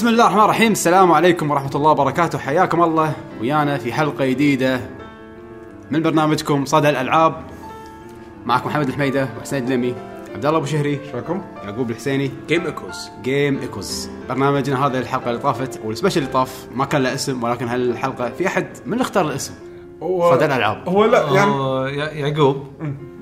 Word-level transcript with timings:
بسم 0.00 0.08
الله 0.08 0.26
الرحمن 0.26 0.44
الرحيم. 0.44 0.72
السلام 0.72 1.12
عليكم 1.12 1.50
ورحمة 1.50 1.70
الله 1.74 1.90
وبركاته. 1.90 2.38
حياكم 2.38 2.82
الله. 2.82 3.12
ويانا 3.40 3.78
في 3.78 3.92
حلقة 3.92 4.26
جديدة 4.26 4.80
من 5.90 6.02
برنامجكم 6.02 6.64
صدى 6.64 6.88
الألعاب. 6.88 7.34
معكم 8.46 8.68
محمد 8.68 8.88
الحميدة 8.88 9.28
وحسين 9.38 9.58
الدلمي. 9.58 9.94
عبد 10.34 10.46
الله 10.46 10.58
أبو 10.58 10.66
شهري. 10.66 11.00
شلونكم؟ 11.10 11.42
يعقوب 11.64 11.90
الحسيني. 11.90 12.30
Game 12.48 12.66
Echoes 12.66 13.10
Game 13.22 13.58
Echoes 13.58 14.10
برنامجنا 14.28 14.86
هذا 14.86 14.98
الحلقة 14.98 15.30
اللي 15.30 15.40
طافت 15.42 15.80
وال 15.84 15.92
special 15.92 16.20
اللي 16.20 16.32
طاف 16.32 16.66
ما 16.74 16.84
كان 16.84 17.02
له 17.02 17.14
اسم 17.14 17.42
ولكن 17.42 17.68
هالحلقة 17.68 18.30
في 18.30 18.46
أحد 18.46 18.66
من 18.86 18.92
اللي 18.92 19.02
اختار 19.02 19.26
الاسم. 19.26 19.54
هو 20.02 20.34
صدى 20.34 20.44
الألعاب. 20.44 20.88
هو 20.88 21.04
لا 21.04 21.30
يعني 21.30 21.50
آه، 21.50 21.88
يع- 21.88 22.12
يعقوب. 22.12 22.66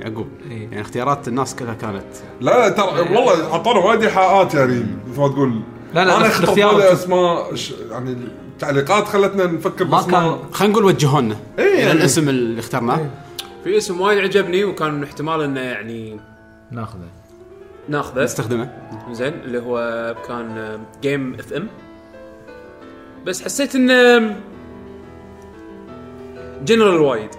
يعقوب. 0.00 0.28
إيه. 0.50 0.62
يعني 0.68 0.80
اختيارات 0.80 1.28
الناس 1.28 1.56
كلها 1.56 1.74
كانت. 1.74 2.04
لا 2.40 2.68
ترى 2.68 3.00
والله 3.00 3.54
عطونا 3.54 3.78
وايد 3.78 4.02
إيحاءات 4.02 4.54
يعني 4.54 4.86
مثل 5.10 5.20
ما 5.20 5.28
تقول. 5.28 5.60
لا، 5.94 6.04
لا، 6.04 6.16
أنا 6.16 6.52
بالي 6.54 6.92
اسماء 6.92 7.54
ش- 7.54 7.74
يعني 7.90 8.16
التعليقات 8.52 9.04
خلتنا 9.06 9.46
نفكر 9.46 9.84
ما 9.84 9.90
باسماء 9.90 10.20
كان- 10.38 10.52
خلينا 10.52 10.72
نقول 10.72 10.84
وجهونا 10.84 11.36
إيه 11.58 11.64
إلى 11.74 11.78
يعني. 11.80 11.92
الاسم 11.92 12.28
اللي 12.28 12.60
اخترناه. 12.60 13.10
في 13.64 13.76
اسم 13.76 14.00
وايد 14.00 14.18
عجبني 14.18 14.64
وكان 14.64 15.02
احتمال 15.02 15.40
إنه 15.42 15.60
يعني 15.60 16.20
ناخذه. 16.70 17.08
ناخذه. 17.88 18.24
نستخدمه. 18.24 18.70
زين 19.10 19.32
اللي 19.44 19.58
هو 19.58 20.14
كان 20.28 20.78
Game 21.02 21.34
FM 21.34 21.68
بس 23.26 23.42
حسيت 23.42 23.74
إنه 23.74 24.36
جنرال 26.64 27.00
وايد. 27.00 27.30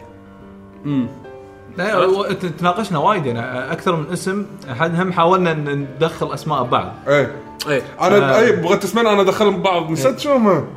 لا 1.83 2.33
تناقشنا 2.33 2.99
وايد 2.99 3.25
يعني 3.25 3.39
أكثر 3.71 3.95
من 3.95 4.05
اسم 4.13 4.45
احد 4.71 4.99
هم 4.99 5.13
حاولنا 5.13 5.53
ندخل 5.53 6.33
أسماء 6.33 6.63
ببعض. 6.63 6.93
إيه. 7.07 7.35
إيه. 7.69 7.81
أنا 8.01 8.35
آه. 8.35 8.39
اي 8.39 8.51
بغيت 8.51 8.83
اسمين 8.83 9.07
أنا 9.07 9.21
ادخلهم 9.21 9.57
ببعض. 9.57 9.91
نسيت 9.91 10.19
شو 10.19 10.33
هم؟ 10.33 10.67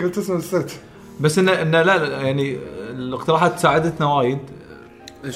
قلت 0.00 0.18
اسم 0.18 0.36
نسيت. 0.36 0.72
بس 1.20 1.38
انه 1.38 1.52
انه 1.62 1.82
لا 1.82 1.98
لا، 1.98 2.20
يعني 2.20 2.56
الاقتراحات 2.90 3.58
ساعدتنا 3.58 4.06
وايد. 4.14 4.38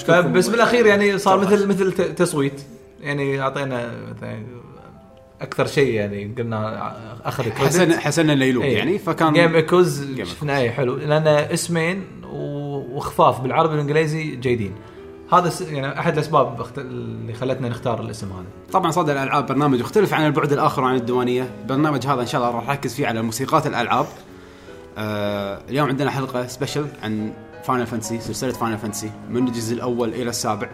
فبس 0.07 0.49
بالأخير 0.49 0.87
يعني 0.87 1.19
صار 1.19 1.39
مثل 1.41 1.67
مثل 1.69 1.93
ت- 1.93 2.01
تصويت. 2.01 2.61
يعني 3.01 3.41
أعطينا 3.41 3.91
مثلا 4.17 4.43
أكثر 5.41 5.67
شيء 5.67 5.95
يعني 5.95 6.35
قلنا 6.39 6.93
اخذ 7.25 7.51
حسن 7.51 7.93
حسن 8.01 8.31
انه 8.31 8.45
يلوق 8.45 8.65
إيه. 8.65 8.77
يعني 8.79 8.99
فكان 8.99 9.33
Game 9.33 9.55
Echoes 9.55 10.19
شفنا 10.23 10.57
اي 10.59 10.71
حلو. 10.71 10.97
لأن 10.97 11.27
اسمين 11.29 12.05
و- 12.33 12.66
وخفاف 12.97 13.41
بالعربي 13.41 13.73
والإنجليزي 13.73 14.37
جيدين 14.37 14.75
هذا 15.33 15.53
يعني 15.71 15.99
أحد 16.01 16.13
الأسباب 16.13 16.67
اللي 16.79 17.33
خلتنا 17.33 17.69
نختار 17.69 18.01
الاسم 18.01 18.33
هذا 18.33 18.45
طبعا 18.73 18.91
صدى 18.91 19.13
الألعاب 19.13 19.47
برنامج 19.47 19.81
يختلف 19.81 20.15
عن 20.15 20.27
البعد 20.27 20.53
الآخر 20.53 20.85
عن 20.85 20.95
الديوانية، 20.95 21.51
البرنامج 21.63 22.07
هذا 22.07 22.21
إن 22.21 22.27
شاء 22.27 22.41
الله 22.41 22.57
راح 22.57 22.69
نركز 22.69 22.95
فيه 22.95 23.07
على 23.07 23.23
موسيقات 23.23 23.67
الألعاب. 23.67 24.07
آه 24.99 25.61
اليوم 25.69 25.89
عندنا 25.89 26.11
حلقة 26.11 26.47
special 26.47 26.87
عن 27.03 27.33
Final 27.65 27.87
Fantasy 27.87 28.21
سلسلة 28.21 28.53
Final 28.53 28.79
Fantasy 28.79 29.11
من 29.31 29.49
الجزء 29.49 29.75
الأول 29.75 30.09
إلى 30.09 30.31
السابع. 30.31 30.71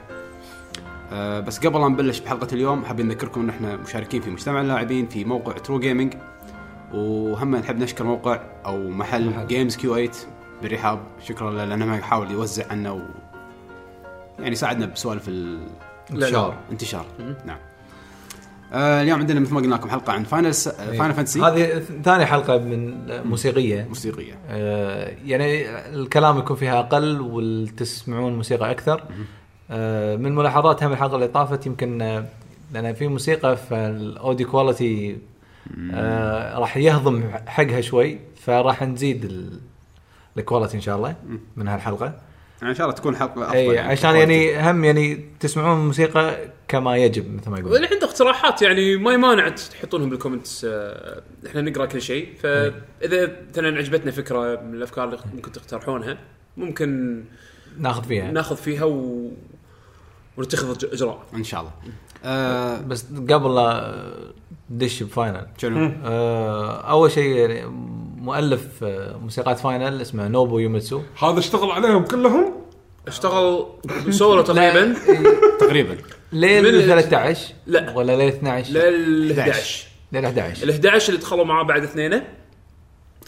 آه 1.13 1.41
بس 1.41 1.59
قبل 1.59 1.81
لا 1.81 1.89
نبلش 1.89 2.19
بحلقة 2.21 2.49
اليوم 2.53 2.85
حابين 2.85 3.09
نذكركم 3.09 3.41
إن 3.41 3.49
إحنا 3.49 3.77
مشاركين 3.77 4.23
في 4.23 4.31
مجتمع 4.31 4.61
اللاعبين 4.61 5.09
في 5.09 5.25
موقع 5.25 5.53
True 5.53 5.79
Gaming 5.79 6.15
وهم 6.95 7.57
نحب 7.57 7.79
نشكر 7.79 8.05
موقع 8.05 8.41
أو 8.67 8.89
محل, 8.89 9.31
محل. 9.31 9.47
Games 9.47 9.77
Q8 9.77 10.11
بالرحاب 10.63 11.01
شكرا 11.25 11.51
له 11.51 11.65
لأنه 11.65 11.97
يحاول 11.97 12.31
يوزع 12.31 12.65
عنا 12.71 12.91
و 12.91 13.01
يعني 14.39 14.55
ساعدنا 14.55 14.87
بسوالف 14.87 15.29
ال... 15.29 15.61
انتشار. 16.11 16.57
انتشار. 16.71 17.07
نعم. 17.47 17.59
آه 18.73 19.03
اليوم 19.03 19.19
عندنا 19.21 19.41
مثل 19.41 19.55
ما 19.55 19.61
قلنا 19.61 19.75
لكم 19.75 19.91
حلقة 19.91 20.13
عن 20.13 20.25
Final 20.25 20.55
س... 20.55 20.69
Final 20.69 21.15
Fantasy 21.15 21.41
هذه 21.43 21.83
ثاني 22.05 22.27
حلقة 22.27 22.59
من 22.59 22.95
موسيقية. 23.29 23.85
موسيقية. 23.89 24.35
آه، 24.49 25.13
يعني 25.25 25.71
الكلام 25.89 26.39
يكون 26.39 26.57
فيها 26.57 26.79
أقل 26.81 27.21
وتسمعون 27.21 28.37
موسيقى 28.37 28.71
أكثر. 28.71 29.05
آه، 29.71 30.17
من 30.17 30.35
ملاحظات 30.35 30.83
هم 30.83 30.93
الحلقة 30.93 31.15
اللي 31.15 31.29
طافت 31.29 31.67
يمكن 31.67 32.23
لأن 32.73 32.95
في 32.95 33.09
موسيقى 33.09 33.57
فال 33.57 33.84
audio 33.84 34.51
quality 34.51 35.19
آه، 35.95 36.59
راح 36.59 36.77
يهضم 36.77 37.23
حقها 37.47 37.81
شوي 37.81 38.19
فراح 38.37 38.83
نزيد 38.83 39.25
ال- 39.25 39.61
ال 40.39 40.44
quality 40.44 40.77
إن 40.77 40.81
شاء 40.81 40.95
الله 40.95 41.17
من 41.57 41.69
هالحلقة. 41.69 42.15
يعني 42.61 42.73
إن 42.73 42.79
شاء 42.79 42.87
الله 42.87 42.97
تكون 42.97 43.17
حلقة 43.17 43.45
أفضل 43.45 43.57
اي 43.57 43.79
عشان 43.79 44.17
يعني 44.17 44.71
هم 44.71 44.85
يعني 44.85 45.29
تسمعون 45.41 45.81
الموسيقى 45.81 46.37
كما 46.69 46.97
يجب 46.97 47.35
مثل 47.35 47.51
ما 47.51 47.59
يقول 47.59 47.73
واللي 47.73 47.87
عنده 47.87 48.07
اقتراحات 48.07 48.63
يعني 48.63 48.97
ما 48.97 49.13
يمانع 49.13 49.49
تحطونهم 49.49 50.11
بال 50.11 50.22
comments 50.22 50.67
آه، 50.69 51.23
إحنا 51.47 51.61
نقرأ 51.61 51.87
كل 51.87 52.03
شيء. 52.03 52.35
فإذا 52.43 53.37
مثلا 53.51 53.79
عجبتنا 53.79 54.11
فكرة 54.11 54.61
من 54.61 54.75
الأفكار 54.75 55.05
اللي 55.05 55.19
ممكن 55.35 55.53
تقترحونها 55.53 56.19
ممكن 56.57 57.23
ناخذ 57.79 58.05
فيها. 58.05 58.31
ناخذ 58.31 58.57
فيها 58.57 58.85
و... 58.85 59.31
ونتخذ 60.37 60.85
إجراء. 60.93 61.23
إن 61.35 61.45
شاء 61.45 61.61
الله. 61.61 61.73
آه 62.25 62.81
بس 62.81 63.07
قبل 63.13 63.55
لا 63.55 63.95
ندش 64.71 65.03
ب 65.03 65.09
Final. 65.09 65.47
شنو؟ 65.59 65.93
آه، 66.05 66.81
أول 66.81 67.11
شيء 67.11 67.37
يعني 67.37 67.65
مؤلف 68.23 68.67
آه، 68.85 69.17
موسيقات 69.17 69.59
Final 69.59 70.01
اسمه 70.01 70.29
نوبو 70.29 70.59
يوميتسو. 70.59 71.01
هذا 71.23 71.39
اشتغل 71.39 71.71
عليهم 71.71 72.05
كلهم؟ 72.05 72.53
اشتغل 73.09 73.67
سولو 74.11 74.43
تقريبا. 74.53 74.95
تقريبا. 75.61 75.97
ليل 76.33 76.63
من- 76.63 76.87
13 76.87 77.53
لا. 77.67 77.93
ولا 77.97 78.17
ليل 78.17 78.29
12 78.29 78.73
لل 78.73 79.31
11. 79.39 79.53
11 79.53 79.87
ليل 80.13 80.25
11 80.25 80.65
ال 80.65 80.71
11 80.71 81.09
اللي 81.09 81.21
دخلوا 81.21 81.45
معاه 81.45 81.63
بعد 81.65 81.83
اثنينه. 81.83 82.23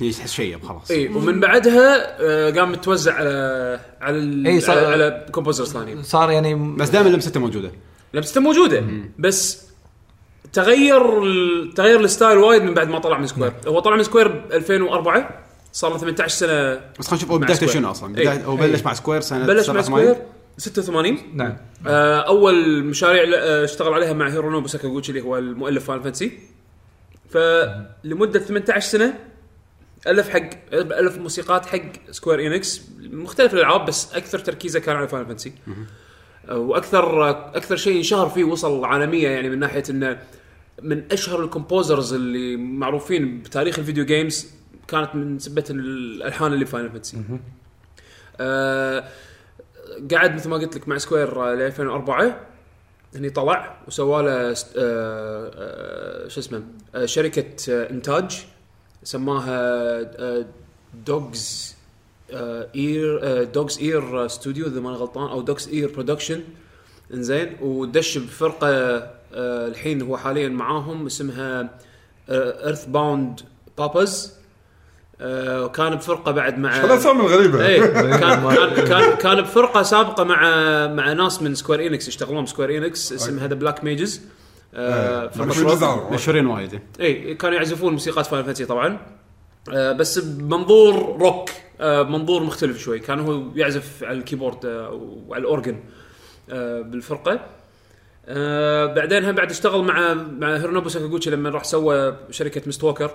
هي 0.01 0.13
شيء 0.13 0.59
خلاص 0.59 0.91
اي 0.91 1.09
ومن 1.09 1.41
بعدها 1.41 2.17
آه، 2.21 2.51
قام 2.51 2.73
متوزع 2.73 3.15
على 3.15 3.81
على 4.01 4.17
ال- 4.19 4.47
إي، 4.47 4.61
صار- 4.61 4.79
على, 4.79 4.87
على 4.87 5.27
composers 5.33 5.73
ثانيين 5.73 6.03
صار 6.03 6.31
يعني 6.31 6.55
بس 6.55 6.89
دائما 6.91 7.09
لمسته 7.09 7.41
موجودة. 7.41 7.71
لمسته 8.15 8.41
موجودة. 8.41 8.85
بس 9.19 9.64
تغير 10.55 11.23
ال- 11.23 11.75
تغير 11.75 12.01
ال 12.01 12.07
style 12.07 12.39
وايد 12.39 12.63
من 12.63 12.75
بعد 12.75 12.89
ما 12.89 12.99
طلع 12.99 13.19
من 13.19 13.27
Square 13.27 13.53
هو 13.67 13.81
طلع 13.81 13.97
من 13.97 14.03
Square 14.03 14.29
ب 14.29 14.53
2004 14.53 15.41
صار 15.73 15.91
له 15.93 15.99
18 15.99 16.29
سنة 16.29 16.75
بس 16.99 17.07
خلينا 17.07 17.15
نشوف 17.17 17.31
هو 17.31 17.39
بدايته 17.39 17.55
Square. 17.55 17.71
شنو 17.73 17.91
أصلا؟ 17.91 18.09
إي. 18.19 18.23
بداية 18.23 18.45
هو 18.45 18.57
بلش 18.57 18.83
مع 18.83 18.93
Square 18.95 19.21
سنة 19.21 19.47
بلش 19.47 19.71
مع 19.71 19.83
87. 19.83 20.15
Square 20.15 20.27
86 20.59 21.19
نعم. 21.35 21.57
آه، 21.87 22.19
أول 22.21 22.85
مشاريع 22.85 23.23
آه، 23.39 23.65
اشتغل 23.65 23.93
عليها 23.95 24.13
مع 24.13 24.29
هيرونوبو 24.29 24.67
ساكاغوتشي 24.69 25.13
اللي 25.13 25.23
هو 25.23 25.39
المؤلف 25.39 25.85
Final 25.85 26.03
Fantasy 26.03 26.39
فلمده 27.31 28.39
18 28.41 28.81
سنة 28.89 29.15
ألف 30.07 30.29
حق 30.29 30.51
ألف 30.73 31.19
موسيقات 31.19 31.67
حق 31.67 31.81
Square 32.11 32.47
Enix 32.47 32.83
مختلف 33.13 33.55
الألعاب 33.55 33.87
بس 33.87 34.15
أكثر 34.15 34.39
تركيزه 34.39 34.81
كان 34.81 34.97
على 34.97 35.09
Final 35.09 35.27
Fantasy 35.27 35.53
وأكثر 36.51 37.31
أكثر 37.31 37.77
شيء 37.77 37.97
انشهر 37.97 38.29
فيه 38.29 38.45
وصل 38.45 38.85
عالميه 38.85 39.29
يعني 39.29 39.49
من 39.51 39.59
ناحية 39.59 39.83
إنه 39.91 40.19
من 40.83 41.13
أشهر 41.13 41.45
ال 41.45 41.52
composers 41.52 42.13
اللي 42.15 42.57
معروفين 42.57 43.41
بتاريخ 43.43 43.79
ال 43.79 43.83
video 43.83 44.05
games 44.05 44.47
كانت 44.89 45.15
من 45.15 45.39
سبة 45.39 45.65
الألحان 45.71 46.53
اللي 46.53 46.67
Final 46.67 46.91
Fantasy 46.91 47.17
آه 48.41 49.05
قعد 50.13 50.35
مثل 50.35 50.49
ما 50.49 50.57
قلت 50.57 50.77
لك 50.77 50.89
مع 50.89 50.99
Square 50.99 51.55
ل 51.55 51.63
2004 51.63 52.41
هني 53.15 53.31
طلع 53.31 53.79
وسوى 53.89 54.23
له 54.23 54.31
آه، 54.31 54.55
آه، 54.77 56.29
شو 56.29 56.41
اسمه 56.41 56.63
آه، 56.95 57.07
شركة 57.07 57.73
آه، 57.73 57.91
إنتاج 57.91 58.45
سماها 59.05 59.51
آه، 60.01 60.47
Dog's 61.07 61.75
Ear 62.75 63.45
Dog's 63.45 63.79
Ear 63.79 64.29
Studio 64.29 64.67
إذا 64.67 64.81
ماني 64.81 64.97
غلطان 64.97 65.29
أو 65.31 65.41
Dog's 65.41 65.69
Ear 65.69 65.93
Production 65.93 66.43
إنزين 67.15 67.57
ودش 67.61 68.19
بفرقة 68.19 69.14
الحين 69.35 70.03
هو 70.03 70.17
حاليا 70.17 70.49
معاهم 70.49 71.07
اسمها 71.07 71.71
Earthbound 72.31 73.41
Papas 73.79 74.35
كان 75.75 75.95
بفرقة 75.95 76.33
بعد 76.33 76.59
مع 76.59 76.85
الأسامي 76.85 77.21
الغريبة؟ 77.21 77.67
إيه 77.67 77.81
كان 78.21 78.55
كان 78.55 78.85
كان 78.85 79.15
كان 79.17 79.41
بفرقة 79.41 79.83
سابقة 79.83 80.25
مع 80.25 80.41
مع 80.87 81.13
ناس 81.13 81.43
من 81.43 81.55
Square 81.55 81.87
Enix 81.87 82.09
يشتغلون 82.09 82.45
ب 82.45 82.50
Square 82.50 82.79
Enix 82.79 83.13
اسمها 83.13 83.47
The 83.47 83.55
Black 83.55 83.85
Mages 83.85 84.21
إيه. 84.75 85.31
مشهورين 86.11 86.47
وايد 86.47 86.81
اي 87.01 87.35
كانوا 87.35 87.57
يعزفون 87.57 87.93
موسيقات 87.93 88.27
Final 88.27 88.45
Fantasy 88.45 88.65
طبعا. 88.67 88.99
آه، 89.73 89.93
بس 89.93 90.19
بمنظور 90.19 91.17
روك 91.21 91.51
آه، 91.81 92.03
منظور 92.03 92.43
مختلف 92.43 92.79
شوي. 92.79 92.99
كان 92.99 93.21
هو 93.21 93.43
يعزف 93.55 94.05
على 94.05 94.19
ال 94.19 94.24
keyboard 94.24 94.67
آه، 94.67 94.91
وعلى 95.29 95.41
ال 95.41 95.47
organ 95.47 95.81
آه، 96.51 96.81
بالفرقة. 96.81 97.41
آه، 98.29 98.87
بعدين 98.87 99.25
هم 99.25 99.33
بعد 99.33 99.51
اشتغل 99.51 99.85
مع 99.85 100.15
مع 100.15 100.57
هيرونوبو 100.57 100.89
ساكاغوتشي 100.89 101.31
لما 101.31 101.51
راح 101.51 101.65
سوى 101.65 102.17
شركة 102.31 102.63
Mistwalker. 102.67 103.11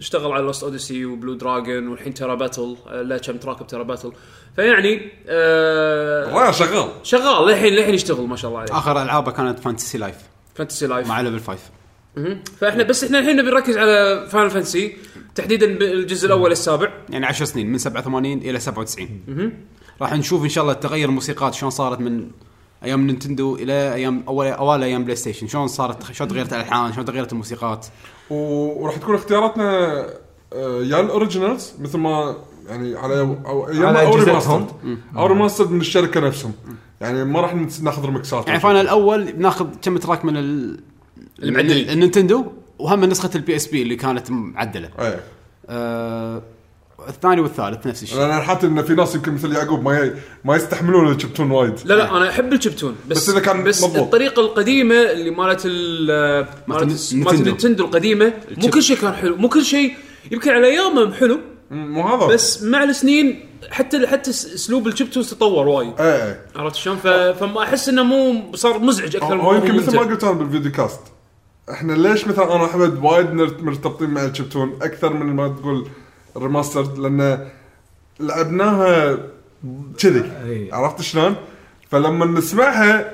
اشتغل 0.00 0.32
على 0.32 0.42
Lost 0.44 0.62
Odyssey 0.62 1.04
و 1.04 1.10
Blue 1.10 1.34
Dragon 1.34 1.88
والحين 1.88 2.14
Terra 2.14 2.34
Battle 2.34 2.76
آه، 2.88 3.02
له 3.02 3.18
كم 3.18 3.36
track 3.36 3.62
ب 3.62 3.65
Terra 3.65 3.82
Battle 3.82 4.12
فيعني 4.56 5.10
آه 5.28 6.50
شغال. 6.50 6.88
شغال. 7.02 7.48
للحين 7.48 7.72
للحين 7.72 7.94
يشتغل 7.94 8.26
ما 8.26 8.36
شاء 8.36 8.48
الله 8.50 8.60
عليه. 8.60 8.72
آخر 8.78 9.02
ألعابه 9.02 9.30
كانت 9.32 9.58
Fantasy 9.58 9.98
Life 9.98 10.16
Fantasy 10.54 10.86
Life 10.86 11.08
مع 11.08 11.20
Level 11.20 11.40
5 11.40 11.58
مهم. 12.16 12.44
فإحنا 12.60 12.82
بس 12.82 13.04
إحنا 13.04 13.18
الحين 13.18 13.36
نبي 13.36 13.50
نركز 13.50 13.76
على 13.76 14.26
Final 14.30 14.50
Fantasy 14.50 14.96
تحديدا 15.34 15.66
الجزء 15.66 16.26
الأول 16.26 16.52
السابع. 16.52 16.92
يعني 17.10 17.26
10 17.26 17.44
سنين 17.46 17.72
من 17.72 17.78
87 17.78 18.38
إلى 18.38 18.60
97 18.60 19.52
راح 20.00 20.12
نشوف 20.12 20.44
إن 20.44 20.48
شاء 20.48 20.62
الله 20.64 20.74
تغير 20.74 21.08
الموسيقات 21.08 21.54
شلون 21.54 21.70
صارت 21.70 22.00
من 22.00 22.30
أيام 22.84 23.06
Nintendo 23.06 23.56
إلى 23.56 23.94
أيام 23.94 24.24
اول 24.28 24.46
أوائل 24.46 24.82
أيام 24.82 25.04
PlayStation 25.04 25.46
شلون 25.46 25.66
صارت؟ 25.68 26.12
شلون 26.12 26.30
تغيرت 26.30 26.52
الألحان؟ 26.52 26.92
شلون 26.92 27.04
تغيرت 27.06 27.32
الموسيقات؟ 27.32 27.86
و- 28.30 28.82
وراح 28.84 28.96
تكون 28.96 29.14
اختياراتنا 29.14 29.96
آه، 30.52 30.82
يا 30.82 31.00
ال 31.00 31.07
originals 31.07 31.72
مثل 31.80 31.98
ما 31.98 32.36
يعني 32.68 32.96
على 32.96 33.20
أو 33.20 33.68
يا 33.68 34.06
أو. 34.06 34.14
remastered 34.14 34.66
أو 35.16 35.26
remastered 35.26 35.70
من 35.70 35.80
الشركة 35.80 36.20
نفسهم. 36.20 36.52
يعني 37.00 37.24
ما 37.24 37.40
راح 37.40 37.54
ناخذ 37.82 38.04
ريمكسات 38.04 38.46
يعني 38.48 38.60
Final 38.60 38.80
الأول 38.80 39.32
بناخذ 39.32 39.66
كم 39.82 39.96
track 39.98 40.24
من 40.24 40.36
ال 40.36 40.80
المعدلين. 41.42 41.90
ال 41.90 41.96
Nintendo 41.96 42.44
وهم 42.78 43.00
من 43.00 43.08
نسخه 43.08 43.30
ال 43.34 43.56
PSP 43.56 43.82
اللي 43.82 43.96
كانت 43.96 44.30
معدلة. 44.30 44.90
إيه. 44.98 45.20
آه 45.68 46.42
الثاني 47.08 47.40
والثالث 47.40 47.86
نفس 47.86 48.02
الشيء 48.02 48.18
لأن 48.18 48.40
حتى 48.40 48.66
إن 48.66 48.82
في 48.82 48.94
ناس 48.94 49.14
يمكن 49.14 49.34
مثل 49.34 49.52
يعقوب 49.52 49.82
ما 49.84 50.00
ي... 50.00 50.12
ما 50.44 50.56
يستحملون 50.56 51.12
ال 51.12 51.16
chiptune 51.16 51.50
وايد 51.50 51.74
لا 51.84 51.94
لا 51.94 52.16
أنا 52.16 52.30
أحب 52.30 52.52
ال 52.52 52.57
chiptune 52.57 52.96
بس 53.08 53.16
بس 53.16 53.28
إذا 53.28 53.40
كان 53.40 53.64
بس 53.64 53.84
مضبوط. 53.84 53.98
الطريقة 53.98 54.40
القديمة 54.40 54.94
اللي 54.94 55.30
مالت 55.30 55.62
ال 55.64 56.46
مالت 56.66 57.14
مالت. 57.14 57.40
Nintendo 57.40 57.84
القديمة 57.84 58.32
مو. 58.58 58.70
كل 58.70 58.82
شيء 58.82 58.96
كان 58.96 59.12
حلو 59.12 59.36
مو 59.36 59.48
كل 59.48 59.64
شيء 59.64 59.94
يمكن 60.30 60.50
على 60.50 60.66
ايامهم 60.66 61.12
حلو 61.12 61.38
مو 61.70 62.02
هذا 62.02 62.26
بس 62.26 62.62
مع 62.62 62.84
السنين 62.84 63.40
حتى 63.70 64.06
حتى 64.06 64.30
أسلوب 64.30 64.88
ال 64.88 64.92
chiptunes 64.92 65.30
تطور 65.30 65.68
وايد 65.68 66.00
إيه 66.00 66.26
إيه 66.26 66.40
عرفت 66.56 66.76
شلون 66.76 66.96
فما 67.32 67.62
أحس 67.62 67.88
إنه 67.88 68.02
مو 68.02 68.42
صار 68.54 68.78
مزعج 68.78 69.16
أكثر 69.16 69.36
هو 69.36 69.54
يمكن 69.54 69.76
مثل 69.76 69.96
ما. 69.96 70.02
قلت 70.02 70.24
أنا 70.24 70.32
بال 70.32 70.43
video 70.43 70.72
cast 70.72 71.00
إحنا 71.70 71.92
ليش 71.92 72.26
مثلا 72.26 72.44
أنا 72.54 72.62
واحمد 72.62 73.04
وايد 73.04 73.30
مرتبطين 73.62 74.10
مع 74.10 74.24
ال 74.24 74.30
chiptune 74.30 74.78
أكثر 74.82 75.12
من 75.12 75.26
ما 75.26 75.48
تقول 75.48 75.88
ال 76.36 76.42
remastered 76.42 76.98
لأن 76.98 77.48
لعبناها 78.20 79.18
كذي 79.98 80.22
أي. 80.44 80.70
عرفت 80.72 81.00
شلون؟ 81.00 81.34
فلما 81.90 82.26
نسمعها 82.26 83.10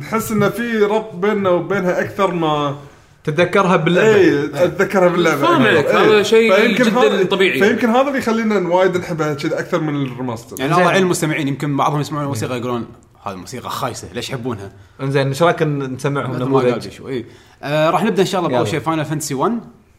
نحس 0.00 0.32
إن 0.32 0.50
في 0.50 0.78
ربط 0.78 1.14
بيننا 1.14 1.50
وبينها 1.50 2.00
أكثر 2.00 2.34
ما 2.34 2.76
تتذكرها 3.24 3.76
باللعبة 3.76 4.14
اي 4.14 4.44
اتذكرها 4.44 5.08
باللعبة 5.08 5.40
فاهم. 5.42 5.62
عليك، 5.62 5.86
إيه. 5.86 5.98
هذا 5.98 6.22
شيء 6.22 6.74
جداً 6.74 6.98
هذا- 7.00 7.24
طبيعي. 7.24 7.58
فيمكن 7.58 7.88
هذا 7.90 8.06
اللي 8.08 8.18
يخلينا 8.18 8.68
وايد 8.68 8.96
نحبها 8.96 9.34
كذي 9.34 9.58
أكثر 9.58 9.80
من 9.80 10.02
ال 10.06 10.12
remaster 10.12 10.60
يعني. 10.60 10.72
الله 10.72 10.82
يعين 10.84 11.02
المستمعين 11.02 11.48
يمكن 11.48 11.76
بعضهم 11.76 12.00
يسمعون 12.00 12.24
الموسيقى 12.24 12.58
يقولون 12.58 12.86
هذه 13.22 13.34
الموسيقى 13.34 13.70
خايسة 13.70 14.08
ليش 14.12 14.30
يحبونها؟ 14.30 14.72
إنزين 15.00 15.28
إيش 15.28 15.42
رايك 15.42 15.62
نسمعهم 15.62 16.36
نموذج 16.36 16.84
بيشو 16.88 17.08
اي 17.08 17.26
آه 17.62 17.90
راح 17.90 18.04
نبدأ 18.04 18.22
إن 18.22 18.26
شاء 18.26 18.40
الله 18.40 18.50
بأول. 18.52 18.68
شيء 18.68 18.80
Final 18.80 19.04
Fantasy 19.04 19.34
1 19.34 19.52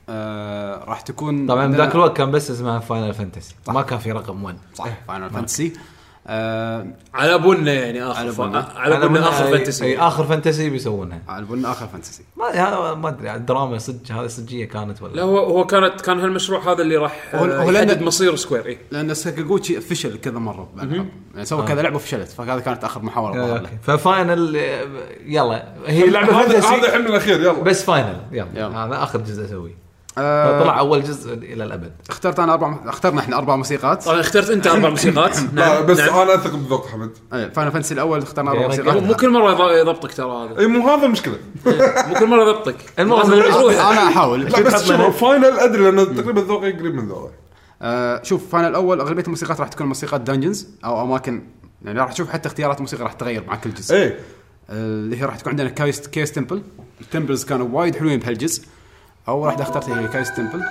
آه 0.10 0.84
راح 0.84 1.02
تكون 1.02 1.48
طبعا 1.48 1.76
ذاك 1.76 1.96
الوقت 1.96 2.18
كان 2.18 2.32
بس 2.32 2.52
اسمها 2.52 2.80
Final 2.80 3.14
Fantasy 3.14 3.56
ما 3.68 3.82
كان 3.82 4.00
في 4.00 4.12
رقم 4.12 4.44
1 4.44 4.58
صح 4.76 4.86
Final 5.08 5.30
Fantasy 5.30 5.74
آه 6.30 6.88
على 7.14 7.36
ابونا 7.36 7.74
يعني 7.74 8.04
آخر 8.04 8.20
على 8.20 8.30
أبونا. 8.30 8.68
على 8.76 9.06
ابونا 9.06 9.30
آخر 9.30 9.46
إي 9.48 9.52
fantasy 9.52 9.98
آخر 10.00 10.24
fantasy 10.24 10.70
بيسوونها. 10.70 11.22
على 11.28 11.46
بالنا 11.46 11.72
آخر 11.72 11.88
fantasy 11.88 12.24
ما 12.38 12.94
ما 12.96 13.10
أدري 13.10 13.36
الدراما 13.36 13.78
صدق 13.78 14.12
هذه 14.12 14.28
صجيه 14.28 14.66
كانت 14.66 15.02
لا 15.02 15.08
ولا 15.08 15.22
هو 15.24 15.38
هو 15.40 15.66
كانت 15.66 16.02
كان 16.02 16.20
هالمشروع 16.20 16.72
هذا 16.74 16.82
اللي 16.82 16.98
راح 16.98 17.36
هو- 17.36 17.46
آه، 17.46 17.64
يحدد 17.72 18.02
مصير 18.02 18.36
Square 18.36 18.66
إي. 18.66 18.78
لأن 18.92 19.14
ساكاغوتشي 19.14 19.82
فشل 19.82 20.18
كذا 20.18 20.40
مرة. 20.40 20.70
يعني 20.78 21.06
سوى 21.46 21.66
كذا 21.68 21.82
لعبة 21.82 21.96
وفشلت 21.96 22.28
فهذا 22.30 22.60
كانت 22.60 22.84
آخر 22.84 23.02
محاولة 23.02 23.56
آه، 23.56 23.64
ف 23.84 23.96
final 23.96 24.58
آه، 24.58 24.88
يلا. 25.26 25.74
هي 25.88 26.10
لعبة 26.10 26.42
هذا 26.42 26.58
الحين 26.58 27.06
الأخير 27.06 27.40
يلا. 27.40 27.52
بس 27.52 27.84
final 27.84 28.18
يلا. 28.32 28.48
يلا. 28.56 28.86
هذا 28.86 29.04
آخر 29.04 29.20
جزء 29.20 29.46
أسويه. 29.46 29.87
آه 30.18 30.60
فطلع 30.60 30.80
أول 30.80 31.04
جزء 31.04 31.34
إلى 31.34 31.64
الأبد. 31.64 31.92
اخترت 32.10 32.40
أنا 32.40 32.54
أربع 32.54 32.76
اخترنا 32.86 33.20
إحنا 33.22 33.38
أربع 33.38 33.56
موسيقات. 33.56 34.04
طبعا 34.06 34.20
اخترت 34.20 34.50
أنت 34.50 34.68
أربع 34.68 34.90
موسيقات. 34.96 35.38
لا 35.40 35.52
نعم. 35.54 35.86
بس 35.86 35.98
نعم. 36.00 36.20
أنا 36.20 36.36
أثق 36.36 36.56
بذوق 36.56 36.88
حمد. 36.88 37.12
Final 37.32 37.72
Fantasy 37.72 37.94
الأول 37.94 38.22
اخترنا 38.22 38.52
أربع 38.52 38.68
موسيقات. 38.68 39.04
مو 39.04 39.14
كل 39.14 39.30
مرة 39.30 39.56
يض- 39.56 39.72
يضبطك 39.82 40.14
ترى 40.14 40.28
هذا. 40.50 40.60
إي 40.60 40.68
مو 40.68 40.90
هذا 40.90 41.06
المشكلة 41.06 41.38
مو 42.08 42.14
كل 42.20 42.26
مرة 42.28 42.50
يضبطك. 42.50 42.76
المهم. 43.00 43.34
أنا 43.34 44.08
أحاول. 44.08 44.42
لا 44.42 44.62
بس 44.62 44.84
شوف 44.88 45.24
Final 45.24 45.46
أدري 45.60 45.92
لأن 45.92 46.16
تقريبا 46.16 46.42
ذوقي 46.42 46.72
قريب 46.72 46.96
من 46.96 47.08
ذوقي. 47.08 47.32
آه 47.82 48.24
شوف 48.24 48.50
Final 48.52 48.68
الأول 48.68 49.00
أغلبية 49.00 49.24
الموسيقات 49.24 49.60
راح 49.60 49.68
تكون 49.68 49.88
موسيقات 49.88 50.22
dungeons 50.22 50.68
أو 50.86 51.02
أماكن 51.04 51.44
يعني 51.86 52.00
راح 52.00 52.12
تشوف 52.12 52.30
حتى 52.30 52.48
اختيارات 52.48 52.78
الموسيقى 52.78 53.04
راح 53.04 53.14
تتغير 53.14 53.44
مع 53.48 53.56
كل 53.56 53.74
جزء. 53.74 53.96
آه، 53.96 54.14
اللي 54.70 55.22
هي 55.22 55.26
راح 55.26 55.36
تكون 55.36 55.50
عندنا 55.52 55.70
Chaos 55.70 56.08
Chaos 56.08 56.32
Temple 56.32 56.62
ال 57.02 57.07
temples 57.07 57.46
كانوا 57.46 57.68
وايد 57.72 57.96
حلوين 57.96 58.20
بهالجزء. 58.20 58.64
اول 59.30 59.46
واحدة 59.48 59.64
اخترتها 59.64 60.00
هي 60.00 60.08
Chaos 60.08 60.34
Temple 60.34 60.62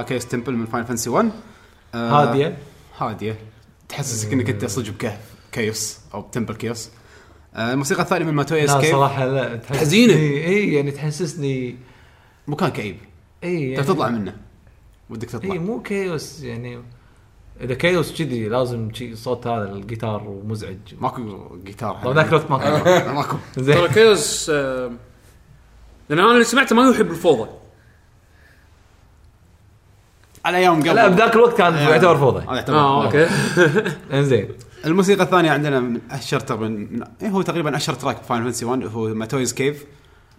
ال 0.00 0.02
track 0.02 0.12
ها 0.12 0.18
Chaos 0.18 0.26
Temple 0.26 0.52
من 0.52 0.66
Final 0.66 0.86
Fantasy 0.86 1.10
1 1.10 1.30
آه 1.94 2.10
هادية. 2.10 2.58
هادية. 2.98 3.38
تحسسك 3.88 4.32
إنك 4.32 4.50
أنت 4.50 4.64
صدق 4.64 4.90
بكهف 4.92 5.34
chaos 5.52 5.98
أو 6.14 6.22
temple 6.32 6.54
chaos. 6.54 6.90
آه 7.54 7.72
الموسيقى 7.72 8.02
الثانية 8.02 8.26
من 8.26 8.34
Matoya 8.34 8.66
لا 8.66 8.80
صراحة 8.80 9.26
لا 9.26 9.60
حزينة. 9.70 10.14
إي 10.14 10.74
يعني 10.74 10.90
تحسسني 10.90 11.76
مكان 12.46 12.68
كئيب. 12.70 12.96
إي 13.44 13.70
يعني 13.70 13.86
تطلع 13.86 14.08
منه. 14.08 14.36
ودك 15.10 15.30
تطلع. 15.30 15.52
إي 15.52 15.58
مو 15.58 15.82
chaos 15.82 16.42
يعني 16.42 16.82
إذا 17.60 17.74
chaos 17.74 18.18
كذي 18.18 18.48
لازم 18.48 18.92
شي 18.92 19.16
صوت 19.16 19.46
هذا 19.46 19.72
الجيتار 19.72 20.28
ومزعج. 20.28 20.76
ماكو 21.00 21.22
جيتار 21.64 21.94
طبعا 22.02 22.14
ذاك 22.14 22.28
الوقت 22.28 22.50
ماكو. 22.50 23.36
ترى 23.54 23.64
زين. 23.64 23.86
chaos 23.86 24.50
آه، 24.50 24.92
لأن 26.08 26.18
أنا 26.18 26.32
اللي 26.32 26.44
سمعته 26.44 26.76
ما 26.76 26.90
يحب 26.90 27.10
الفوضى. 27.10 27.50
على 30.46 30.56
أيام 30.58 30.80
قبل. 30.80 30.94
لا 30.94 31.08
بذاك 31.08 31.34
الوقت 31.34 31.58
كان 31.58 31.74
يعتبر 31.74 32.16
فوضى. 32.16 32.44
هذا 32.44 32.54
يعتبر 32.54 32.76
آه 32.78 33.04
okay. 33.04 33.26
إنزين. 34.18 34.48
الموسيقى 34.86 35.22
الثانية 35.24 35.50
عندنا 35.50 35.80
من 35.80 36.00
أشهر 36.10 36.40
تقريبا 36.40 36.68
من 36.68 37.02
إيه 37.22 37.28
هو 37.28 37.42
تقريبا 37.42 37.76
أشهر 37.76 37.94
track 37.96 38.16
Final 38.22 38.44
Fantasy 38.44 38.64
1 38.64 38.82
هو 38.84 39.08
Matoya's 39.14 39.52
Cave 39.54 39.84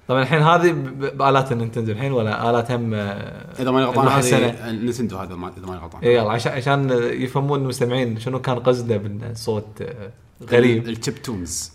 طبعا 0.07 0.21
الحين 0.21 0.41
هذه 0.41 0.71
بآلات 1.13 1.51
النينتندو 1.51 1.91
الحين 1.91 2.11
ولا 2.11 2.49
آلات 2.49 2.71
هم 2.71 2.93
آه، 2.93 3.45
إذا 3.59 3.71
ماني 3.71 3.85
غلطان؟ 3.85 4.07
هذه 4.07 4.71
نتندو 4.71 5.17
هذا 5.17 5.35
ما- 5.35 5.51
إذا 5.57 5.65
ماني 5.67 5.79
غلطان. 5.81 6.01
اي 6.01 6.15
يلا 6.15 6.31
عشان 6.31 6.51
عشان 6.51 6.89
يفهمون 7.11 7.59
المستمعين 7.61 8.19
شنو 8.19 8.41
كان 8.41 8.59
قصده 8.59 8.97
بالصوت 8.97 9.81
آه، 9.81 10.11
غريب. 10.51 10.87
ال 10.87 11.21
chiptunes 11.21 11.71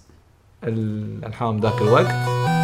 الالحام 0.65 1.61
ذاك 1.61 1.83
الوقت. 1.83 2.62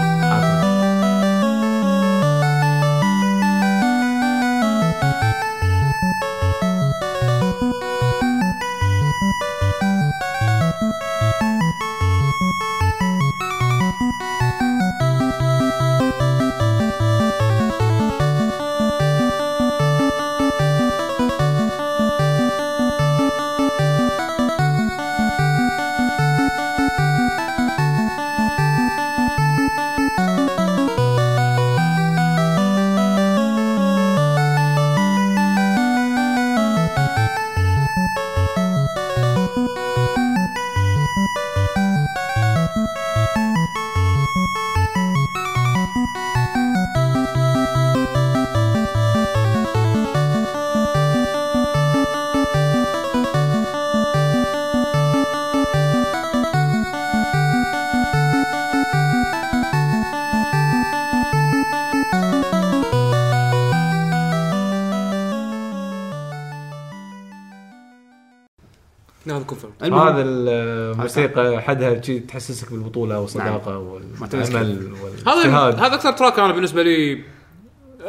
الموسيقى 71.25 71.62
حدها 71.62 72.02
شي 72.02 72.20
تحسسك 72.20 72.72
بالبطولة 72.72 73.20
والصداقة 73.20 74.00
تنسى. 74.30 74.54
والامل 74.54 74.96
هذا 75.26 75.78
هذا 75.78 75.94
أكثر 75.94 76.12
track 76.12 76.38
أنا 76.38 76.52
بالنسبة 76.52 76.82
لي 76.82 77.25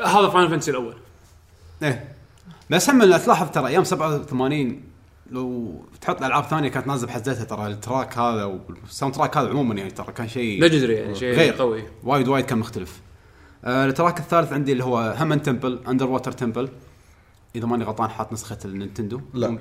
هذا 0.06 0.30
Final 0.30 0.50
Fantasy 0.50 0.72
الأول. 0.72 0.96
إيه. 1.84 2.16
بس 2.70 2.90
هم 2.90 3.04
لا 3.04 3.18
تلاحظ 3.18 3.52
ترى 3.52 3.68
أيام 3.68 3.84
87 3.84 4.82
لو 5.32 5.76
تحط 6.02 6.24
ألعاب 6.24 6.44
ثانية 6.44 6.70
كانت 6.70 6.88
نازلة 6.88 7.08
بحزتها 7.08 7.44
ترى 7.44 7.68
ال 7.68 7.76
track 7.76 8.18
هذا 8.18 8.44
وال 8.46 9.16
soundtrack 9.16 9.38
هذا 9.38 9.50
عموما 9.50 9.76
يعني 9.76 9.92
ترى 9.92 10.12
كان 10.14 10.28
شيء 10.28 10.62
legendary 10.62 10.94
يعني 10.94 11.16
شيء 11.16 11.36
غير. 11.36 11.54
قوي. 11.54 11.84
وايد 12.04 12.28
وايد 12.28 12.46
كان 12.46 12.58
مختلف. 12.58 13.02
آه 13.66 13.86
ال 13.86 13.91
track 13.91 14.20
الثالث 14.20 14.54
عندي 14.54 14.72
اللي 14.72 14.84
هو 14.84 15.16
همن 15.18 15.42
temple 15.42 15.80
underwater 15.88 16.32
temple 16.32 16.70
إذا 17.56 17.66
ماني 17.66 17.84
غلطان 17.84 18.10
حاط 18.10 18.34
نسخة 18.34 18.58
النينتندو. 18.66 19.22
لا. 19.34 19.58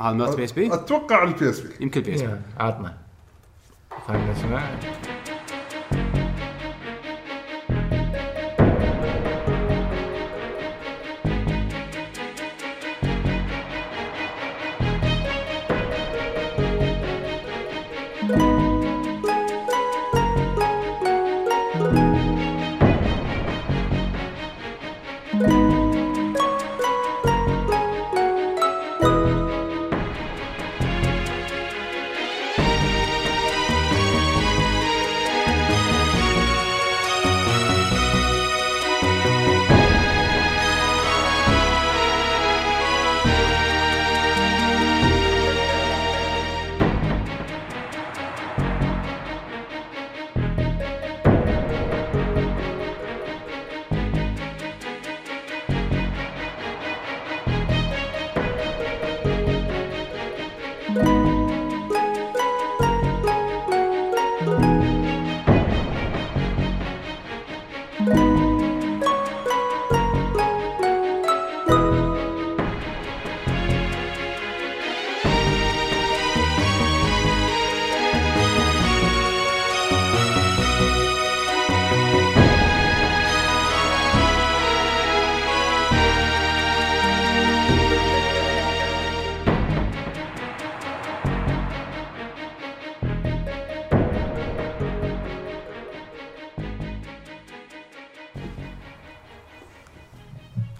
هذا 0.00 0.12
مالت 0.12 0.36
PSP 0.36 0.74
أتوقع 0.74 1.22
ال 1.22 1.50
PSP 1.50 1.74
يمكن 1.80 2.00
PSP 2.00 2.40
عطنا. 2.58 2.94
خلينا 4.06 4.32
نسمع. 4.32 4.70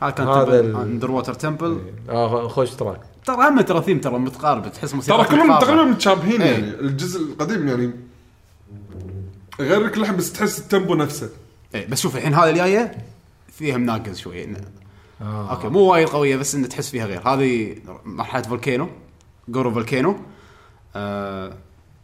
هذا 0.04 0.10
كان 0.10 0.28
هذا 0.28 0.60
underwater 0.60 1.34
temple 1.34 1.80
آه 2.08 2.48
خوش 2.48 2.70
track. 2.70 3.00
ترى 3.24 3.48
هم 3.48 3.60
ترى 3.60 3.82
ثيم 3.82 4.00
ترى 4.00 4.18
متقارب 4.18 4.72
تحس 4.72 4.94
موسيقى 4.94 5.18
ترى 5.18 5.26
كلهم 5.28 5.58
تقريبا 5.58 5.84
متشابهين 5.84 6.42
إيه. 6.42 6.52
يعني. 6.52 6.66
الجزء 6.66 7.20
القديم 7.20 7.68
يعني 7.68 7.90
غير 9.60 9.88
كل 9.88 10.00
لحن 10.00 10.16
بس 10.16 10.32
تحس 10.32 10.58
ال 10.58 10.64
tempo 10.64 10.94
نفسه. 10.94 11.30
إيه 11.74 11.88
بس 11.88 12.00
شوف 12.00 12.16
الحين 12.16 12.34
هذه 12.34 12.50
الجاية 12.50 12.92
فيها 13.48 13.76
مناقز 13.76 14.18
شوي. 14.18 14.56
آه. 15.22 15.50
okay 15.50 15.68
مو 15.68 15.80
وايد 15.80 16.08
قوية 16.08 16.36
بس 16.36 16.54
انه 16.54 16.66
تحس 16.66 16.90
فيها 16.90 17.06
غير. 17.06 17.28
هذه 17.28 17.76
مرحلة 18.04 18.42
volcano 18.42 18.88
Gurgu 19.48 19.70
Volcano 19.70 20.16
آه 20.96 21.52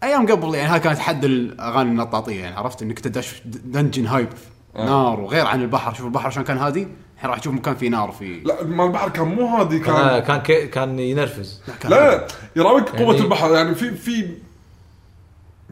أيام 0.03 0.27
قبل 0.27 0.55
يعني 0.55 0.69
هاي 0.69 0.81
كانت 0.81 0.99
حد 0.99 1.25
الأغاني 1.25 1.91
النطاطية 1.91 2.41
يعني 2.41 2.57
عرفت؟ 2.57 2.83
إنك 2.83 2.99
تدش 2.99 3.43
dungeon 3.45 4.07
hype 4.07 4.29
نار 4.75 5.21
وغير 5.21 5.47
عن 5.47 5.63
البحر. 5.63 5.95
شوف 5.95 6.07
البحر 6.07 6.27
عشان 6.27 6.45
كان 6.45 6.59
هادي؟ 6.59 6.89
الحين 7.21 7.31
راح 7.31 7.39
تشوف 7.39 7.55
مكان 7.55 7.75
فيه 7.75 7.89
نار 7.89 8.11
في 8.13 8.41
لا 8.41 8.65
مال 8.65 8.87
البحر 8.87 9.09
كان 9.09 9.29
مو 9.29 9.57
هذه 9.57 9.77
آه، 9.77 10.19
كان 10.19 10.21
كان 10.21 10.41
كي 10.41 10.67
كان 10.67 10.99
ينرفز. 10.99 11.61
كان 11.81 11.91
لا 11.91 12.11
لا 12.17 12.27
يراويك 12.57 12.89
قوة 12.89 13.15
يعني- 13.15 13.21
البحر 13.25 13.55
يعني 13.55 13.75
في 13.75 13.91
في 13.95 14.29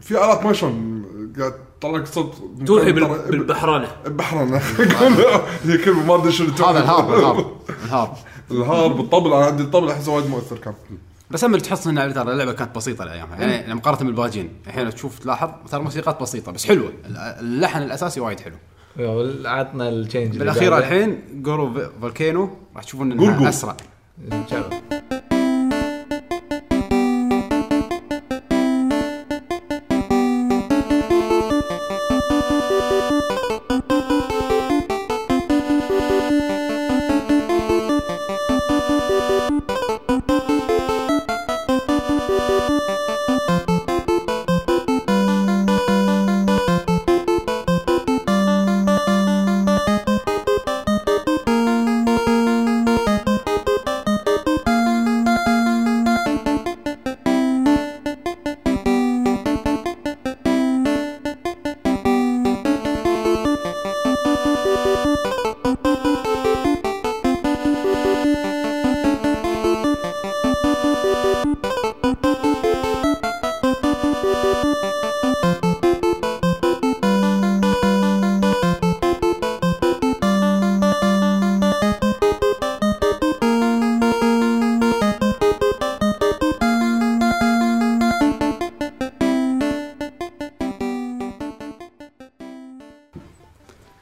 في 0.01 0.11
آلات 0.25 0.43
موشن 0.43 1.01
قاعد 1.39 1.53
تطلع 1.79 1.97
لك 1.97 2.07
صوت 2.07 2.35
توحي 2.67 2.91
بالبحرانة. 2.91 3.87
بحرنا 4.05 4.61
هي 5.65 5.77
كلمه 5.77 6.03
ما 6.05 6.15
أدري 6.15 6.31
شنو 6.31 6.47
هذا 6.47 6.79
الهارب 6.79 7.13
الهارب 7.13 7.51
الهارب. 7.85 8.13
الهارب 8.51 8.99
الطبل. 8.99 9.33
أنا 9.33 9.45
عندي 9.45 9.63
الطبل 9.63 9.89
أحسه 9.91 10.11
وايد 10.11 10.27
مؤثر 10.29 10.57
كان. 10.57 10.73
بس 11.31 11.43
هم 11.45 11.51
اللي 11.55 11.65
تحس 11.65 11.87
ان 11.87 12.13
ترى 12.13 12.31
اللعبة 12.31 12.51
كانت 12.53 12.75
بسيطة 12.75 13.03
الايامها 13.03 13.37
يعني 13.37 13.73
مقارنه 13.73 13.99
بالباجين 14.05 14.53
الحين 14.67 14.89
تشوف 14.89 15.19
تلاحظ 15.19 15.49
ترى 15.71 15.81
موسيقات 15.81 16.21
بسيطة 16.21 16.51
بس 16.51 16.65
حلوة. 16.67 16.93
اللحن 17.39 17.81
الأساسي 17.81 18.19
وايد 18.19 18.39
حلو. 18.39 18.55
عطنا 19.45 19.89
ال 19.89 19.96
change 19.96 20.37
بالأخير. 20.37 20.77
الحين 20.77 21.21
Gurgu 21.33 21.73
Volcano 22.01 22.49
راح 22.75 22.83
تشوفون. 22.83 23.11
إنها 23.11 23.49
أسرع 23.49 23.77
نشغل. 24.31 24.73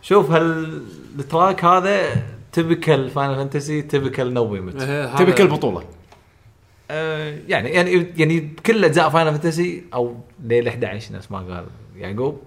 شوف 0.07 0.31
هال 0.31 0.81
ال 1.19 1.27
track 1.27 1.65
هذا 1.65 2.23
typical 2.51 3.09
Final 3.09 3.35
Fantasy 3.35 3.81
typical 3.81 4.33
no 4.33 4.55
limit 4.55 4.81
إيه، 4.81 5.05
هذا- 5.05 5.17
تبي 5.17 5.31
كل 5.31 5.47
بطولة. 5.47 5.83
آه 6.91 7.37
يعني 7.47 7.69
يعني 7.69 8.07
يعني 8.17 8.39
بكل 8.39 8.85
أجزاء 8.85 9.09
Final 9.09 9.31
Fantasy 9.31 9.83
أو 9.93 10.15
ليله 10.43 10.71
11 10.71 11.13
نفس 11.15 11.31
ما 11.31 11.37
قال 11.37 11.65
يعقوب 11.97 12.39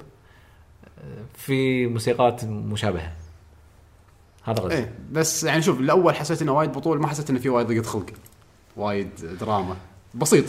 آه، 0.99 1.02
في 1.35 1.87
موسيقات 1.87 2.45
مشابهة. 2.45 3.12
هذا 4.45 4.61
غزي 4.62 4.75
إيه 4.75 4.93
بس 5.12 5.45
يعني 5.45 5.62
شوف 5.62 5.81
الأول 5.81 6.14
حسيت 6.14 6.43
إنه 6.43 6.52
وايد 6.52 6.73
بطول 6.73 7.00
ما 7.00 7.07
حسيت 7.07 7.31
إنه 7.31 7.38
في 7.38 7.49
وايد 7.49 7.67
ضيقه 7.67 7.83
خلق. 7.85 8.07
وايد 8.76 9.11
دراما. 9.40 9.76
بسيط. 10.14 10.45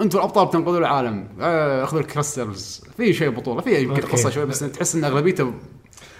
أنتم 0.00 0.18
الأبطال 0.18 0.46
بتنقذوا 0.46 0.78
العالم. 0.78 1.28
آه، 1.40 1.84
أخذوا 1.84 2.00
ال 2.00 2.09
crystals 2.09 2.84
في 2.96 3.12
شيء 3.12 3.30
بطولة 3.30 3.60
في 3.60 3.82
يمكن. 3.82 4.02
قصة 4.02 4.30
شوي 4.30 4.46
بس 4.46 4.58
تحس 4.60 4.94
إن 4.94 5.04
أغلبيته 5.04 5.54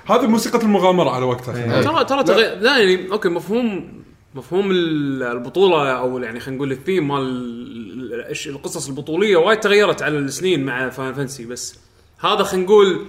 هذه 0.06 0.26
موسيقى 0.26 0.58
المغامرة 0.62 1.10
على 1.10 1.24
وقتها. 1.24 1.82
ترى 1.82 2.04
ترى 2.04 2.24
تغير 2.24 2.58
لا 2.58 2.78
يعني 2.78 3.12
okay 3.12 3.28
مفهوم 3.28 3.92
مفهوم 4.34 4.70
ال- 4.70 5.22
البطولة 5.22 5.90
أو 5.90 6.18
يعني 6.18 6.40
خلينا 6.40 6.56
نقول 6.56 6.72
الثيم 6.72 7.08
مال 7.08 8.36
القصص 8.46 8.88
البطولية 8.88 9.36
وايد 9.36 9.60
تغيرت 9.60 10.02
على 10.02 10.18
السنين 10.18 10.64
مع 10.64 10.88
Final 10.90 11.14
Fantasy 11.14 11.44
بس 11.46 11.78
هذا 12.20 12.42
خلينا 12.42 12.66
نقول 12.66 13.06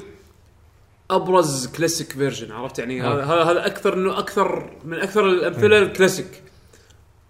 أبرز 1.12 1.68
classic 1.68 2.12
version 2.12 2.52
عرفت؟ 2.52 2.80
يعني 2.80 3.02
هذا 3.02 3.24
هذا 3.24 3.44
هذا 3.44 3.66
أكثر 3.66 3.94
انه 3.94 4.20
أكثر 4.20 4.70
من 4.86 4.98
أكثر 5.00 5.26
الأمثلة 5.30 5.78
الكلاسيك 5.80 6.44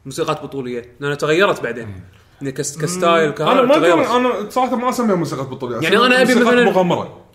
موسيقات 0.05 0.43
بطولية 0.43 0.95
لأنها 0.99 1.15
تغيرت 1.15 1.63
بعدين. 1.63 2.01
إنه 2.41 2.49
كس- 2.49 2.77
ك 2.77 2.86
style 2.86 3.33
أنا 3.33 3.61
ما 3.61 3.75
تغيرت. 3.75 4.07
أنا 4.09 4.49
صراحة 4.49 4.75
ما 4.75 4.89
أسميها 4.89 5.15
موسيقى 5.15 5.43
بطولية 5.45 5.77
يعني 5.81 5.97
أبي 6.21 6.33
موسيقى 6.35 6.51
مثلاً- 6.51 6.65
مغامرة. 6.67 7.26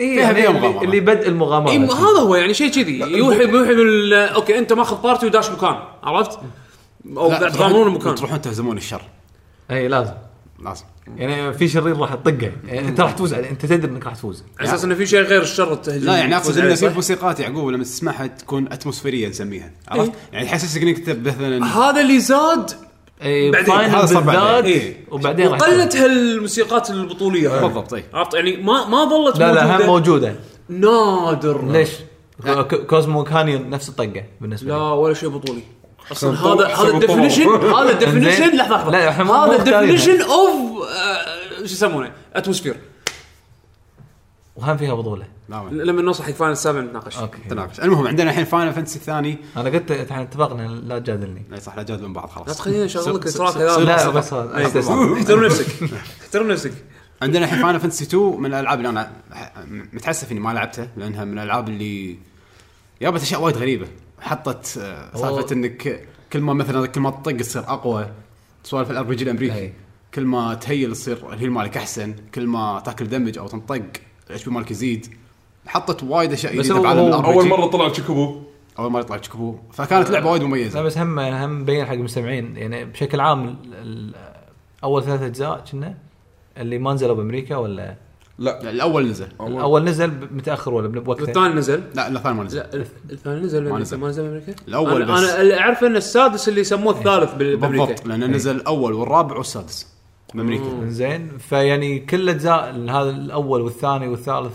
إيه 0.00 0.16
فيها- 0.16 0.38
يعني 0.38 0.60
فيها 0.60 0.82
اللي, 0.82 1.00
بدء 1.00 1.28
المغامرة. 1.28 1.70
اي 1.70 1.76
هذا 1.78 2.20
هو 2.20 2.34
يعني 2.34 2.54
شيء 2.54 2.70
كذي. 2.70 2.98
يوحي 2.98 3.42
يوحي 3.42 3.74
بال 3.74 4.14
okay 4.14 4.58
أنت 4.58 4.72
ماخذ 4.72 5.02
party 5.02 5.26
وداش 5.26 5.50
مكان 5.50 5.76
عرفت؟ 6.02 6.38
أو 7.16 7.28
قاعد 7.28 7.52
تغامرون 7.52 7.94
مكان 7.94 8.14
تروحون 8.14 8.40
تهزمون 8.40 8.76
الشر. 8.76 9.02
اي 9.70 9.88
لازم. 9.88 10.12
لازم. 10.64 10.84
يعني 11.16 11.52
في 11.52 11.68
شرير 11.68 11.96
راح 11.98 12.14
تطقه. 12.14 12.52
يعني 12.66 12.88
أنت 12.88 13.00
راح 13.00 13.12
تفوز. 13.12 13.34
عليه 13.34 13.50
أنت 13.50 13.66
تدري 13.66 13.92
إنك 13.92 14.04
راح 14.04 14.14
تفوز. 14.14 14.44
على 14.60 14.68
أساس 14.68 14.84
انه 14.84 14.94
في 14.94 15.06
شيء 15.06 15.20
غير 15.20 15.42
الشر 15.42 15.72
التهجم 15.72 16.06
لا 16.06 16.16
يعني 16.16 16.36
أقصد 16.36 16.58
انه 16.58 16.74
في؟ 16.74 16.88
موسيقات 16.88 17.40
يعقوب 17.40 17.68
لما 17.68 17.84
تسمعها 17.84 18.26
تكون 18.26 18.72
atmospheric 18.72 19.28
نسميها. 19.28 19.70
عرفت؟ 19.88 20.12
يعني 20.32 20.46
تحسسك 20.46 20.82
إنك 20.82 21.08
مثلا 21.26 21.66
هذا 21.66 22.00
اللي 22.00 22.20
زاد 22.20 22.70
اي 23.22 23.50
هذا 23.50 24.06
صار 24.06 24.22
بعدين. 24.22 24.72
إيه. 24.80 25.04
وبعدين 25.10 25.48
راح 25.48 25.60
وقلت 25.62 25.96
هالموسيقات 25.96 26.90
البطولية 26.90 27.48
بالضبط 27.48 27.94
اي 27.94 28.04
عرفت 28.14 28.34
يعني 28.34 28.56
ما 28.56 28.84
ما 28.88 29.04
ظلت 29.04 29.38
لا 29.38 29.52
لا 29.52 29.76
هم 29.76 29.86
موجودة 29.86 30.34
نادر 30.68 31.64
ليش؟ 31.72 31.88
Cosmo 32.90 33.24
Canyon 33.24 33.70
نفس 33.70 33.88
الطقة 33.88 34.24
بالنسبة 34.40 34.68
لا 34.68 34.82
ولا 34.92 35.14
شيء 35.14 35.28
بطولي 35.28 35.62
أصلا 36.12 36.38
هذا 36.38 36.66
هذا. 36.66 36.88
ال 36.88 36.94
definition 36.94 37.48
هذا 37.48 37.90
ال 37.94 37.99
definition. 37.99 38.56
لحظة 38.56 38.90
لحظة 38.90 39.44
هذا. 39.44 39.56
ال 39.56 39.62
definition 39.62 40.22
اوف 40.22 40.50
شو 41.58 41.64
يسمونه 41.64 42.12
atmosphere 42.34 42.76
وهم 44.56 44.76
فيها 44.76 44.94
بطولة. 44.94 45.26
لا 45.48 45.62
ما- 45.62 45.70
لما 45.70 46.02
نوصل 46.02 46.24
حق 46.24 46.30
Final 46.30 46.52
السابع 46.52 46.80
نتناقش 46.80 47.18
okay. 47.18 47.38
تناقش. 47.50 47.80
المهم 47.80 48.06
عندنا 48.06 48.30
الحين 48.30 48.44
Final 48.44 48.72
Fantasy 48.72 48.98
الثاني. 48.98 49.38
أنا 49.56 49.70
قلت 49.70 49.90
إحنا 49.90 50.22
اتفقنا 50.22 50.62
لا 50.68 50.98
تجادلني. 50.98 51.42
لا 51.50 51.58
صح 51.60 51.76
لا 51.76 51.82
جاد 51.82 52.02
من 52.02 52.12
بعض 52.12 52.28
لا 52.28 52.32
خلاص 52.34 52.58
تخليني 52.58 52.84
أشغل 52.84 53.14
لك 53.14 53.28
صير- 53.28 53.48
ال 53.48 53.49
track 53.49 53.52
صير- 53.54 53.70
هذا 53.70 53.84
لا 53.84 53.98
صير- 53.98 54.10
بس. 54.10 54.32
احترم 54.32 55.44
نفسك. 55.44 55.66
احترم 56.22 56.48
نفسك. 56.52 56.72
عندنا 57.22 57.44
الحين 57.44 57.62
Final 57.62 57.80
Fantasy 57.80 58.04
2 58.04 58.40
من 58.40 58.46
الألعاب 58.46 58.78
اللي 58.78 58.88
أنا 58.88 59.12
متحسف 59.92 60.32
إني 60.32 60.40
ما 60.40 60.50
لعبتها 60.52 60.88
لأنها 60.96 61.24
من 61.24 61.38
الألعاب 61.38 61.68
اللي 61.68 62.16
جابت 63.02 63.22
أشياء 63.22 63.42
وايد 63.42 63.56
غريبة. 63.56 63.86
حطت 64.20 64.78
آه، 64.78 65.16
سالفة 65.16 65.46
إنك 65.54 66.04
كل 66.32 66.40
ما 66.40 66.52
مثلا 66.54 66.86
كل 66.86 67.00
ما 67.00 67.10
تطق 67.10 67.36
تصير 67.36 67.62
أقوى. 67.62 68.10
سوالف 68.64 68.90
ال 68.90 69.02
RPG 69.04 69.24
الامريكي. 69.24 69.72
كل 70.14 70.24
ما 70.24 70.54
ت 70.54 70.62
heal 70.62 70.92
تصير 70.92 71.32
ال 71.32 71.36
heal 71.36 71.50
مالك 71.50 71.76
أحسن. 71.76 72.14
كل 72.34 72.46
ما 72.46 72.82
تاكل 72.84 73.08
damage 73.08 73.38
أو 73.38 73.48
تنطق. 73.48 73.82
ال 74.30 74.44
HP 74.44 74.50
مالك 74.50 74.70
يزيد. 74.70 75.06
حطت 75.66 76.02
وايد 76.02 76.32
أشياء 76.32 76.58
بس 76.58 76.64
جديدة 76.66 76.80
بعالم 76.82 77.00
ال 77.06 77.20
RPG 77.20 77.26
أول 77.34 77.48
مرة 77.48 77.66
طلع 77.66 77.88
Chocobo 77.88 78.40
أول 78.78 78.90
مرة 78.90 79.00
يطلع 79.00 79.16
Chocobo 79.16 79.56
فكانت 79.72 80.10
لعبة 80.10 80.30
وايد 80.30 80.42
لا 80.42 80.48
مميزه 80.48 80.82
بس 80.82 80.98
هم 80.98 81.18
هم 81.18 81.60
مبين 81.60 81.84
حق 81.86 81.92
المستمعين 81.92 82.56
يعني 82.56 82.84
بشكل 82.84 83.20
عام 83.20 83.44
ال- 83.48 83.56
ال- 83.74 84.14
أول 84.84 85.02
ثلاث 85.04 85.22
أجزاء 85.22 85.64
كنا. 85.72 85.94
اللي 86.58 86.78
ما 86.78 86.94
نزلوا 86.94 87.14
بأمريكا 87.14 87.56
ولا؟ 87.56 87.94
لا. 88.38 88.70
الأول 88.70 89.08
نزل. 89.08 89.28
الأول 89.40 89.84
نزل 89.84 90.10
متأخر 90.30 90.74
ولا 90.74 90.88
بوقته 90.88 91.22
الثاني 91.24 91.54
نزل؟ 91.54 91.82
لا 91.94 92.08
لا 92.10 92.18
الثاني 92.18 92.34
ما 92.36 92.44
نزل. 92.44 92.58
لا 92.58 92.70
الث- 92.70 93.10
الثاني 93.12 93.40
نزل 93.40 93.68
ما 93.68 93.78
نزل. 93.78 93.96
ما 93.98 94.08
نزل 94.08 94.22
بأمريكا؟ 94.22 94.54
الأول 94.68 95.02
أنا, 95.02 95.14
بس. 95.14 95.20
أنا 95.22 95.40
اللي 95.40 95.60
أعرف 95.60 95.84
إن 95.84 95.96
السادس 95.96 96.48
اللي 96.48 96.60
يسموه 96.60 96.98
الثالث 96.98 97.34
بال- 97.34 97.56
بأمريكا. 97.56 97.84
بالضبط 97.84 98.06
لأنه 98.06 98.26
نزل 98.26 98.56
الأول 98.56 98.92
والرابع 98.92 99.36
والسادس. 99.36 99.86
بامريكا 100.34 100.88
زين 100.88 101.38
فيعني 101.38 101.98
كل 101.98 102.28
اجزاء 102.28 102.70
هذا 102.90 103.10
الأول 103.10 103.60
والثاني 103.60 104.08
والثالث 104.08 104.54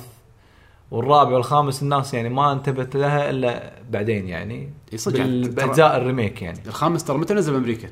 والرابع 0.92 1.32
والخامس 1.32 1.82
الناس 1.84 2.14
يعني 2.14 2.30
ما 2.30 2.52
انتبهت 2.52 2.96
لها 2.96 3.30
إلا 3.30 3.74
بعدين 3.92 4.28
يعني. 4.28 4.70
يعني 4.92 5.30
بال- 5.42 5.50
باجزاء 5.50 5.98
الريميك 5.98 6.42
يعني. 6.42 6.60
الخامس 6.68 7.04
ترى 7.04 7.18
متى 7.18 7.34
نزل 7.34 7.54
بأمريكا؟ 7.54 7.90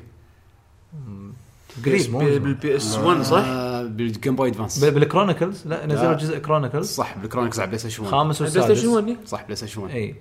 قريب 1.86 2.10
مو 2.10 2.20
زمان. 2.20 2.38
بال 2.38 2.76
PS 2.76 2.98
1 2.98 3.22
صح؟ 3.22 3.42
آه 3.46 3.82
بال 3.82 4.00
Game 4.00 4.36
Boy 4.36 4.48
Advance 4.48 4.84
بال 4.84 4.98
Chronicles 4.98 5.66
لا 5.66 5.86
نزلوا 5.86 6.12
لا. 6.12 6.18
جزء 6.18 6.38
Chronicles 6.38 6.86
صح 6.90 7.18
بال 7.18 7.25
Chronicles 7.25 7.58
على 7.58 7.66
PlayStation 7.66 8.02
1 8.02 8.12
خامس 8.12 8.38
PlayStation 8.38 8.70
والسادس 8.70 8.84
1 8.86 9.16
صح 9.26 9.42
PlayStation 9.44 9.80
1 9.82 9.94
إي. 9.94 10.14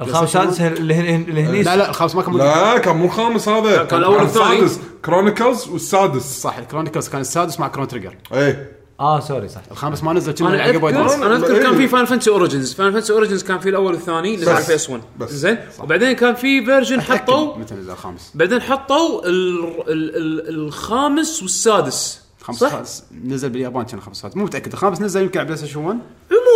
الخامس 0.00 0.36
والسادس 0.36 0.60
اللي 0.60 0.94
هن- 0.94 1.24
اللي 1.28 1.42
هني 1.44 1.62
لا 1.62 1.76
لا 1.76 1.88
الخامس 1.90 2.14
ما 2.14 2.22
كان 2.22 2.36
لا 2.36 2.78
كان 2.78 2.96
مو 2.96 3.08
خامس 3.08 3.48
هذا. 3.48 3.84
كان 3.84 3.98
الأول 3.98 4.16
والثاني. 4.16 4.58
السادس. 4.62 4.80
Chronicles 5.04 5.68
والسادس. 5.68 6.40
صح 6.40 6.58
ال 6.58 6.62
Chronicles 6.62 7.08
كان 7.08 7.20
السادس 7.20 7.60
مع 7.60 7.68
Chrono 7.68 7.88
Trigger 7.88 8.16
إيه. 8.32 8.72
آه 9.00 9.20
sorry 9.20 9.48
صح. 9.48 9.60
الخامس 9.70 10.02
ما 10.02 10.12
نزل 10.12 10.32
كنا 10.34 10.68
Advance 10.68 11.12
أنا 11.12 11.36
أذكر 11.36 11.58
كان 11.62 11.66
إيه. 11.72 11.76
في 11.76 11.88
Final 11.88 12.04
Fantasy 12.04 12.30
Origins 12.30 12.74
Final 12.74 12.92
Fantasy 12.92 13.12
Origins 13.12 13.42
كان 13.42 13.58
في 13.58 13.68
الأول 13.68 13.92
والثاني 13.94 14.36
نزل. 14.36 14.48
على 14.48 14.64
PS 14.68 14.90
1 14.90 15.02
بس. 15.18 15.30
زين؟ 15.30 15.58
وبعدين 15.82 16.12
كان 16.12 16.34
في 16.34 16.64
version 16.64 17.00
حطوا 17.00 17.56
متى 17.58 17.74
نزل 17.74 17.90
الخامس؟ 17.90 18.30
بعدين 18.34 18.60
حطوا 18.62 19.26
ال 19.26 19.58
ال 19.88 20.16
ال 20.48 20.48
الخامس 20.66 21.42
والسادس. 21.42 22.20
خامس 22.56 23.04
نزل 23.24 23.50
باليابان 23.50 23.84
كان 23.84 23.98
الخامس 23.98 24.24
مو 24.24 24.44
متأكد. 24.44 24.72
الخامس 24.72 25.00
نزل 25.00 25.22
يمكن 25.22 25.38
على 25.38 25.46
PlayStation 25.46 25.80
1 25.80 25.98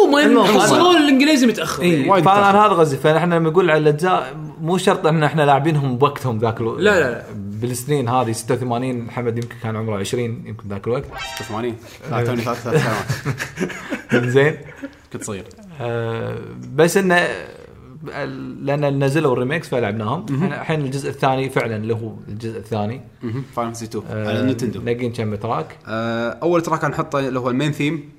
عموما. 0.04 0.44
حصلوا 0.44 0.96
الإنجليزي 0.96 1.46
متأخر. 1.46 1.82
يعني. 1.82 2.10
وايد 2.10 2.24
فانا 2.24 2.38
متأخر. 2.40 2.58
هذا 2.58 2.72
غزي 2.72 2.96
فاحنا 2.96 3.34
لما 3.34 3.50
نقول 3.50 3.70
على 3.70 3.78
الأجزاء 3.80 4.36
مو 4.60 4.78
شرط 4.78 5.06
إن 5.06 5.22
إحنا 5.22 5.42
لاعبينهم 5.42 5.98
بوقتهم 5.98 6.38
ذاك 6.38 6.60
الوقت 6.60 6.80
لا، 6.80 7.00
لا، 7.00 7.10
لا. 7.10 7.24
بالسنين 7.34 8.08
هذه 8.08 8.32
86 8.32 9.00
محمد 9.00 9.36
يمكن 9.36 9.54
كان 9.62 9.76
عمره 9.76 9.98
20 9.98 10.42
يمكن 10.46 10.68
ذاك 10.68 10.86
الوقت. 10.86 11.04
86 11.38 11.76
لا 12.10 12.24
توني 12.24 12.40
ثلاث 12.42 12.62
ثلاث 12.62 12.82
سنوات. 12.82 14.24
زين. 14.34 14.56
كنت 15.12 15.24
صغير. 15.24 15.44
آه، 15.80 16.38
بس 16.74 16.96
إنه 16.96 17.28
لأن 18.02 19.04
نزلوا 19.04 19.32
ال 19.32 19.37
remakes 19.37 19.68
فلعبناهم. 19.68 20.26
الحين 20.44 20.80
الجزء 20.80 21.08
الثاني 21.10 21.50
فعلا 21.50 21.76
اللي 21.76 21.94
هو 21.94 22.12
الجزء 22.28 22.58
الثاني. 22.58 23.00
Final 23.22 23.42
Fantasy 23.54 23.84
2 23.84 24.04
آه، 24.10 24.28
على 24.28 24.40
ال 24.40 24.45
Nintendo 24.45 24.80
نقين 24.82 25.12
كم 25.12 25.34
track 25.34 25.78
آه، 25.86 26.30
أول 26.42 26.62
track 26.62 26.84
نحطه 26.84 27.18
اللي 27.18 27.38
هو 27.38 27.50
ال 27.50 27.55
main 27.55 27.72
theme 27.72 28.10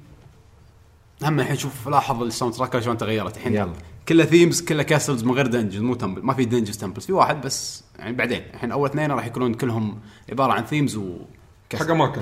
هم 1.23 1.39
الحين 1.39 1.55
شوف 1.57 1.87
لاحظ 1.87 2.23
ال 2.23 2.53
soundtrack 2.53 2.79
شلون 2.79 2.97
تغيرت 2.97 3.37
الحين. 3.37 3.53
يلا. 3.53 3.73
كله 4.07 4.25
themes 4.25 4.61
كله 4.61 4.83
castles 4.83 5.23
من 5.23 5.31
غير 5.31 5.47
dungeons 5.47 5.79
مو 5.79 5.95
temple 5.95 6.21
ما 6.25 6.33
في 6.33 6.45
dungeons 6.45 6.77
temples 6.77 7.05
في 7.05 7.13
واحد 7.13 7.41
بس 7.41 7.83
يعني 7.99 8.15
بعدين. 8.15 8.41
الحين 8.53 8.71
أول 8.71 8.89
اثنين 8.89 9.11
راح 9.11 9.25
يكونون 9.25 9.53
كلهم 9.53 9.99
عبارة 10.31 10.53
عن 10.53 10.63
themes 10.65 10.95
و 10.95 11.17
حق 11.75 11.89
أماكن 11.91 12.21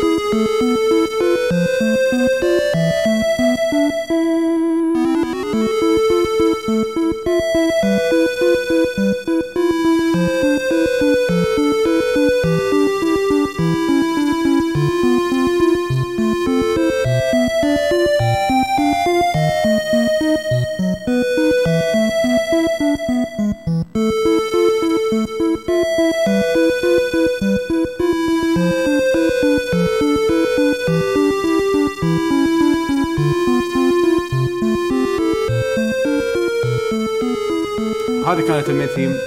كانت 38.61 38.69
ال 38.69 38.73
main 38.73 38.87
theme. 38.87 39.17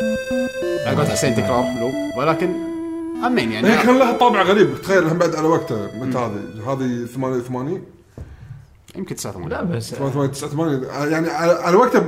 على 0.87 0.97
قولة 0.97 1.09
حسين 1.09 1.35
تكرار 1.35 1.64
loop 1.81 1.94
ولكن 2.18 2.53
أمين 3.27 3.53
يعني. 3.53 3.68
هي 3.68 3.83
كان 3.83 3.99
لها 3.99 4.12
طابع 4.12 4.42
غريب. 4.42 4.83
تخيل 4.83 5.14
بعد 5.14 5.35
على 5.35 5.49
وقته 5.49 5.88
متى 5.99 6.18
هذه؟ 6.18 6.73
هذه 6.73 7.07
88 7.07 7.83
يمكن 8.97 9.16
89 9.16 9.49
لا 9.49 9.62
بس. 9.62 9.94
88 9.94 10.33
89 10.33 11.12
يعني 11.12 11.29
على, 11.29 11.53
على 11.53 11.77
وقته 11.77 12.07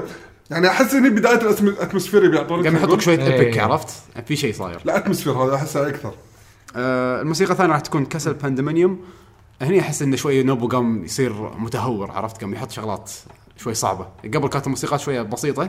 يعني 0.50 0.68
أحس 0.68 0.94
إني 0.94 1.10
بداية 1.10 1.40
ال 1.40 1.49
atmosphere 1.49 2.30
بيعطونك 2.30 2.64
قام 2.64 2.76
يحطوك 2.76 3.00
شوية 3.00 3.18
إيه. 3.18 3.40
epic 3.40 3.58
عرفت؟ 3.58 3.88
في 4.26 4.36
شيء 4.36 4.54
صاير. 4.54 4.80
لا 4.84 4.96
atmosphere 4.96 5.32
هذا 5.32 5.54
احسها 5.54 5.88
أكثر. 5.88 6.14
آه 6.76 7.22
الموسيقى 7.22 7.52
الثانية 7.52 7.72
راح 7.72 7.80
تكون 7.80 8.06
Castle 8.06 8.34
Pandemonium 8.34 9.00
هني 9.62 9.80
أحس 9.80 10.02
انه 10.02 10.16
شوي 10.16 10.42
Nobuo 10.42 10.68
قام 10.68 11.04
يصير 11.04 11.32
متهور 11.58 12.10
عرفت؟ 12.10 12.40
قام 12.40 12.52
يحط 12.52 12.70
شغلات. 12.70 13.10
شوي 13.56 13.74
صعبة. 13.74 14.06
قبل 14.24 14.48
كانت 14.48 14.66
الموسيقى 14.66 14.98
شوية 14.98 15.22
بسيطة. 15.22 15.68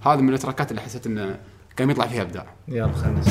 هذه 0.00 0.20
من 0.20 0.34
التراكات 0.34 0.70
اللي 0.70 0.82
حسيت 0.82 1.06
إنه 1.06 1.38
قام 1.78 1.90
يطلع 1.90 2.06
فيها 2.06 2.22
إبداع. 2.22 2.46
يلا 2.68 2.92
خلينا 2.92 3.22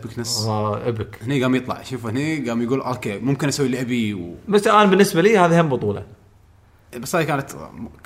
بال 0.00 0.07
epicness؟ 0.07 0.38
آه، 0.46 0.88
epic 0.88 1.18
هني 1.22 1.42
قام 1.42 1.54
يطلع. 1.54 1.82
شوف 1.82 2.06
هني 2.06 2.48
قام 2.48 2.62
يقول 2.62 2.80
okay 2.80 3.18
ممكن 3.18 3.48
أسوي 3.48 3.66
اللي 3.66 3.80
أبي 3.80 4.14
و... 4.14 4.34
بس 4.48 4.66
أنا 4.66 4.84
بالنسبة 4.84 5.22
لي 5.22 5.38
هذه 5.38 5.60
هم 5.60 5.68
بطولة. 5.68 6.06
بس 6.98 7.16
هاي 7.16 7.24
كانت 7.26 7.50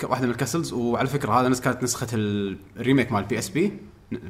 واحدة 0.03 0.25
من 0.25 0.31
ال 0.31 0.36
castles 0.36 0.73
وعلى 0.73 1.07
فكرة 1.07 1.31
هذا 1.41 1.47
NES 1.49 1.61
كانت 1.61 1.83
نسخة 1.83 2.07
ال- 2.13 2.57
ال 2.77 2.82
remake 2.82 3.11
مال 3.11 3.21
ال 3.21 3.39
PSP 3.39 3.73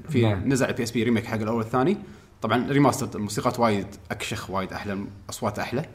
في 0.09 0.21
نعم. 0.21 0.49
نزل 0.49 0.65
ال 0.65 0.83
PSP 0.83 1.03
remake 1.03 1.25
حق 1.25 1.35
الأول 1.41 1.57
والثاني. 1.57 1.97
طبعا 2.41 2.71
remaster 2.71 3.07
الموسيقات 3.15 3.59
وايد 3.59 3.87
أكشخ 4.11 4.49
وايد 4.49 4.73
أحلى 4.73 5.05
اصوات 5.29 5.59
أحلى. 5.59 5.85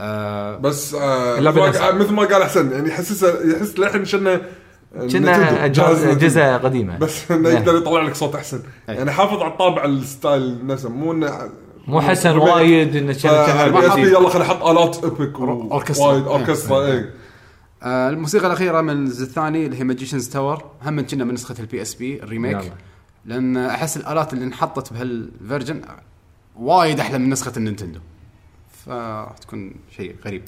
آه 0.00 0.56
بس 0.56 0.94
آه 0.94 1.40
مثل. 1.40 2.12
ما- 2.12 2.24
قال 2.24 2.42
أحسن 2.42 2.72
يعني 2.72 2.88
يحسسه 2.88 3.52
يحس 3.56 3.78
للحين 3.78 4.04
شنه 4.04 4.40
كنا 4.94 5.64
اجهزه 5.64 6.56
قديمة. 6.56 6.98
بس 6.98 7.30
إنه 7.30 7.40
نعم. 7.40 7.52
يقدر 7.52 7.76
يطلع 7.76 8.02
لك 8.02 8.14
صوت 8.14 8.34
أحسن. 8.34 8.62
أي. 8.88 8.94
يعني 8.94 9.10
حافظ 9.10 9.42
على 9.42 9.52
الطابع 9.52 9.84
ال 9.84 9.98
style 9.98 10.66
نفسه 10.66 10.88
مو 10.88 11.12
إنه 11.12 11.50
مو 11.86 12.00
حسن 12.00 12.36
وايد 12.36 12.96
إنه 12.96 13.12
كان. 13.12 13.74
يلا 13.98 14.28
خليني 14.28 14.46
أحط 14.46 14.62
آلات 14.62 15.04
أوركسترا. 15.04 16.06
وايد 16.06 16.26
أوركسترا 16.26 16.86
أي. 16.86 17.10
آه 17.82 18.08
الموسيقى 18.08 18.46
الأخيرة 18.46 18.80
من 18.80 18.92
الجزء 18.92 19.24
الثاني 19.24 19.66
اللي 19.66 19.78
هي 19.78 19.84
Magician's 19.84 20.28
Tower 20.28 20.64
هم 20.82 20.92
من 20.92 21.02
كنا 21.02 21.24
من 21.24 21.34
نسخه 21.34 21.54
ال 21.60 21.82
PSP 21.82 21.94
ال 21.94 22.22
remake 22.22 22.62
يلا. 22.62 22.72
لأن 23.24 23.56
أحس 23.56 23.96
الآلات 23.96 24.32
اللي 24.32 24.44
انحطت 24.44 24.92
بهال 24.92 25.19
version 25.19 25.82
وايد 26.56 27.00
أحلى 27.00 27.18
من 27.18 27.30
نسخة 27.30 27.52
ال 27.56 27.61
Nintendo 27.61 28.00
فراح 28.86 29.38
تكون 29.38 29.74
شيء 29.96 30.14
غريب. 30.26 30.42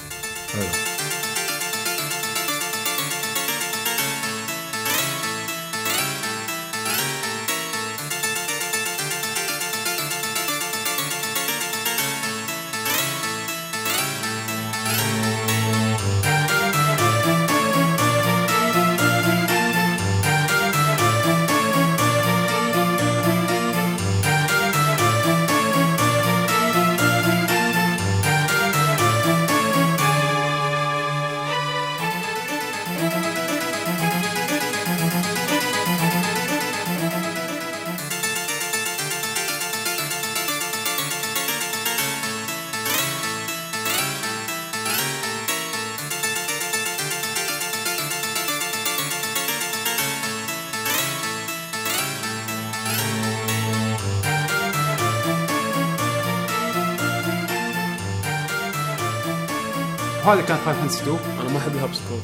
وهذه 60.31 60.41
كانت 60.41 60.61
Final 60.61 60.81
Fantasy 60.81 61.03
2 61.03 61.19
أنا 61.41 61.51
ما 61.51 61.59
أحب 61.59 61.75
ال 61.75 61.95
harpsichord. 61.95 62.21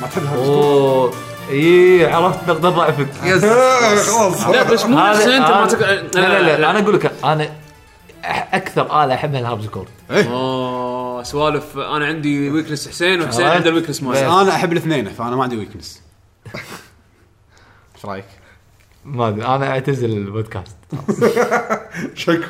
ما 0.00 0.06
تحبها 0.06 0.34
أوه. 0.34 1.12
اي 1.50 2.06
عرفت 2.06 2.48
نقطه 2.48 2.70
ضعفك 2.70 3.08
yes. 3.22 3.44
خلاص 4.10 4.46
لا 4.46 4.62
بس 4.62 4.84
مو 4.84 4.98
أنت 4.98 5.50
ما 5.50 5.66
تك... 5.66 5.80
لا 5.80 6.04
لا 6.14 6.42
لا, 6.42 6.58
لا 6.58 6.70
أنا 6.70 6.78
أقول 6.78 6.94
لك 6.94 7.12
أنا 7.24 7.50
أكثر 8.52 9.04
آلة 9.04 9.14
احبها 9.14 9.40
ال 9.40 9.62
harpsichord. 9.62 9.86
آه 10.10 11.22
سوالف. 11.22 11.78
أنا 11.78 12.06
عندي 12.06 12.50
weakness 12.50 12.88
حسين 12.88 13.22
وحسين؟ 13.22 13.46
عنده 13.46 13.70
ال 13.70 13.74
weakness 13.74 14.02
مالي 14.02 14.26
أنا 14.26 14.50
أحب 14.54 14.72
الاثنين 14.72 15.08
فأنا 15.08 15.36
ما 15.36 15.42
عندي 15.42 15.56
weakness 15.56 16.02
إيش 17.96 18.04
رأيك؟ 18.04 18.24
ما 19.04 19.28
أدري 19.28 19.46
أنا 19.46 19.70
أعتزل 19.70 20.10
البودكاست. 20.10 20.76
شكو 22.14 22.42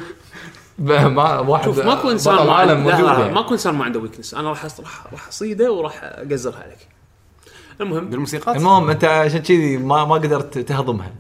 ما 0.79 1.39
واحد 1.39 1.65
شوف 1.65 1.79
ماكو 1.79 2.11
إنسان 2.11 2.35
ما 2.35 2.53
عالم 2.53 2.71
عنده 2.71 2.91
لا 2.91 2.97
موجود 2.97 3.11
لا 3.11 3.21
يعني. 3.21 3.35
ماكو 3.35 3.53
إنسان 3.53 3.75
ما 3.75 3.85
عنده 3.85 4.01
weakness 4.01 4.35
أنا 4.35 4.49
راح 4.49 4.65
راح 4.65 5.07
راح 5.13 5.29
أصيده 5.29 5.73
وراح 5.73 6.01
أقزرها 6.03 6.63
عليك. 6.63 6.89
المهم. 7.81 8.11
بالموسيقات 8.11 8.57
المهم 8.57 8.91
أنت 8.91 9.05
عشان 9.05 9.39
كذي 9.39 9.77
ما 9.77 10.05
ما 10.05 10.15
قدرت 10.15 10.59
تهضمها. 10.59 11.13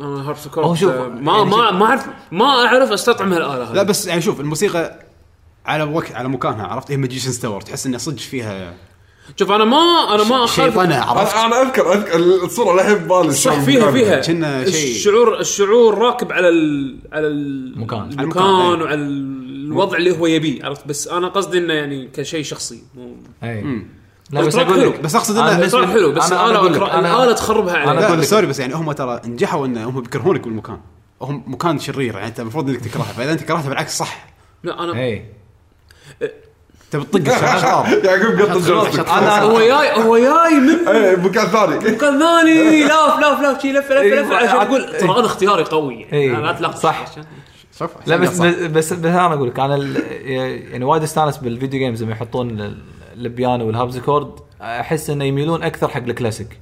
أنا 0.00 0.28
harpsichord 0.28 0.64
هو 0.64 0.74
شوف، 0.74 0.94
ما 0.94 1.32
يعني 1.32 1.50
ما 1.50 1.70
ما 1.70 1.86
اعرف 1.86 2.06
ما 2.32 2.44
أعرف 2.44 2.92
أستطعم 2.92 3.32
هالآلة 3.32 3.72
لا 3.72 3.82
بس 3.82 4.06
يعني 4.06 4.20
شوف 4.20 4.40
الموسيقى 4.40 4.98
على 5.66 5.82
وقت 5.82 6.12
على 6.12 6.28
مكانها 6.28 6.66
عرفت؟ 6.66 6.90
هي 6.90 6.96
Magician's 6.96 7.38
Tower 7.38 7.60
تحس 7.60 7.86
إنه 7.86 7.98
صدق 7.98 8.18
فيها 8.18 8.74
شوف 9.36 9.50
أنا 9.50 9.64
ما 9.64 10.14
أنا 10.14 10.24
ما 10.24 10.44
اخالف 10.44 10.74
شيطنه 10.74 10.96
عرفت؟ 11.00 11.34
أنا 11.36 11.46
أنا 11.46 11.62
اذكر 11.62 11.92
أذكر 11.92 12.16
الصورة 12.16 12.74
للحين 12.74 12.94
ببالي 12.94 13.32
صح 13.32 13.60
فيها. 13.60 13.90
فيها. 13.90 14.20
كنا 14.20 14.64
شيء- 14.70 14.90
الشعور 14.90 15.40
الشعور 15.40 15.98
راكب 15.98 16.32
على 16.32 16.48
ال 16.48 16.96
على 17.12 17.26
المكان. 17.26 17.98
المكان 18.00 18.20
المكان، 18.20 18.82
وعلى 18.82 18.94
الوضع 18.94 19.96
اللي 19.96 20.18
هو 20.18 20.26
يبيه 20.26 20.64
عرفت؟ 20.64 20.86
بس 20.88 21.08
أنا 21.08 21.28
قصدي 21.28 21.58
إنه 21.58 21.74
يعني 21.74 22.08
كشيء 22.14 22.42
شخصي. 22.44 22.82
مو 22.94 23.14
أي. 23.42 23.82
لا 24.30 24.40
بس 24.40 24.56
أقول. 24.56 24.80
لك 24.80 25.00
بس 25.00 25.16
بالنسبة 25.16 25.64
التراك 25.64 25.86
لي- 25.86 25.92
حلو 25.92 26.12
بس 26.12 26.32
أنا 26.32 26.60
الآلة 26.60 27.32
تخربها 27.32 27.74
لا 27.94 28.06
أقول 28.06 28.18
لك- 28.18 28.24
سوري 28.24 28.46
بس 28.46 28.58
يعني 28.58 28.74
هم 28.74 28.92
ترى 28.92 29.20
نجحوا 29.24 29.66
انه 29.66 29.88
هم 29.88 30.00
بيكرهونك 30.00 30.40
بالمكان. 30.40 30.78
هو 31.22 31.30
مكان 31.46 31.78
شرير 31.78 32.14
يعني 32.14 32.26
أنت 32.26 32.40
المفروض 32.40 32.68
إنك 32.68 32.80
تكرهه 32.80 33.12
فاذا 33.12 33.32
انت 33.32 33.42
كرهته 33.42 33.68
بالعكس 33.68 33.98
صح. 33.98 34.26
لا 34.64 34.84
أنا 34.84 34.92
أي. 35.02 35.24
تبي 36.90 37.04
تطق 37.04 37.34
الشرار 37.34 37.86
يعقوب 38.04 38.40
قط 38.40 38.56
الجوستيك 38.56 39.08
أنا 39.08 39.42
هو 39.42 39.58
جاي 39.58 40.02
هو 40.02 40.18
جاي 40.18 40.60
من 40.60 41.24
مكان 41.24 41.46
ثاني. 41.46 41.76
مكان 41.76 42.18
ثاني. 42.20 42.84
لاف 42.88 43.20
لاف 43.20 43.40
لاف 43.40 43.62
شي 43.62 43.72
لفه 43.72 43.94
لفه 43.94 44.00
إيه، 44.00 44.20
لفه 44.20 44.36
عشان 44.36 44.48
عاد- 44.58 44.66
أقول 44.66 44.96
ترى 44.98 45.10
أنا 45.10 45.26
اختياري 45.26 45.62
قوي 45.64 45.94
يعني. 46.00 46.12
إيه، 46.12 46.38
لا 46.38 46.52
تلقط 46.52 46.76
صح. 46.76 47.02
عشان- 47.10 47.24
شوف. 47.78 47.90
لا 48.06 48.14
عشان 48.14 48.24
بس 48.26 48.36
صح. 48.36 48.44
بس 48.66 48.92
بس 48.92 49.04
أنا 49.06 49.34
أقول 49.34 49.48
لك 49.48 49.58
أنا 49.60 49.74
ال- 49.74 50.02
يعني 50.72 50.84
وايد 50.84 51.02
استانس 51.02 51.36
بال 51.38 51.50
video 51.50 51.80
games 51.80 52.02
لما 52.02 52.12
يحطون 52.12 52.60
ال- 52.60 52.78
البيانو 53.16 53.66
وال 53.66 53.76
harpsichord 53.76 54.30
أحس 54.62 55.10
إنه 55.10 55.24
يميلون 55.24 55.62
أكثر 55.62 55.88
حق 55.88 56.02
الكلاسيك. 56.02 56.60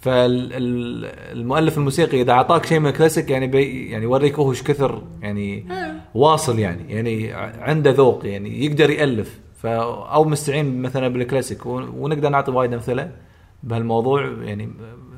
فالمؤلف 0.00 1.78
الموسيقي 1.78 2.20
إذا 2.22 2.32
أعطاك 2.32 2.66
شيء 2.66 2.78
من 2.78 2.86
الكلاسيك 2.86 3.30
يعني 3.30 3.46
بي 3.46 3.90
يعني 3.90 4.04
يوريك 4.04 4.34
هو 4.38 4.50
إيش 4.50 4.62
كثر 4.62 5.02
يعني 5.22 5.66
واصل 6.14 6.58
يعني. 6.58 6.92
يعني 6.94 7.32
عنده 7.62 7.90
ذوق 7.90 8.20
يعني 8.26 8.64
يقدر 8.66 8.90
يألف. 8.90 9.38
ف 9.62 9.66
أو 9.66 10.24
مستعين 10.24 10.82
مثلا 10.82 11.08
بالكلاسيك. 11.08 11.66
ونقدر 11.66 12.28
نعطي 12.28 12.50
وايد 12.50 12.72
أمثلة 12.72 13.12
بهالموضوع. 13.62 14.22
يعني 14.42 14.70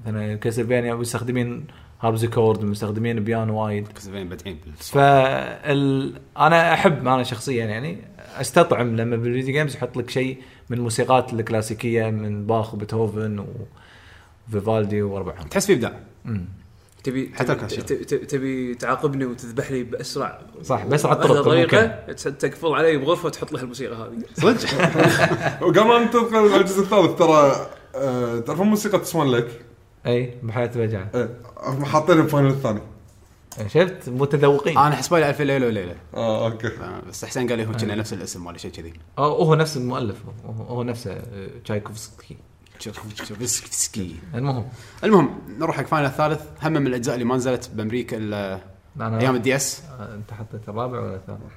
مثلا 0.02 0.36
Castlevania 0.36 0.94
مستخدمين 0.94 1.66
harpsichord 2.00 2.64
مستخدمين 2.64 3.24
بيانو 3.24 3.64
وايد. 3.64 3.88
مبدعين 4.28 4.58
بالسوق. 4.66 4.94
فال 4.94 6.14
أنا 6.38 6.74
أحب 6.74 7.08
أنا 7.08 7.22
شخصيا 7.22 7.64
يعني 7.64 7.98
أستطعم 8.40 8.96
لما 8.96 9.16
بال 9.16 9.27
video 9.27 9.54
games 9.54 9.76
يحط 9.76 9.96
لك 9.96 10.10
شيء 10.10 10.38
من 10.70 10.78
الموسيقات 10.78 11.32
الكلاسيكية 11.32 12.10
من 12.10 12.46
باخ 12.46 12.74
وبيتهوفن 12.74 13.44
وفيفالدي 14.48 15.02
وربعهم 15.02 15.46
تحس 15.46 15.66
في 15.66 15.72
إبداع. 15.72 16.00
تبي 17.04 17.32
حتى 17.34 17.54
تبي-. 17.54 18.04
تبي- 18.04 18.74
تعاقبني 18.74 19.24
وتذبح 19.24 19.70
لي 19.72 19.82
بأسرع 19.82 20.40
صح 20.62 20.84
بأسرع 20.84 21.12
الطرق 21.12 21.42
طريقه 21.42 21.86
تقفل 22.12 22.68
علي 22.68 22.96
بغرفة 22.96 23.26
وتحط 23.26 23.52
له 23.52 23.62
الموسيقى 23.62 23.94
هذه. 23.94 24.18
صدق؟ 24.54 24.68
وقبل 25.62 25.84
ما 25.84 25.98
ننتقل 25.98 26.50
للجزء 26.58 26.82
الثالث 26.82 27.18
ترى 27.18 27.66
آه، 27.94 28.38
تعرفون 28.38 28.66
موسيقى 28.66 29.04
Swan 29.04 29.30
Lake؟ 29.32 29.46
أي 30.06 30.34
بحيرة 30.42 30.66
بجعه 30.76 31.10
إيه 31.14 31.36
هم 31.62 31.84
حاطينها 31.84 32.22
ب 32.24 32.29
Final 32.29 32.50
الثاني. 32.50 32.80
شفت؟ 33.66 34.08
متذوقين. 34.08 34.78
أنا 34.78 34.94
حسبالي 34.96 35.28
الف 35.30 35.40
ليلة 35.40 35.66
وليلة. 35.66 35.96
آه 36.14 36.46
okay. 36.50 36.68
ف- 36.68 36.82
بس 37.08 37.24
حسين 37.24 37.48
قال 37.48 37.58
لي 37.58 37.66
هو 37.66 37.72
كنا 37.72 37.94
نفس 37.94 38.12
الاسم 38.12 38.46
ولا 38.46 38.58
شيء 38.58 38.70
كذي. 38.70 38.92
هو 39.18 39.42
هو 39.42 39.54
نفس 39.54 39.76
المؤلف. 39.76 40.16
هو, 40.68 40.82
نفسه 40.82 41.22
تشايكوفسكي 42.90 43.24
تشوفسكي 43.24 44.16
المهم. 44.34 44.68
المهم 45.04 45.38
نروح 45.58 45.76
حق 45.76 45.86
Final 45.86 46.06
الثالث. 46.06 46.40
هم 46.62 46.72
من 46.72 46.86
الأجزاء 46.86 47.14
اللي 47.14 47.24
ما 47.24 47.36
نزلت 47.36 47.70
بأمريكا 47.74 48.16
إلا 48.16 48.60
أيام 49.00 49.34
ال 49.34 49.56
DS. 49.56 49.82
أنت 50.00 50.32
حطيت 50.32 50.68
الرابع 50.68 51.00
ولا 51.00 51.16
الثالث؟ 51.16 51.52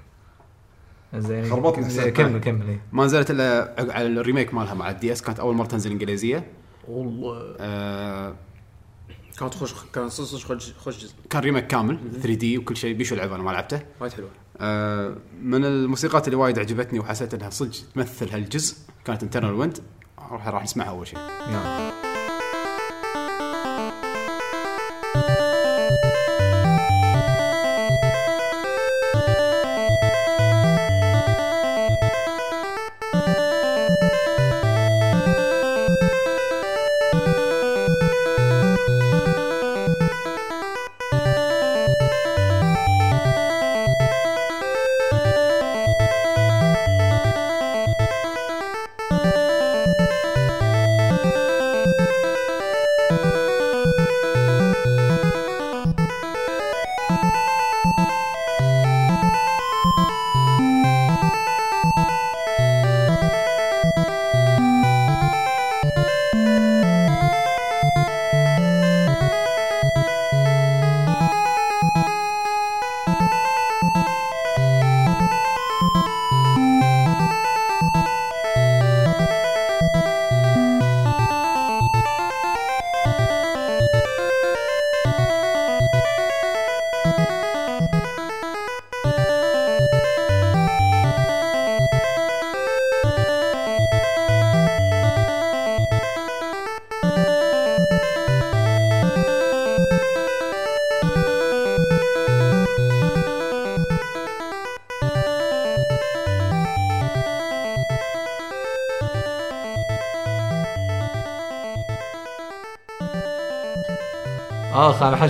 زين 1.16 1.50
خربطني 1.50 1.86
حسين. 1.86 2.10
كمل 2.10 2.40
كمل 2.40 2.68
إيه. 2.68 2.82
ما 2.92 3.06
نزلت 3.06 3.32
إلا 3.32 3.76
على 3.78 4.08
ال 4.08 4.14
remake 4.14 4.54
مالها 4.54 4.74
مع 4.74 4.90
ال 4.90 5.12
DS. 5.12 5.22
كانت 5.22 5.40
أول 5.40 5.56
مرة 5.56 5.68
تنزل 5.68 5.92
إنجليزية. 5.92 6.52
والله. 6.88 7.56
آه 7.60 8.36
كانت 9.40 9.54
خوش 9.54 9.74
كان 9.94 10.10
صدق 10.10 10.40
خوش 10.40 10.74
خوش 10.74 10.98
جزء. 11.04 11.14
كان 11.30 11.42
remake 11.42 11.68
كامل 11.68 12.00
3D 12.22 12.58
وكل 12.58 12.78
شيء 12.78 12.96
بيشو 12.96 13.16
اللعبه 13.16 13.36
أنا 13.36 13.44
ما 13.44 13.52
لعبته. 13.52 13.82
وايد 14.00 14.14
حلوة. 14.14 14.30
آه 14.58 15.16
من 15.42 15.66
الموسيقات 15.66 16.28
اللي 16.28 16.38
وايد 16.38 16.60
عجبتني 16.60 17.00
وحسيت 17.00 17.34
إنها 17.34 17.50
صدق 17.50 17.76
تمثل 17.96 18.30
هالجزء 18.30 18.78
كانت 19.06 19.24
Eternal 19.24 19.54
Wind 19.54 19.78
راح 20.32 20.64
نسمعها 20.64 20.90
أول 20.90 21.08
شيء 21.08 21.20
يلا. 21.50 22.05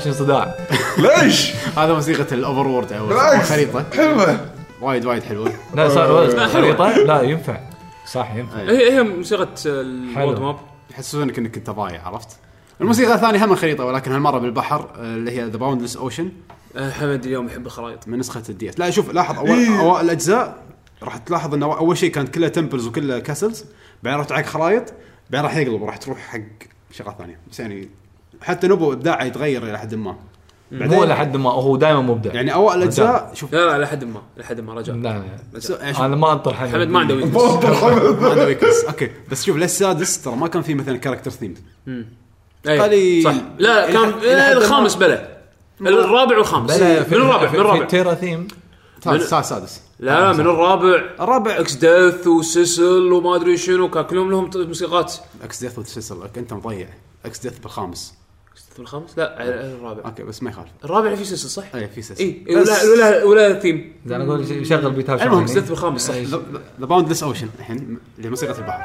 حاشني 0.06 0.26
صداع. 0.26 0.56
ليش؟ 0.98 1.54
هذا 1.80 1.94
موسيقى 1.94 2.36
ال 2.36 2.68
overworld 2.68 2.94
أو 2.94 3.08
بالعكس 3.08 3.50
خريطة. 3.50 3.86
حلوة. 3.94 4.50
وايد 4.82 5.06
وايد 5.06 5.24
حلوة. 5.24 5.52
لا 5.76 5.90
صار 5.90 6.32
حلوة. 6.32 6.48
خريطة؟ 6.48 6.90
لا 6.90 7.22
ينفع. 7.22 7.60
صح 8.06 8.36
ينفع. 8.36 8.58
هي 8.58 8.94
هي 8.94 9.04
موسيقى 9.04 9.50
ال 9.66 9.74
world 9.74 10.16
حلو. 10.16 10.46
map 10.46 10.56
يحسسونك 10.92 11.40
إنك 11.40 11.58
أنت 11.58 11.70
ضايع 11.70 12.08
عرفت؟ 12.08 12.30
الموسيقى 12.82 13.16
الثانية 13.16 13.46
هم 13.46 13.56
خريطة 13.56 13.86
ولكن 13.86 14.12
هالمرة 14.12 14.40
بالبحر 14.40 14.90
آه، 14.96 15.02
اللي 15.02 15.32
هي 15.32 15.46
The 15.46 15.58
Boundless 15.58 15.98
Ocean 15.98 16.32
آه، 16.76 16.92
حمد 16.92 17.26
اليوم 17.26 17.46
يحب 17.46 17.66
الخرائط. 17.66 18.08
من 18.08 18.20
نسخة 18.20 18.44
ال 18.50 18.70
DS 18.70 18.80
لا 18.80 18.90
شوف 18.90 19.14
لاحظ 19.14 19.38
أول 19.38 19.50
إيه. 19.50 19.80
اوائل 19.80 20.06
الأجزاء 20.06 20.64
راح 21.04 21.18
تلاحظ 21.18 21.54
انه 21.54 21.66
أول 21.78 21.98
شيء 21.98 22.12
كانت 22.12 22.30
كلها 22.30 22.50
temples 22.50 22.88
وكلها 22.88 23.20
castles 23.20 23.66
بعدين 24.04 24.20
راح 24.20 24.28
تعك 24.28 24.46
خرائط 24.46 24.94
بعدين 25.30 25.46
راح 25.46 25.58
يقلب 25.58 25.84
راح 25.84 25.98
تروح 25.98 26.20
حق 26.20 26.40
شغلات 26.92 27.18
ثانية. 27.18 27.40
بس 27.52 27.60
يعني 27.60 27.90
حتى 28.46 28.68
نوبو 28.68 28.94
ابداعه 28.94 29.24
يتغير 29.24 29.64
إلى 29.64 29.80
حد 29.80 29.96
ما. 29.96 30.16
مو 30.72 31.04
لحد 31.04 31.38
ما 31.38 31.52
هو 31.52 31.76
دائما 31.76 32.02
مبدع. 32.02 32.34
يعني 32.34 32.54
اوائل 32.54 32.78
الأجزاء 32.80 33.32
شوف. 33.34 33.54
لا 33.54 33.78
لا 33.78 33.84
لحد 33.84 34.04
ما 34.04 34.22
لحد 34.38 34.60
ما 34.62 34.74
رجع 34.74 34.94
لا 34.94 35.24
لا. 35.70 36.06
أنا 36.06 36.16
ما 36.16 36.34
أنطر 36.34 36.54
حمد 36.54 36.70
حمد 36.70 36.88
ما 36.88 37.00
عنده 37.00 37.16
weakness 37.16 37.34
ما 38.22 38.30
عنده 38.30 38.46
weakness 38.46 38.84
okay. 38.88 39.12
بس 39.32 39.46
شوف 39.46 39.58
للسادس 39.58 40.22
ترى 40.22 40.36
ما 40.36 40.48
كان 40.48 40.62
في 40.62 40.76
مثلا 40.76 40.98
character 40.98 41.32
theme 41.32 41.54
قالي- 42.68 43.22
صح. 43.22 43.34
لا 43.60 43.92
كان 43.92 44.14
الخامس 44.58 44.96
بلا 44.96 45.28
الرابع 45.82 46.38
والخامس. 46.38 46.78
بلا 46.78 47.00
من 47.00 47.14
الرابع 47.14 47.52
من 47.52 47.60
الرابع. 47.60 47.86
Terra 47.86 48.14
theme 48.14 48.48
سادس 49.04 49.50
سادس. 49.50 49.82
لا 50.00 50.20
لا 50.20 50.34
من 50.34 50.40
الرابع. 50.40 51.02
الرابع. 51.20 51.60
Exdeath 51.60 51.74
و 51.74 52.28
Cecil 52.28 53.12
وما 53.12 53.36
أدري 53.36 53.58
شنو 53.58 53.90
كان 53.90 54.04
كلهم 54.04 54.32
لهم 54.32 54.50
موسيقات. 54.56 55.14
Exdeath 55.44 55.64
و 55.64 55.80
Cecil 55.80 56.18
أنت 56.38 56.54
مضيع. 56.54 56.88
Exdeath 57.26 57.60
بالخامس. 57.60 58.14
Exdeath 58.56 58.78
بالخامس 58.78 59.18
لا 59.18 59.36
على 59.40 59.50
الرابع. 59.50 60.06
okay 60.06 60.24
بس 60.24 60.44
ما 60.44 60.50
يخالف. 60.50 60.70
الرابع 60.84 61.16
في 61.16 61.26
Cecil 61.26 61.50
صح؟ 61.50 61.76
اي 61.76 61.88
في 61.88 62.02
Cecil 62.02 62.24
اي 62.24 62.56
ولا 62.56 62.84
ولا 62.94 63.24
ولا 63.24 63.60
ثيم 63.60 63.94
أنا 64.06 64.24
أقول 64.24 64.68
شغل 64.68 64.92
بيتها 64.92 65.24
المهم 65.24 65.42
Exdeath 65.42 65.70
بالخامس 65.70 66.08
صح. 66.08 66.16
The 66.16 66.86
Boundless 66.86 67.24
Ocean 67.24 67.50
الحين 67.60 67.98
اللي 68.18 68.30
موسيقى 68.30 68.60
البحر. 68.60 68.84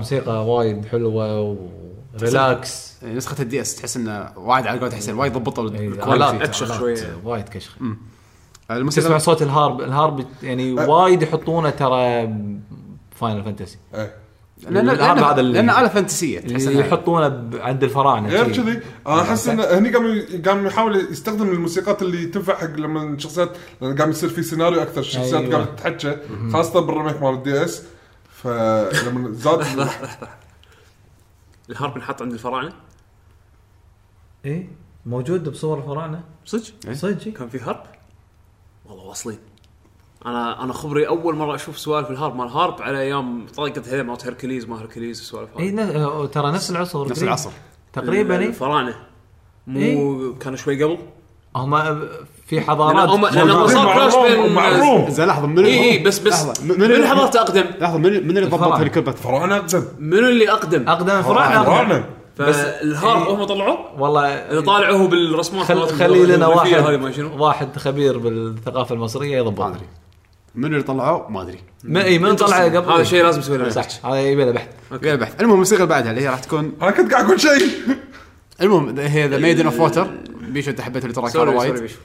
موسيقى 0.00 0.46
وايد 0.46 0.84
حلوة 0.86 1.56
و 2.20 2.32
relax 2.32 2.92
نسخة 3.04 3.42
ال 3.42 3.60
DS 3.60 3.76
تحس 3.76 3.96
إنه 3.96 4.32
وايد 4.36 4.66
على 4.66 4.80
قولة 4.80 4.96
حسين 4.96 5.14
وايد 5.14 5.32
ضبطوا 5.32 5.70
إيه، 5.70 5.88
ال 5.88 5.93
quality. 5.93 6.30
آلات 6.36 6.54
شوية. 6.54 6.96
وايد 7.24 7.48
كشخ 7.48 7.72
تسمع 7.74 8.76
الموسيقى 8.76 9.20
صوت 9.20 9.42
ال 9.42 9.50
harp 9.50 9.80
ال 9.80 9.89
harp 9.89 10.26
يعني 10.42 10.72
وايد 10.72 11.22
يحطونه 11.22 11.70
ترى 11.70 12.34
Final 13.16 13.44
Fantasy 13.44 13.78
إيه. 13.94 14.14
لأن 14.70 14.86
لأن, 14.86 15.70
هذا 15.70 15.88
fantasy 15.88 16.40
تحس 16.40 16.66
اللي 16.66 16.82
إنها- 16.82 16.86
يحطونه 16.86 17.50
عند 17.60 17.84
الفراعنة 17.84 18.28
غير. 18.28 18.52
كذي 18.52 18.80
أنا 19.06 19.20
أحس 19.22 19.48
إنه 19.48 19.62
هني 19.64 19.90
قام 19.90 20.22
قام 20.46 20.66
يحاول 20.66 20.96
يستخدم 21.10 21.48
الموسيقات 21.48 22.02
اللي 22.02 22.26
تنفع 22.26 22.54
حق 22.54 22.76
لما 22.76 23.02
الشخصيات 23.02 23.50
لأن 23.80 23.96
قام 23.98 24.10
يصير 24.10 24.28
في 24.28 24.42
سيناريو 24.42 24.82
أكثر 24.82 25.00
الشخصيات 25.00 25.42
أيوة. 25.42 25.56
قامت 25.56 25.68
تتحكى 25.78 26.16
خاصة 26.52 26.80
بال 26.80 26.90
remake 26.90 27.22
مال 27.22 27.34
ال 27.34 27.64
DS 27.64 27.82
فلما 28.42 29.32
زاد 29.32 29.60
الهارب 31.70 31.96
انحط 31.96 32.22
عند 32.22 32.32
الفراعنة؟ 32.32 32.72
إيه؟ 34.44 34.68
موجود 35.06 35.48
بصور 35.48 35.78
الفراعنة؟ 35.78 36.24
صدق؟ 36.44 36.72
إيه. 36.86 36.94
صدق. 36.94 37.28
كان 37.32 37.48
في 37.48 37.58
هارب 37.60 37.82
والله 38.84 39.04
واصلين. 39.04 39.38
أنا 40.26 40.64
أنا 40.64 40.72
خبري 40.72 41.08
أول 41.08 41.36
مرة 41.36 41.54
أشوف 41.54 41.78
سوالف 41.78 42.10
الهارب 42.10 42.36
مال 42.36 42.48
هارب 42.48 42.82
على 42.82 43.00
أيام 43.00 43.46
طاقة 43.46 43.82
هذه 43.86 44.02
مالت 44.02 44.26
هركليز 44.26 44.68
ما 44.68 44.80
هركليز 44.80 45.20
السوالف 45.20 45.58
اي 45.58 45.70
ترى 46.28 46.52
نفس 46.52 46.70
العصر. 46.70 47.08
نفس. 47.08 47.22
العصر. 47.22 47.50
تقريبا 47.92 48.38
اي 48.38 48.46
الفراعنة. 48.46 49.06
مو 49.66 49.80
إيه. 49.80 50.38
كانوا 50.38 50.56
شوي 50.56 50.84
قبل؟ 50.84 50.98
هم 51.56 51.74
في 52.50 52.60
حضارات 52.60 53.08
هم 53.08 53.26
لأن 53.26 53.50
هم 53.50 53.66
صار 53.66 54.06
الروم- 54.06 54.26
بين 54.44 54.52
مع 54.54 54.68
الروم 54.68 55.10
زين 55.10 55.26
لحظة 55.26 55.46
من 55.46 55.64
اي 55.64 55.90
اي 55.90 55.98
بس 55.98 56.18
بس 56.18 56.32
لحظة 56.32 56.64
من 56.64 56.82
اللي 56.82 57.08
حضرت 57.08 57.36
أقدم. 57.36 57.64
لحظة 57.80 57.98
من 57.98 58.28
من 58.28 58.38
اللي 58.38 58.48
ضبط 58.48 58.54
الفراعنة. 58.54 58.76
هذه 58.76 58.86
الكلمة؟ 58.86 59.10
فراعنه 59.12 59.56
أقدم. 59.56 59.84
منو 59.98 60.28
اللي 60.28 60.50
أقدم؟ 60.52 60.88
أقدم 60.88 61.18
الفراعنة 61.18 61.56
أقدم. 61.56 61.64
فراعنه 61.64 62.04
فالهارب 62.36 63.22
إيه. 63.26 63.34
هم 63.34 63.44
طلعوه؟ 63.44 63.78
والله 64.00 64.60
طالعوه 64.60 65.08
بالرسمات 65.08 65.64
خل 65.64 65.74
مالتهم 65.74 65.98
خلي 65.98 66.26
لنا 66.26 66.46
واحد 66.46 66.74
هذه 66.74 66.96
ما 66.96 67.12
شنو. 67.12 67.44
واحد 67.44 67.76
خبير 67.76 68.18
بالثقافة 68.18 68.94
المصرية 68.94 69.36
يضبط. 69.38 69.60
ما 69.60 69.68
أدري. 69.68 69.86
من 70.54 70.64
اللي 70.64 70.82
طلعوه؟ 70.82 71.30
ما 71.30 71.42
أدري. 71.42 71.58
ما 71.84 72.04
اي 72.04 72.18
من 72.18 72.36
طلع. 72.36 72.64
قبل. 72.64 72.92
هذا 72.92 73.02
شيء 73.02 73.24
لازم 73.24 73.38
نسوي 73.38 73.58
له 73.58 73.68
صح 73.68 73.82
research. 73.84 74.06
هذا 74.06 74.20
يبي 74.20 74.44
له 74.44 74.50
بحث. 74.52 74.68
يا 75.02 75.14
بحث. 75.14 75.34
المهم 75.40 75.52
الموسيقى 75.54 75.82
اللي 75.82 75.94
بعدها 75.94 76.10
اللي 76.10 76.22
هي 76.22 76.28
راح 76.28 76.38
تكون 76.38 76.72
أنا 76.82 76.90
كنت 76.90 77.12
قاعد 77.12 77.24
أقول 77.24 77.40
شيء. 77.40 77.68
المهم 78.62 78.98
هي 78.98 79.28
The 79.28 79.38
Maiden 79.38 79.64
of 79.66 79.80
Water 79.80 80.06
بيشو 80.48 80.70
أنت 80.70 80.80
حبيت 80.80 81.02
ال 81.02 81.14
track 81.14 81.24
هذا 81.26 81.32
sorry 81.32 81.46
sorry 81.52 81.70
وايد. 81.70 81.82
بيشو. 81.82 81.96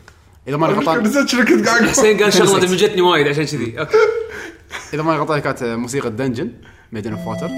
إذا 0.47 0.57
ماني 0.57 0.73
غلطان 0.73 1.03
نسيت 1.03 1.27
شنو 1.29 1.45
كنت 1.45 1.67
قاعد 1.67 1.83
حسين 1.83 2.23
قال 2.23 2.33
شغلة. 2.33 2.59
دمجتني 2.59 3.01
وايد 3.01 3.27
عشان 3.27 3.43
كذي. 3.43 3.79
okay. 3.79 3.97
إذا 4.93 5.01
ماني 5.01 5.19
غلطان 5.19 5.39
كانت 5.39 5.63
موسيقى 5.63 6.09
dungeon 6.09 6.51
Maiden 6.91 7.11
of 7.11 7.27
Water 7.27 7.49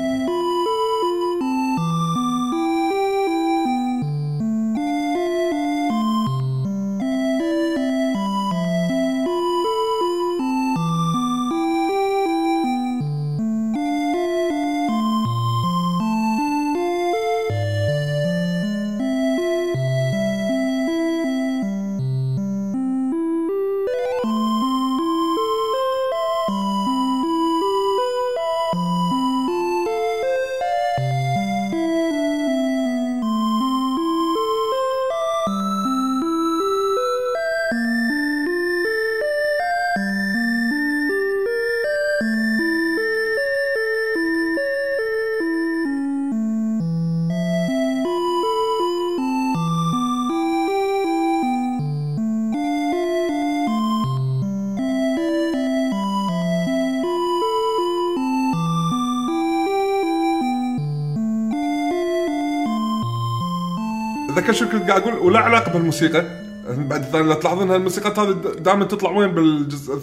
أتذكر 64.38 64.54
شو 64.54 64.70
كنت 64.70 64.90
قاعد 64.90 65.02
أقول؟ 65.02 65.14
ولا 65.14 65.40
علاقة 65.40 65.72
بالموسيقى. 65.74 66.26
بعد 66.68 67.04
ثاني 67.04 67.28
لو 67.28 67.34
تلاحظون 67.34 67.72
هالموسيقات 67.72 68.20
هذه 68.20 68.32
دائما 68.60 68.86
تطلع 68.86 69.12
وين؟ 69.12 69.32
بالجزء 69.32 70.00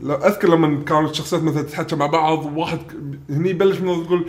لو 0.00 0.14
أذكر 0.14 0.48
لما 0.48 0.84
كانت 0.84 1.10
الشخصيات 1.10 1.42
مثلا 1.42 1.62
تتحكى 1.62 1.96
مع 1.96 2.06
بعض 2.06 2.46
وواحد 2.46 2.78
هني 3.30 3.50
يبلش 3.50 3.78
من 3.78 4.06
تقول 4.06 4.26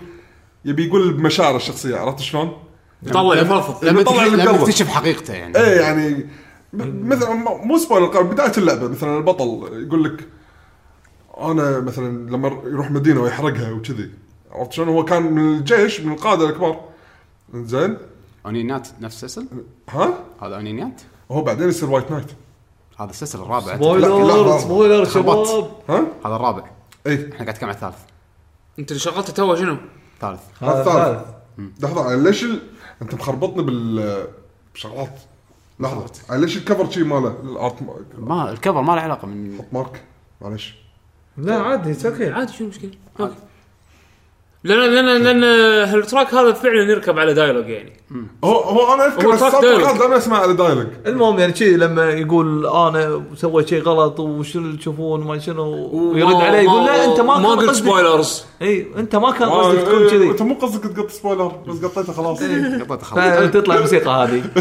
يبي 0.66 0.86
يقول 0.88 1.14
بمشاعر 1.14 1.56
الشخصية 1.56 1.96
عرفت 1.98 2.20
شلون؟ 2.20 2.52
طلع 3.14 3.42
يفضفض 3.42 3.86
لما 3.86 4.04
طلع 4.04 4.18
تكتشف- 4.24 4.34
اللي 4.34 4.44
لما. 4.46 4.58
تكتشف 4.58 4.88
حقيقته 4.88 5.34
يعني. 5.34 5.58
إيه 5.58 5.82
يعني 5.82 6.26
مثلا 6.84 7.34
مو 7.66 7.78
سبويلر 7.78 8.22
بداية 8.22 8.52
اللعبة 8.58 8.88
مثلا 8.88 9.18
البطل 9.18 9.70
يقول 9.88 10.04
لك 10.04 10.28
أنا 11.42 11.80
مثلا 11.80 12.30
لما 12.30 12.62
يروح 12.66 12.92
مدينة 12.92 13.22
ويحرقها 13.22 13.72
وكذي. 13.72 14.10
عرفت 14.52 14.72
شلون؟ 14.74 14.88
هو 14.88 15.06
كان 15.06 15.24
من 15.34 15.58
الجيش 15.58 16.02
من 16.02 16.12
القادة 16.14 16.50
الكبار. 16.50 16.80
زين؟ 17.54 17.98
Onion 18.48 18.66
Knight 18.66 18.88
نفس 19.02 19.24
Cecil 19.24 19.48
ها؟ 19.90 20.14
هذا 20.42 20.56
Onion 20.56 20.75
Knight؟ 20.75 21.02
هو 21.32 21.42
بعدين 21.42 21.70
يصير 21.70 21.90
white 21.90 22.12
knight. 22.12 22.32
هذا 23.00 23.10
Cecil 23.10 23.40
الرابع 23.40 23.76
spoiler. 23.76 24.60
spoiler. 24.60 25.06
شباب. 25.06 25.72
ها؟ 25.90 26.08
هذا 26.26 26.36
الرابع. 26.36 26.64
إي. 27.08 27.16
إحنا 27.16 27.36
قاعد 27.36 27.50
نتكلم 27.50 27.70
عن 27.70 27.76
الثالث. 27.76 27.98
أنت 28.80 28.92
اللي 28.92 29.00
شغلته 29.00 29.34
تو 29.34 29.56
شنو؟ 29.56 29.78
ثالث. 30.22 30.42
هذا 30.62 30.80
الثالث. 30.80 30.98
الثالث. 30.98 31.84
لحظة 31.84 32.16
ليش 32.16 32.44
ال... 32.44 32.62
أنت 33.02 33.14
مخربطني 33.14 33.64
بال 33.64 34.28
بشغلات. 34.74 35.20
لحظة. 35.80 36.38
ليش 36.38 36.58
ال 36.58 36.63
cover 36.63 36.90
شي 36.90 37.04
ماله؟ 37.04 37.36
ال 37.44 37.52
art 37.52 37.76
ما 38.18 38.52
ال 38.52 38.57
cover 38.57 38.82
ما 38.82 38.96
له 38.96 39.02
علاقة 39.02 39.28
من 39.28 39.60
مارك 39.72 40.04
معلش 40.42 40.76
لا 41.38 41.58
عادي 41.58 41.92
it's 41.92 42.06
okay 42.06 42.32
عادي 42.32 42.54
شو 42.54 42.64
المشكلة؟ 42.64 42.92
لأن 44.76 45.06
لأن 45.06 45.24
لأن 45.24 45.44
هال 45.90 46.02
track 46.02 46.34
هذا 46.34 46.54
فعلا 46.54 46.92
يركب 46.92 47.20
على 47.20 47.34
dialogue 47.34 47.70
يعني. 47.70 47.94
هو 48.44 48.54
هو 48.60 48.94
أنا 48.94 49.06
أذكر 49.08 49.28
هو 49.28 49.32
بس 49.32 49.40
track 49.40 49.54
ال 49.54 49.56
sound 49.56 49.66
dialogue. 49.66 49.84
track 49.84 50.00
دائما 50.00 50.18
أسمع 50.18 50.38
على 50.38 50.54
dialogue 50.54 50.88
المهم 51.06 51.40
يعني 51.40 51.56
شي 51.56 51.78
لما 51.78 52.10
يقول 52.10 52.66
أنا 52.68 53.24
سويت 53.36 53.68
شيء 53.68 53.82
غلط 53.82 54.20
وشو 54.20 54.60
اللي 54.60 54.78
تشوفون 54.78 55.22
وما 55.22 55.40
شنو 55.40 55.90
ويرد 55.94 56.36
عليه 56.36 56.60
يقول 56.60 56.86
لا 56.86 57.06
أنت 57.06 57.20
ما 57.22 57.38
ما 57.38 57.50
كان 57.50 57.58
قلت 57.60 57.70
قصدك 57.70 57.84
spoilers 57.86 58.46
إي 58.62 58.88
أنت 58.98 59.16
ما 59.16 59.32
كان 59.32 59.48
آه، 59.48 59.62
قصدك 59.70 59.82
تكون 59.82 60.10
كذي. 60.10 60.30
أنت 60.30 60.42
مو 60.42 60.54
قصدك 60.54 60.84
تقط 60.98 61.10
spoiler 61.10 61.48
بس 61.68 61.86
قطيته 61.86 62.14
خلاص. 62.14 62.38
قطيت 62.38 63.04
خلاص. 63.04 63.40
فتطلع 63.44 63.76
الموسيقى 63.76 64.10
هذه؟ 64.10 64.44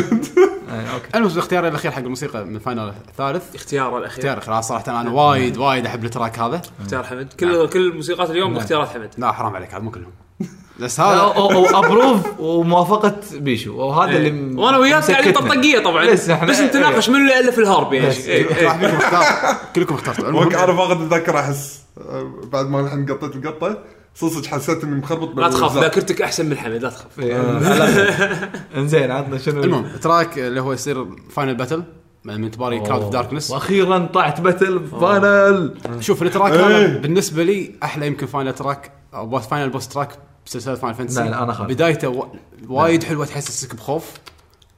okay. 0.95 1.07
المهم 1.15 1.31
الاختيار 1.33 1.69
الأخير 1.69 1.91
حق 1.91 1.99
الموسيقى 2.03 2.45
من 2.45 2.59
Final 2.59 2.93
الثالث. 3.09 3.55
اختيار 3.55 3.99
الأخير. 3.99 4.19
اختيار 4.19 4.41
خلاص 4.41 4.69
صراحة 4.69 5.01
أنا 5.01 5.11
وايد 5.11 5.57
وايد 5.57 5.87
أحب 5.87 6.05
ال 6.05 6.10
track 6.10 6.39
هذا. 6.39 6.63
اختيار 6.81 7.05
حمد. 7.05 7.33
كل 7.41 7.69
كل 7.69 7.93
موسيقات 7.95 8.31
اليوم 8.31 8.57
اختيارات 8.57 8.89
حمد. 8.89 9.11
لا 9.19 9.33
حرام 9.33 9.57
عليك. 9.57 9.75
هذا 9.75 9.83
مو 9.83 9.91
كلهم. 9.99 10.13
بس 10.81 11.01
هذا 11.01 11.33
approve 11.75 12.41
وموافقة 12.41 13.17
بيشو. 13.35 13.77
وهذا 13.77 14.11
إيه. 14.11 14.17
اللي 14.17 14.31
م- 14.31 14.59
وأنا 14.59 14.79
وياك. 14.79 15.11
قاعدين 15.11 15.33
طقطقيه 15.33 15.79
طبعا. 15.79 16.05
لسه 16.05 16.35
إحنا 16.35 16.49
بس 16.49 16.61
نتناقش 16.61 17.09
منو 17.09 17.19
اللي 17.19 17.39
الف 17.49 17.59
الهارب 17.59 17.93
يعني 17.93 18.09
بس. 18.09 18.27
كلكم 19.77 19.95
اخترتوا. 19.95 20.29
أنا 20.65 20.77
فاقد 20.77 21.01
الذاكرة 21.01 21.41
أحس. 21.41 21.81
آه، 21.99 22.33
بعد 22.53 22.67
ما 22.67 22.81
الحين 22.81 23.07
قطيت 23.07 23.37
القطة 23.37 23.79
صدق 24.15 24.47
حسيت 24.47 24.85
إني 24.85 24.95
مخربط 24.95 25.37
لا 25.39 25.49
تخاف. 25.49 25.79
ذاكرتك 25.79 26.23
أحسن 26.23 26.47
من 26.47 26.57
حمد 26.59 26.83
لا 26.83 26.91
تخاف. 26.91 27.21
على- 27.21 28.77
إنزين 28.79 29.11
عطنا 29.11 29.39
شنو؟ 29.39 29.65
المهم 29.65 29.87
track 30.03 30.39
اللي 30.39 30.61
هو 30.61 30.73
يصير 30.73 31.07
final 31.31 31.55
battle 31.55 31.83
من 32.25 32.51
تباري 32.51 32.81
Cloud 32.81 33.03
of 33.03 33.13
Darkness 33.13 33.51
وأخيرا 33.51 33.99
طلعت 34.15 34.41
battle 34.41 34.81
final 35.01 35.75
شوف 36.01 36.23
ال 36.23 36.27
track. 36.27 36.53
هذا 36.53 36.87
بالنسبة 36.87 37.43
لي 37.43 37.71
أحلى 37.83 38.07
يمكن 38.07 38.27
final 38.27 38.53
track 38.55 38.93
boss 39.25 39.47
final 39.47 39.71
boss 39.71 39.89
track 39.89 40.19
بسلسله 40.47 40.75
Final 40.75 40.95
Fantasy 40.95 41.21
لا، 41.21 41.29
لا، 41.29 41.43
أنا 41.43 41.53
أخاف. 41.53 41.67
بدايته 41.67 42.09
و... 42.09 42.27
وايد 42.69 43.05
حلوة 43.05 43.27
تحسسك 43.27 43.75
بخوف. 43.75 44.11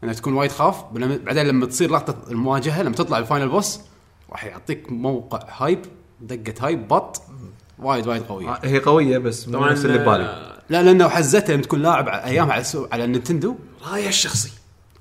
انك 0.05 0.14
تكون 0.14 0.32
وايد 0.34 0.53
خاف. 0.53 0.84
بعدين 0.93 1.47
لما 1.47 1.66
تصير 1.66 1.91
لقطة 1.91 2.16
المواجهة 2.30 2.82
لما 2.82 2.95
تطلع 2.95 3.18
ال 3.18 3.23
final 3.23 3.48
boss 3.48 3.80
راح 4.30 4.45
يعطيك 4.45 4.93
موقع 4.93 5.41
hype 5.56 5.84
دقة 6.20 6.55
hype 6.66 6.88
بط. 6.89 7.22
وايد 7.78 8.07
وايد 8.07 8.22
قوية. 8.22 8.49
آه، 8.49 8.59
هي 8.64 8.78
قوية 8.78 9.18
بس 9.18 9.49
مو 9.49 9.55
طبعا 9.59 9.72
نفس 9.72 9.84
اللي 9.84 9.99
ببالي. 9.99 10.24
آه، 10.24 10.59
لا 10.70 10.82
لأنه 10.82 11.09
حزتها 11.09 11.53
لما 11.55 11.62
تكون 11.62 11.82
لاعب 11.82 12.09
ايامها 12.09 12.53
على, 12.53 12.61
السو... 12.61 12.86
على 12.93 13.05
ال 13.04 13.10
Nintendo 13.10 13.56
رايي 13.91 14.09
الشخصي. 14.09 14.53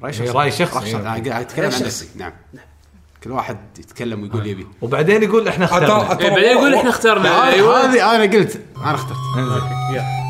راي 0.02 0.14
شخصي. 0.52 0.78
راي 0.78 0.96
أنا 0.96 1.10
قاعد 1.10 1.28
اتكلم 1.28 1.66
رأي 1.66 1.66
عن 1.66 1.72
شخصي. 1.72 1.86
نفسي 1.86 2.10
نعم. 2.16 2.32
كل 3.28 3.34
واحد 3.34 3.58
يتكلم 3.80 4.22
ويقول 4.22 4.48
يبي. 4.48 4.68
وبعدين 4.82 5.24
يقول 5.24 5.48
إحنا 5.48 5.66
اخترنا. 5.66 6.20
إيه، 6.20 6.30
بعدين 6.30 6.58
يقول 6.58 6.74
إحنا 6.74 6.90
اخترنا. 6.90 7.30
هذه 7.30 7.54
أيوه. 7.54 7.86
هذه 7.86 8.16
أنا 8.16 8.24
قلت 8.24 8.62
أنا 8.78 8.96
اخترت. 8.96 9.18
إنزين 9.38 10.27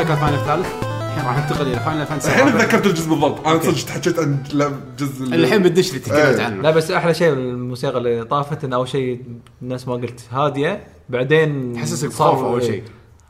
هاي 0.00 0.06
كان 0.08 0.16
Final 0.16 0.34
الثالث 0.38 0.66
الحين 0.82 1.24
راح 1.24 1.36
ننتقل 1.38 1.66
إلى 1.66 1.80
Final 1.80 2.06
Fantasy 2.06 2.28
الحين. 2.28 2.52
تذكرت 2.58 2.86
الجزء 2.86 3.10
بالضبط. 3.10 3.46
أنا 3.46 3.60
صدق 3.62 3.84
تحكيت 3.86 4.18
عن 4.18 4.42
الجزء 4.52 5.24
اللي- 5.24 5.36
الحين 5.36 5.62
بتدش 5.62 5.88
اللي 5.88 5.98
تكلمت 6.00 6.38
إيه. 6.38 6.44
عنه. 6.46 6.62
لا 6.62 6.70
بس 6.70 6.90
أحلى 6.90 7.14
شيء 7.14 7.34
بالموسيقى 7.34 7.98
اللي 7.98 8.24
طافت 8.24 8.64
انه 8.64 8.76
أول 8.76 8.88
شيء 8.88 9.22
الناس 9.62 9.88
ما 9.88 9.94
قلت 9.94 10.20
هادية 10.32 10.86
بعدين 11.08 11.72
تحسسك 11.74 12.12
صار- 12.12 12.32
بخوف 12.32 12.44
أول 12.44 12.60
إيه. 12.60 12.66
شيء. 12.66 12.82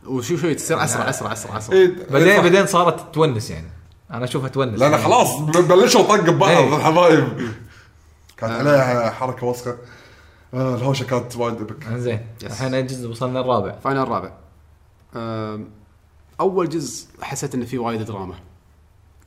وشو 0.06 0.36
شوي 0.36 0.54
تصير 0.54 0.84
أسرع 0.84 1.10
أسرع 1.10 1.32
أسرع 1.32 1.58
أسرع. 1.58 1.76
إيه، 1.76 1.92
بعدين 2.10 2.36
صح. 2.36 2.42
بعدين 2.42 2.66
صارت 2.66 3.14
تونس 3.14 3.50
يعني. 3.50 3.68
أنا 4.10 4.24
أشوفها 4.24 4.48
تونس 4.48 4.78
لأن 4.80 4.90
يعني. 4.92 5.04
خلاص 5.04 5.36
بلشوا 5.40 6.02
طق 6.02 6.20
ببعض 6.30 6.50
إيه. 6.50 6.76
الحبايب. 6.76 7.28
كانت 8.36 8.52
عليها 8.52 9.10
حركة 9.10 9.46
وسخة. 9.46 9.76
آه 10.54 10.74
الهوشة 10.74 11.04
كانت 11.04 11.36
وايد 11.36 11.54
epic. 11.60 11.86
زين. 11.96 12.20
الحين 12.42 12.74
أي 12.74 12.82
جزء 12.82 13.10
وصلنا 13.10 13.40
الرابع. 13.40 13.74
Final 13.84 13.98
الرابع. 14.00 14.30
أم، 15.16 15.68
أول 16.40 16.68
جزء 16.68 17.06
حسيت 17.22 17.54
إنه 17.54 17.64
فيه 17.64 17.78
وايد 17.78 18.02
دراما. 18.02 18.34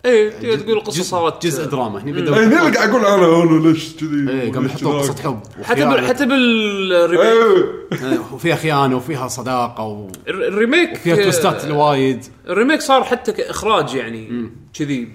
إيه 0.05 0.29
تقدر 0.29 0.59
تقول 0.59 0.77
القصة 0.77 0.97
جزء- 0.99 1.09
صارت 1.09 1.45
جزء 1.45 1.65
دراما. 1.65 2.03
هني 2.03 2.15
اي 2.17 2.21
بدأوا 2.21 2.35
هني 2.37 2.43
اللي 2.59 2.77
قاعد 2.77 2.89
أقول 2.89 3.05
أنا 3.05 3.43
أنا 3.43 3.67
ليش 3.67 3.95
كذي؟ 3.95 4.29
إيه 4.31 4.47
يحطون 4.49 4.67
كذاك؟ 4.67 4.83
قصه 4.85 5.23
حب 5.23 5.39
حتى 5.63 5.85
بال. 5.85 6.07
حتى 6.07 6.25
بال 6.25 6.65
remake. 6.65 8.03
آه، 8.03 8.33
وفيها 8.33 8.55
خيانة 8.55 8.95
وفيها 8.97 9.27
صداقة 9.27 9.83
و- 9.83 10.07
الر- 10.27 10.47
ال 10.47 10.54
remake 10.54 10.91
وفيها 10.93 11.15
twist 11.15 11.57
ات 11.57 11.65
وايد. 11.71 12.23
ال 12.47 12.52
remake 12.52 12.81
صار 12.81 13.03
حتى 13.03 13.31
كإخراج 13.31 13.93
يعني 13.95 14.49
كذي. 14.73 15.09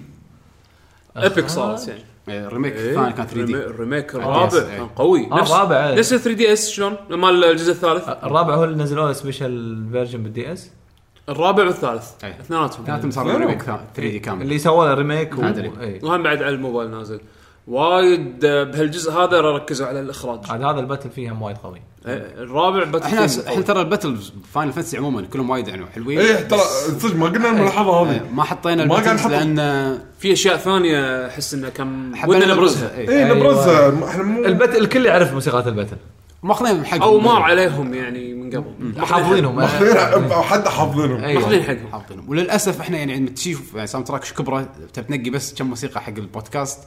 epic 1.17 1.47
صارت 1.49 1.87
يعني. 1.87 2.03
إيه، 2.29 2.47
ال 2.47 2.51
remake 2.51 2.73
إيه، 2.73 2.89
الثاني 2.89 3.13
كان 3.13 3.27
3 3.27 3.31
ال 3.33 3.35
rema- 3.35 3.45
دي 3.53 3.65
ال 3.65 3.72
remake 3.72 4.15
الرابع 4.15 4.57
إيه. 4.57 4.77
كان 4.77 4.87
قوي. 4.87 5.27
آه، 5.31 5.43
الرابع، 5.43 5.89
إيه. 5.89 5.95
نفس 5.99 6.09
3 6.09 6.33
DS 6.33 6.69
شلون؟ 6.69 6.95
مال 7.09 7.43
الجزء 7.43 7.71
الثالث. 7.71 8.09
الرابع 8.09 8.55
هو 8.55 8.63
اللي 8.63 8.83
نزلوه 8.83 9.13
special 9.13 9.85
version 9.91 10.23
بال 10.23 10.53
DS 10.53 10.69
الرابع 11.29 11.63
والثالث 11.65 12.05
إيه. 12.23 12.37
اثنيناتهم 12.41 12.85
كانت 12.85 13.13
صار. 13.13 13.37
remake 13.37 13.61
3 13.61 13.79
D 13.97 14.19
كامل 14.19 14.41
اللي 14.41 14.59
سووا 14.59 14.85
له 14.85 14.93
remake 14.93 15.37
و... 15.37 15.41
أدري. 15.43 15.71
إيه. 15.81 16.03
وهم 16.03 16.23
بعد 16.23 16.43
على 16.43 16.55
الموبايل 16.55 16.91
نازل 16.91 17.19
وايد 17.67 18.39
بهالجزء 18.45 19.11
هذا 19.11 19.41
ركزوا 19.41 19.87
على 19.87 19.99
الإخراج 19.99 20.39
عاد 20.49 20.63
هذا 20.63 20.79
ال 20.79 20.83
battle 20.83 21.09
فيه 21.09 21.31
هم 21.31 21.41
وايد 21.41 21.57
قوي 21.57 21.81
إيه، 22.07 22.33
الرابع 22.37 22.83
battle 22.83 23.05
إحنا 23.05 23.25
إحنا. 23.47 23.61
ترى 23.61 23.81
ال 23.81 23.86
battle 23.86 24.17
Final 24.53 24.73
Fantasy 24.73 24.97
عموما 24.97 25.21
كلهم 25.21 25.49
وايد 25.49 25.67
يعني 25.67 25.85
حلوين 25.85 26.19
إيه 26.19 26.35
ترى 26.35 26.59
صدق 26.99 27.15
ما 27.15 27.25
قلنا 27.25 27.49
الملاحظة 27.49 28.09
إيه، 28.11 28.15
هذه 28.17 28.21
ما 28.33 28.43
حطينا 28.43 28.85
ما 28.85 28.95
قاعد 28.95 29.07
ال 29.07 29.09
battles 29.09 29.21
نحط- 29.25 29.31
لأن 29.31 29.99
في 30.19 30.33
أشياء 30.33 30.57
ثانية 30.57 31.27
أحس 31.27 31.53
إنه 31.53 31.69
كان 31.69 32.15
حبينا 32.15 32.37
ودنا 32.37 32.53
نبرزها 32.53 32.97
إيه. 32.97 33.09
إيه 33.09 33.25
أيوة. 33.25 33.37
نبرزها 33.37 34.07
إحنا 34.09 34.23
مو 34.23 34.45
البت... 34.45 34.75
الكل 34.75 35.05
يعرف 35.05 35.33
موسيقات 35.33 35.67
ال 35.67 35.71
battle 35.71 35.97
ماخذين 36.43 36.85
حقهم. 36.85 37.01
أو 37.01 37.19
مار 37.19 37.41
عليهم 37.41 37.93
يعني 37.93 38.33
من 38.33 38.49
قبل. 38.49 39.05
حافظينهم. 39.05 39.55
ماخذين 39.55 39.97
أو 39.97 40.43
حد 40.43 40.67
حافظينهم. 40.67 41.23
أيوة. 41.23 41.41
ماخذين 41.41 41.63
حقهم. 41.63 41.91
حاطينهم 41.91 42.29
وللأسف 42.29 42.79
إحنا 42.81 42.97
يعني 42.97 43.17
لما 43.17 43.29
تشوف 43.29 43.73
يعني 43.73 43.87
soundtrack 43.87 44.23
كبرة 44.23 44.61
تنقي 44.93 45.29
بس 45.29 45.53
كم 45.53 45.65
موسيقى 45.65 46.01
حق 46.01 46.13
البودكاست. 46.17 46.79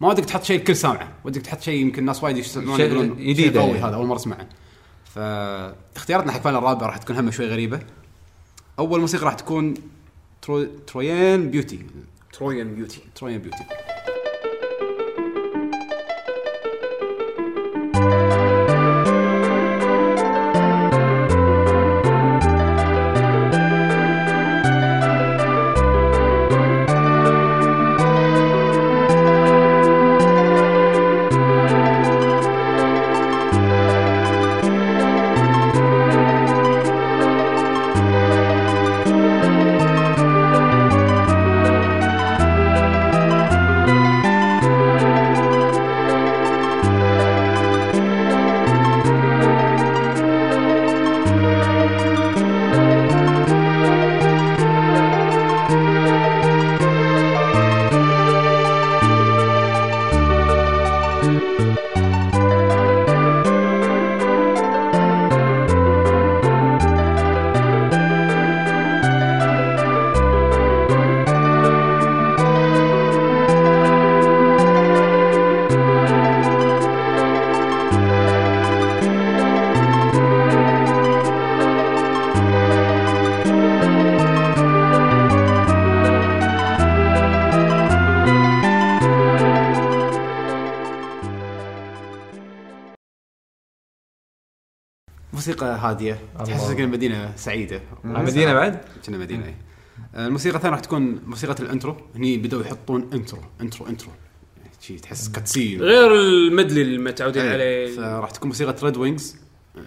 ما 0.00 0.08
ودك 0.08 0.24
تحط 0.24 0.42
شيء 0.42 0.58
الكل 0.58 0.76
سامعه. 0.76 1.08
ودك 1.24 1.42
تحط 1.42 1.60
شيء 1.60 1.80
يمكن 1.80 1.98
الناس 1.98 2.24
وايد 2.24 2.36
يسمعون 2.36 2.76
شيء 2.76 2.86
يقولون 2.86 3.16
جديد 3.16 3.58
قوي 3.58 3.70
يعني. 3.70 3.84
هذا 3.84 3.94
أول 3.94 4.06
مرة 4.06 4.16
أسمعه. 4.16 4.48
فاختياراتنا 5.14 6.32
حق 6.32 6.40
Final 6.40 6.58
الرابع 6.58 6.86
راح 6.86 6.96
تكون 6.96 7.16
هم 7.16 7.30
شوي 7.30 7.46
غريبة. 7.46 7.80
أول 8.78 9.00
موسيقى 9.00 9.24
راح 9.24 9.34
تكون 9.34 9.74
Tro... 10.42 10.64
Troian 10.64 11.50
Beauty 11.50 11.86
Troian 12.32 12.74
Beauty 12.74 13.00
Troian 13.14 13.38
Beauty 13.38 13.64
هادية. 95.90 96.18
تحسسك 96.46 96.78
ان 96.78 96.84
المدينة 96.84 97.32
سعيدة. 97.36 97.80
المدينة 98.04 98.52
بعد؟ 98.52 98.80
كنا 99.06 99.18
مدينة 99.18 99.44
إيه. 99.44 99.56
آه، 100.14 100.26
الموسيقى 100.26 100.56
الثانية 100.56 100.72
راح 100.76 100.80
تكون 100.84 101.20
موسيقى 101.26 101.54
ال 101.62 101.67
intro. 101.67 101.96
هني 102.16 102.36
بدأوا 102.36 102.62
يحطون 102.62 103.10
intro 103.12 103.38
intro 103.60 103.86
intro. 103.86 104.10
شي 104.80 104.96
تحس 104.98 105.28
cutscene. 105.28 105.80
غير 105.82 106.14
ال 106.14 106.24
medley 106.24 106.82
اللي 106.82 106.98
متعودين 106.98 107.42
إيه. 107.42 107.52
عليه. 107.52 107.96
فراح 107.96 108.30
تكون 108.30 108.48
موسيقى 108.48 108.74
Red 108.82 108.96
Wings 108.96 109.36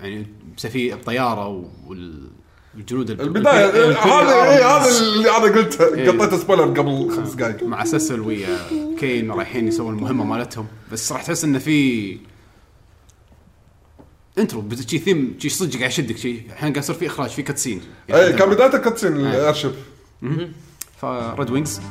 يعني 0.02 0.28
سفي 0.58 0.94
الطياره 0.94 1.66
والجنود 1.88 3.10
الب- 3.10 3.22
البداية 3.22 3.66
الب- 3.70 3.76
إيه، 3.76 3.98
هذا 3.98 4.58
إيه 4.58 4.78
هذا 4.78 4.90
اللي 5.00 5.30
أنا 5.38 5.58
قلته 5.58 5.96
إيه. 5.96 6.10
قطيته 6.10 6.38
spoiler 6.38 6.64
قبل 6.64 7.10
خمس 7.16 7.34
دقائق 7.34 7.64
مع 7.64 7.84
Cecil 7.86 8.20
ويا 8.20 8.58
Kain 9.00 9.32
رايحين 9.32 9.68
يسوون 9.68 9.96
المهمة 9.98 10.24
مالتهم. 10.24 10.68
بس 10.92 11.12
راح 11.12 11.24
تحس 11.24 11.44
انه 11.44 11.60
في 11.60 12.18
intro 14.40 14.66
شي 14.88 15.00
ثيم 15.00 15.36
شي 15.40 15.50
صدق 15.50 15.78
قاعد 15.78 15.90
يشدك 15.92 16.18
شي 16.18 16.32
الحين 16.32 16.70
قاعد 16.74 16.78
يصير 16.78 16.96
في 16.96 17.08
إخراج 17.08 17.30
في 17.30 17.42
cutscene 17.42 17.82
إيه 18.10 18.32
كان 18.32 18.50
بدايته 18.50 18.78
cutscene 18.78 19.16
ال 19.16 19.23
airship 19.23 19.72
ف 21.02 21.14
Red 21.14 21.50
Wings 21.50 21.82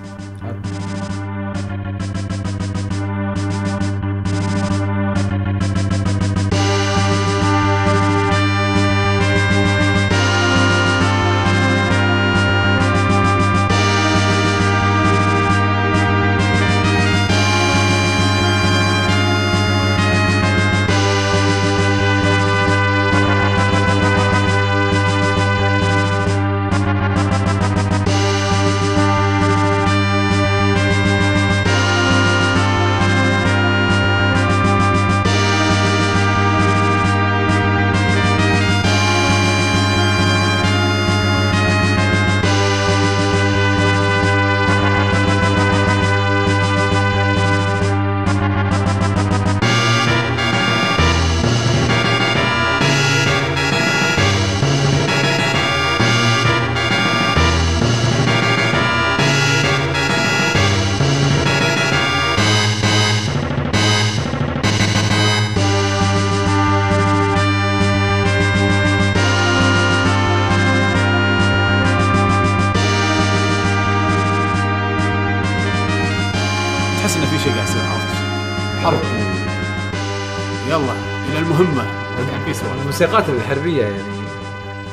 الموسيقات 82.98 83.28
الحربية 83.28 83.82
يعني 83.82 84.02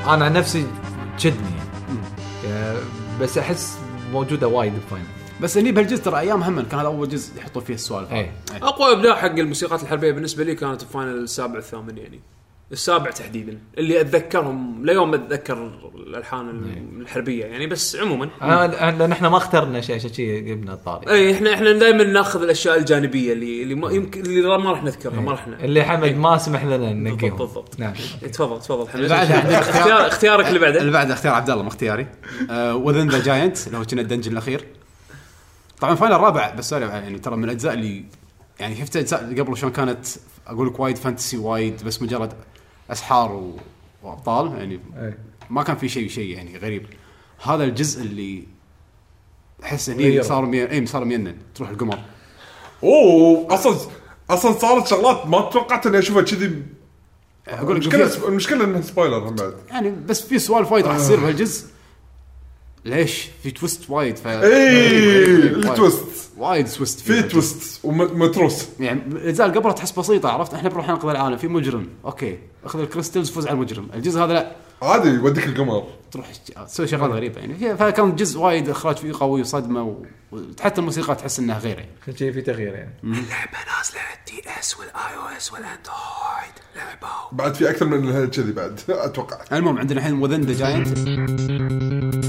أنا 0.08 0.26
عن 0.26 0.34
نفسي 0.34 0.68
تشدني 1.18 1.38
يعني. 1.38 2.00
يعني 2.50 2.80
بس 3.22 3.38
أحس 3.38 3.78
موجودة 4.12 4.48
وايد 4.48 4.74
ب 4.76 4.81
Final 4.81 5.06
بس 5.42 5.58
هني 5.58 5.72
بهالجزء 5.72 6.04
ترى 6.04 6.20
أيام 6.20 6.44
هم 6.44 6.62
كان 6.62 6.80
هذا 6.80 6.88
أول 6.88 7.10
جزء 7.10 7.38
يحطون 7.38 7.64
فيه 7.64 7.74
السوالف 7.74 8.12
إيه. 8.12 8.32
إيه. 8.54 8.64
أقوى 8.64 8.92
إبداع 8.92 9.16
حق 9.16 9.26
الموسيقات 9.26 9.84
الحربية 9.84 10.12
بالنسبة 10.12 10.44
لي 10.44 10.56
كانت 10.56 10.82
ال 10.82 10.88
Final 10.88 11.18
السابع 11.18 11.58
الثامن 11.58 11.98
يعني 11.98 12.20
السابع 12.72 13.12
تحديدا 13.12 13.60
اللي 13.78 14.02
أتذكرهم 14.02 14.86
ليوم 14.86 15.14
أتذكر 15.14 15.72
الألحان 15.96 16.50
الحربية 17.02 17.46
يعني 17.46 17.68
بس 17.68 17.96
عموما. 17.96 18.30
أنا 18.42 18.92
لأن 18.92 19.12
إحنا 19.12 19.30
ما 19.30 19.38
اخترنا 19.38 19.82
شيء 19.82 19.96
عشان 19.96 20.14
شيء 20.14 20.40
جبنا 20.40 20.74
الطاري. 20.74 21.12
اي 21.12 21.34
إحنا 21.34 21.54
إحنا 21.54 21.72
دائما 21.72 22.04
ناخذ 22.04 22.44
الأشياء 22.44 22.78
الجانبية 22.78 23.34
اللي 23.34 23.64
اللي 23.64 23.76
ما 23.76 23.92
يمكن 23.92 24.22
اللي 24.22 24.58
ما 24.58 24.72
راح 24.72 24.84
نذكرها 24.84 25.22
ما 25.22 25.32
راح 25.32 25.48
اللي 25.48 25.84
حمد 25.84 26.16
ما 26.16 26.38
سمح 26.38 26.64
لنا 26.64 26.94
ننقيهم 26.94 27.18
بالضبط، 27.18 27.40
بالضبط. 27.40 27.80
نعم. 27.80 27.94
تفضل 28.32 28.62
تفضل 28.62 28.90
حمد. 28.90 29.12
عندنا 29.12 29.60
اختيار 29.60 30.08
اختيارك 30.08 30.48
اللي 30.48 30.60
بعده. 30.60 30.82
اللي 30.82 30.92
بعده 30.92 31.14
اختيار 31.14 31.34
عبد 31.34 31.50
الله 31.50 31.64
مو 31.64 31.70
اختياري. 31.70 32.08
Within 32.74 33.10
the 33.10 33.24
Giant 33.24 33.68
اللي 33.68 33.78
هو 33.78 33.86
كنا 33.86 34.02
ال 34.02 34.05
dungeon 34.06 34.32
الأخير. 34.32 34.66
طبعا 35.80 35.96
Final 35.96 36.16
الرابع 36.16 36.54
بس 36.54 36.70
sorry 36.70 36.86
يعني 36.86 37.20
ترى 37.20 37.36
من 37.36 37.44
الأجزاء 37.44 37.74
اللي 37.74 38.06
يعني 38.60 38.76
شفت 38.76 38.98
أجزاء 38.98 39.20
قبل 39.40 39.58
شلون 39.58 39.72
كانت 39.72 40.06
أقول 40.48 40.68
لك 40.68 40.80
وايد 40.80 40.98
fantasy 40.98 41.38
وايد 41.38 41.84
بس 41.84 42.02
مجرد 42.02 42.34
أسحار 42.92 43.32
و... 43.32 43.58
وأبطال 44.04 44.58
يعني 44.58 44.80
إيه. 44.98 45.18
ما 45.50 45.64
كان 45.64 45.76
في 45.76 45.90
شيء 45.90 46.10
شيء 46.10 46.30
يعني 46.36 46.58
غريب. 46.58 46.86
هذا 47.44 47.64
الجزء 47.64 48.02
اللي 48.02 48.44
أحس 49.64 49.90
هني. 49.90 50.24
صار 50.24 50.46
مي... 50.46 50.72
اي 50.72 50.86
صار 50.86 51.06
مينن 51.06 51.38
تروح 51.56 51.70
القمر. 51.70 52.00
أوه 52.84 53.54
أصلا 53.54 53.78
أصلا 54.30 54.60
صارت 54.60 54.88
شغلات 54.88 55.28
ما 55.28 55.42
توقعت 55.42 55.86
إني 55.88 56.00
أشوفها 56.00 56.22
كذي. 56.22 56.64
أقول 57.48 57.76
لك 57.76 57.82
المشكلة 57.82 58.08
في- 58.08 58.28
المشكلة 58.28 58.64
إنها 58.64 58.82
spoiler 58.82 59.30
هم 59.30 59.36
بعد. 59.36 59.54
يعني 59.70 59.90
بس 59.90 60.22
في 60.22 60.40
سوالف 60.40 60.72
وايد 60.72 60.88
راح 60.88 60.98
تصير 60.98 61.20
بهالجزء. 61.20 61.68
ليش؟ 62.86 63.28
في 63.44 63.52
twist 63.52 63.90
وايد 63.90 64.18
ف 64.18 64.28
اي 64.28 65.26
ال 65.36 65.47
twist 65.47 66.06
وايد 66.38 66.68
twist 66.68 67.00
في. 67.00 67.22
تويست 67.24 67.80
ومتروس 67.86 68.66
يعني 68.80 69.02
الاجزاء 69.08 69.48
اللي 69.48 69.60
قبلها 69.60 69.74
تحس 69.74 69.92
بسيطة 69.92 70.30
عرفت؟ 70.30 70.54
إحنا 70.54 70.70
بنروح 70.70 70.88
ننقذ 70.90 71.10
العالم 71.10 71.38
في 71.38 71.48
مجرم. 71.48 71.90
okay. 72.06 72.40
أخذ 72.66 72.80
ال 72.80 72.85
crystals 72.85 73.30
فوز 73.30 73.48
على 73.48 73.54
المجرم. 73.56 73.88
الجزء 73.94 74.20
هذا 74.20 74.34
لا. 74.34 74.56
عادي 74.82 75.10
يوديك 75.10 75.46
القمر. 75.48 75.84
تروح 76.12 76.28
تسوي 76.68 76.88
شغلات 76.88 77.12
غريبة 77.12 77.40
يعني. 77.42 77.78
فكان 77.78 78.16
جزء 78.16 78.40
وايد 78.40 78.70
إخراج 78.70 78.96
فيه 78.96 79.12
قوي 79.20 79.42
وصدمة. 79.42 79.96
وحتى 80.32 80.82
الموسيقى 80.82 81.16
تحس 81.16 81.40
إنها 81.40 81.60
غير 81.60 81.78
يعني. 81.80 81.92
كل 82.06 82.18
شيء 82.18 82.32
في 82.32 82.42
تغيير 82.42 82.74
يعني. 82.74 82.94
اللعبة 83.04 83.58
نازلة 83.78 84.00
على 84.00 84.20
ال 84.20 84.50
DS 84.60 84.80
وال 84.80 85.16
iOS 85.18 85.38
وال 85.38 85.54
Android 85.54 86.56
لعبة. 86.76 87.08
بعد 87.32 87.56
في 87.56 87.70
أكثر 87.70 87.86
من 87.86 88.28
كذي 88.28 88.52
بعد 88.52 88.80
أتوقع. 88.90 89.38
المهم 89.58 89.78
عندنا 89.78 90.00
الحين 90.00 90.14
Within 90.22 90.42
the 90.42 90.54
Giant 90.54 92.25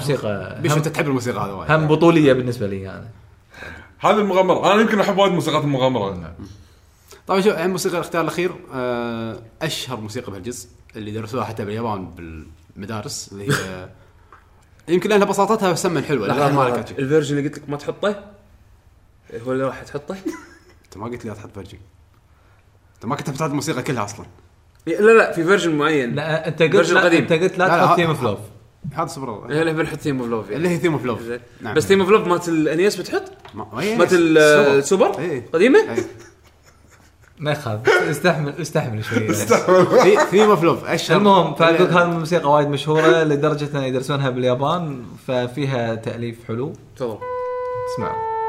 هذا 0.00 0.14
الموسيقى. 0.14 0.60
بيشو 0.62 0.74
هم, 0.74 0.78
انت 0.78 0.88
تحب 0.88 1.06
الموسيقى 1.06 1.44
هذا 1.44 1.52
وايد. 1.52 1.70
هم 1.70 1.86
بطولية 1.86 2.32
بالنسبة 2.32 2.66
لي 2.66 2.90
أنا 2.90 3.08
هذه 3.98 4.18
المغامرة. 4.18 4.72
أنا 4.72 4.80
يمكن 4.80 5.00
أحب 5.00 5.18
وايد 5.18 5.32
موسيقات 5.32 5.64
المغامرة. 5.64 6.34
طبعا 7.26 7.40
شوف 7.40 7.52
الحين 7.52 7.70
موسيقى 7.70 7.94
الاختيار 7.94 8.22
الأخير 8.22 8.52
آه، 8.74 9.38
أشهر 9.62 10.00
موسيقى 10.00 10.32
بهالجزء 10.32 10.68
اللي 10.96 11.10
درسوها 11.10 11.44
حتى 11.44 11.64
باليابان 11.64 12.10
بالمدارس 12.76 13.32
اللي 13.32 13.52
هي 13.52 13.88
يمكن 14.94 15.10
لأنها 15.10 15.26
بساطتها 15.26 15.74
سمن 15.74 16.04
حلوة 16.04 16.28
لا 16.28 16.52
ما 16.52 16.62
لك 16.62 16.90
ال 16.98 17.03
version 17.03 17.38
اللي 17.38 17.48
قلت 17.48 17.58
لك 17.58 17.68
ما 17.68 17.76
تحطه؟ 17.76 18.24
هو 19.46 19.52
اللي 19.52 19.64
راح 19.64 19.82
تحطه؟ 19.82 20.16
أنت 20.84 20.96
ما 20.96 21.06
قلت 21.06 21.24
لي 21.24 21.30
لا 21.30 21.36
تحط 21.36 21.50
version. 21.54 21.78
أنت 22.94 23.06
ما 23.06 23.16
كنت 23.16 23.30
بتحط 23.30 23.42
الموسيقى 23.50 23.82
كلها 23.82 24.04
أصلا. 24.04 24.26
لا 24.86 25.12
لا 25.18 25.32
في 25.32 25.44
version 25.44 25.74
معين. 25.78 26.14
لا 26.14 26.48
أنت 26.48 26.62
قلت 26.62 26.72
version 26.72 26.94
لا 26.94 27.00
قديم. 27.00 27.22
أنت 27.22 27.32
قلت 27.32 27.58
لا 27.58 27.64
لا، 27.64 27.76
لا، 27.76 27.86
تحط 27.86 27.96
Theme 27.96 28.08
of 28.08 28.22
Love 28.22 28.38
هذا 28.92 29.06
سوبر 29.06 29.46
هي 29.52 29.60
اللي 29.60 29.72
بنحط 29.72 29.98
Theme 29.98 30.20
of 30.20 30.28
Love 30.28 30.50
اللي 30.50 30.68
هي 30.68 30.76
Theme 30.78 30.92
of 30.92 31.04
Love. 31.04 31.20
نعم. 31.60 31.74
بس 31.74 31.86
Theme 31.86 32.00
of 32.00 32.10
Love 32.10 32.26
مالت 32.26 32.48
ال 32.48 32.60
NES 32.60 32.96
بتحط؟ 32.96 33.22
ما- 33.54 33.80
إيه، 33.80 33.96
مالت 33.96 34.10
Super. 34.10 34.78
ال 34.78 34.85
Super 34.85 35.18
إيه. 35.18 35.46
قديمة؟ 35.52 35.78
إيه. 35.78 36.04
ما 37.38 37.50
يخالف 37.52 37.88
استحمل 37.88 38.54
استحمل 38.60 39.04
شوي 39.04 39.28
في 40.02 40.16
Theme 40.30 40.50
of 40.50 40.62
Love 40.62 40.84
أشهر 40.84 41.16
المهم 41.18 41.54
فاقول 41.54 41.88
هذه 41.88 42.02
الموسيقى 42.02 42.50
وايد 42.52 42.68
مشهورة 42.68 43.22
لدرجة 43.24 43.78
ان 43.78 43.82
يدرسونها 43.82 44.30
باليابان 44.30 45.02
ففيها 45.26 45.94
تأليف 45.94 46.36
حلو 46.48 46.72
تفضل 46.96 47.18
اسمعوا 47.94 48.39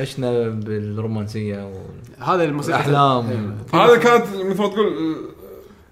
عشنا 0.00 0.48
بالرومانسية 0.48 1.72
هذا 2.18 2.44
الموسيقى 2.44 2.78
والاحلام 2.78 3.56
هذا 3.74 3.96
كانت 3.96 4.24
مثل 4.26 4.58
ما 4.58 4.68
تقول 4.68 5.16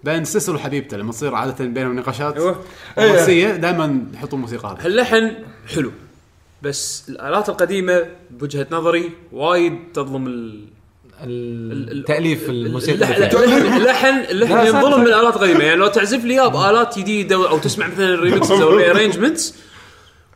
بين 0.04 0.24
Cecil 0.24 0.54
وحبيبته 0.54 0.96
لما 0.96 1.12
تصير 1.12 1.34
عادة 1.34 1.64
بينهم 1.64 1.96
نقاشات 1.96 2.36
أيوة. 2.36 2.56
رومانسيه 2.98 3.50
دائما 3.50 4.04
يحطوا 4.14 4.38
الموسيقى 4.38 4.76
هذه 4.80 4.86
اللحن 4.86 5.32
حلو 5.74 5.92
بس 6.62 7.08
الآلات 7.08 7.48
القديمة 7.48 8.06
بوجهة 8.30 8.66
نظري 8.70 9.10
وايد 9.32 9.78
تظلم 9.94 10.26
ال 10.26 10.78
التاليف 11.22 12.50
الموسيقى 12.50 12.94
اللحن. 12.94 14.24
اللحن 14.30 14.66
ينظلم. 14.66 15.00
من 15.00 15.06
الآلات 15.06 15.36
القديمة 15.36 15.64
يعني 15.64 15.76
لو 15.76 15.86
تعزف 15.86 16.24
لي 16.24 16.34
اياه 16.34 16.48
بالات 16.48 16.98
جديدة 16.98 17.50
أو 17.50 17.58
تسمع 17.58 17.86
مثلا 17.86 18.14
ال 18.14 18.20
remixes 18.20 18.60
أو 18.62 18.68
ال 18.68 18.74
rearrangements 18.74 19.54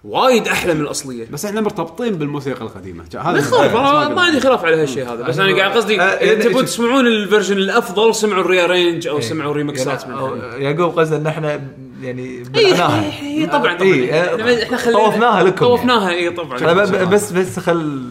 وايد 0.04 0.48
أحلى 0.48 0.74
من 0.74 0.80
الأصلية. 0.80 1.26
بس 1.30 1.44
إحنا 1.44 1.60
مرتبطين 1.60 2.14
بالموسيقى 2.14 2.62
القديمة. 2.62 3.04
ما 3.14 3.20
هذا 3.20 3.38
يخالف 3.38 3.76
أنا 3.76 4.08
ما 4.08 4.22
عندي 4.22 4.40
خلاف 4.40 4.64
على 4.64 4.82
هالشيء 4.82 5.12
هذا. 5.12 5.22
بس 5.22 5.38
أنا 5.38 5.56
قاعد 5.56 5.76
قصدي 5.76 6.00
آه، 6.00 6.04
إذا 6.04 6.32
يعني 6.32 6.44
تبون 6.44 6.64
تسمعون 6.64 7.06
ال 7.06 7.13
version 7.13 7.56
الأفضل 7.56 8.14
سمعوا 8.14 8.40
ال 8.40 8.47
rearrange 8.47 9.06
أو 9.06 9.20
سمعوا 9.20 9.52
ريمكسات 9.52 10.02
يعني 10.02 10.14
منها 10.14 10.56
يعقوب 10.56 10.98
قصده 10.98 11.16
إن 11.16 11.26
إحنا 11.26 11.60
يعني 12.02 12.38
اي 12.38 12.42
بلعناها 12.42 13.22
إي، 13.22 13.46
طبعا 13.46 13.76
طبعا. 13.76 13.82
إي، 13.82 14.62
إحنا 14.62 14.76
خلينا 14.76 14.98
طوفناها 14.98 15.42
لكم 15.42 15.66
طوفناها 15.66 16.10
اي 16.10 16.30
طبعا. 16.30 17.04
بس 17.04 17.32
بس 17.32 17.58
خل 17.58 18.02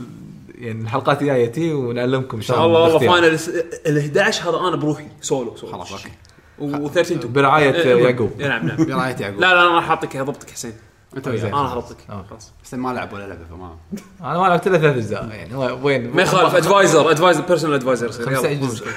يعني 0.59 0.81
الحلقات 0.81 1.21
الجاية 1.21 1.45
تي 1.45 1.73
ونعلمكم 1.73 2.37
إن 2.37 2.43
شاء 2.43 2.65
الله 2.65 2.81
والله. 2.81 2.99
Final. 2.99 3.39
ال 3.87 3.97
11 3.97 4.49
هذا 4.49 4.67
أنا 4.67 4.75
بروحي 4.75 5.07
solo 5.21 5.55
solo. 5.55 5.73
خلاص 5.73 5.91
okay. 5.91 6.11
و13 6.59 7.19
two 7.21 7.27
برعاية 7.27 7.71
يعقوب. 8.05 8.31
نعم 8.39 8.67
نعم. 8.67 8.85
برعاية 8.85 9.15
يعقوب. 9.19 9.39
لا 9.39 9.53
لا 9.53 9.61
أنا 9.61 9.75
راح 9.75 9.89
اعطيك 9.89 10.17
ضبطك 10.17 10.49
حسين. 10.49 10.73
أنت 11.17 11.27
أنا 11.27 11.57
هضبطك 11.73 11.97
آه. 12.09 12.25
خلاص. 12.29 12.51
بس 12.63 12.73
ما 12.73 12.93
لعب 12.93 13.13
ولا 13.13 13.23
لعبة 13.27 13.45
فما. 13.49 13.77
أنا 14.21 14.39
ما 14.39 14.47
لعبت 14.47 14.67
إلا 14.67 14.77
ثلاث 14.77 14.95
أجزاء. 14.95 15.27
يعني 15.29 15.55
هو- 15.55 15.79
وين 15.83 16.09
ما 16.15 16.21
يخالف 16.21 16.55
advisor 16.55 17.11
advisor 17.11 17.41
personal 17.41 17.75
advisor 17.75 18.07
يصير. 18.07 18.87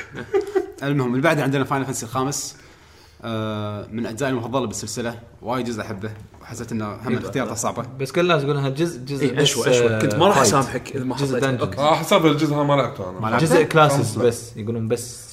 المهم 0.82 1.10
اللي 1.10 1.22
بعده 1.22 1.42
عندنا 1.42 1.64
Final 1.64 1.84
Fantasy 1.84 2.06
الخامس. 2.06 2.56
آه 3.22 3.86
من 3.92 4.06
أجزائي 4.06 4.32
المفضلة 4.32 4.66
بالسلسلة. 4.66 5.18
وايد 5.42 5.66
جزء 5.66 5.80
أحبه. 5.82 6.10
وحسيت 6.42 6.72
إنه 6.72 6.92
هم 7.04 7.16
اختيارته 7.16 7.54
صعبة. 7.54 7.84
بس 8.00 8.12
كل 8.12 8.20
الناس 8.20 8.42
يقولون 8.42 8.74
جزء 8.74 9.00
جزء 9.00 9.24
اي 9.38 9.42
اشوى 9.42 9.70
اشوى 9.70 9.88
آه، 9.88 9.98
كنت 10.00 10.14
ما 10.14 10.28
راح. 10.28 10.38
اسامحك 10.38 10.96
إذا 10.96 11.04
ما 11.04 11.14
آه 11.78 11.94
حساب 11.94 12.26
الجزء 12.26 12.54
هذا 12.54 12.62
ما 12.62 12.72
لعبته 12.74 13.10
ما 13.12 13.18
أنا 13.18 13.30
لعبته؟ 13.30 13.46
جزء 13.46 13.62
classes 13.62 14.18
لا. 14.18 14.24
بس. 14.24 14.56
يقولون 14.56 14.88
بس. 14.88 15.24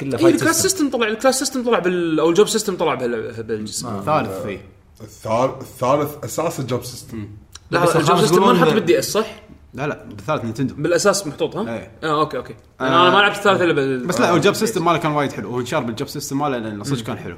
كله 0.00 0.18
اي 0.18 0.22
فايت 0.22 0.34
ال 0.34 0.39
class 0.39 0.62
system 0.62 0.90
طلع 0.90 1.08
ال 1.08 1.13
class 1.13 1.38
system 1.38 1.64
طلع 1.64 1.78
بال 1.78 2.20
أو 2.20 2.28
ال 2.30 2.34
job 2.34 2.48
system 2.48 2.76
طلع 2.76 2.94
بهال- 2.94 3.42
بالجزء 3.42 3.88
ثالث 4.06 4.42
في 4.42 4.58
الثالث 5.00 5.62
الثالث 5.62 6.24
أساس 6.24 6.60
ال 6.60 6.66
job 6.66 6.84
system. 6.84 7.28
لا 7.70 7.82
بس 7.82 7.96
ال 7.96 8.01
job 8.01 8.18
system 8.18 8.46
ما 8.46 8.52
نحط 8.52 8.68
بال 8.68 8.88
D 8.88 8.98
S 8.98 9.12
صح؟ 9.12 9.26
لا 9.74 9.86
لا 9.86 10.04
بالثالث 10.04 10.44
Nintendo. 10.44 10.74
بالأساس 10.74 11.26
محطوط 11.26 11.56
ها؟ 11.56 11.74
إيه. 11.74 11.90
آه 12.02 12.20
okay 12.20 12.36
okay. 12.36 12.54
أنا 12.80 13.02
أنا 13.02 13.10
ما 13.10 13.18
لعبت 13.18 13.36
الثالث 13.36 13.62
إلا 13.62 13.72
بال 13.72 14.06
بس 14.06 14.20
لا 14.20 14.36
ال 14.36 14.41
job 14.41 14.54
system 14.54 14.84
ماله 14.84 14.98
كان 14.98 15.12
وايد 15.12 15.32
حلو. 15.32 15.50
هو 15.50 15.60
انشهر 15.60 15.82
بال 15.82 15.92
job 15.92 16.08
system 16.08 16.38
ماله 16.38 16.58
لأنه 16.58 16.84
صدق 16.84 17.04
كان 17.04 17.18
حلو. 17.18 17.36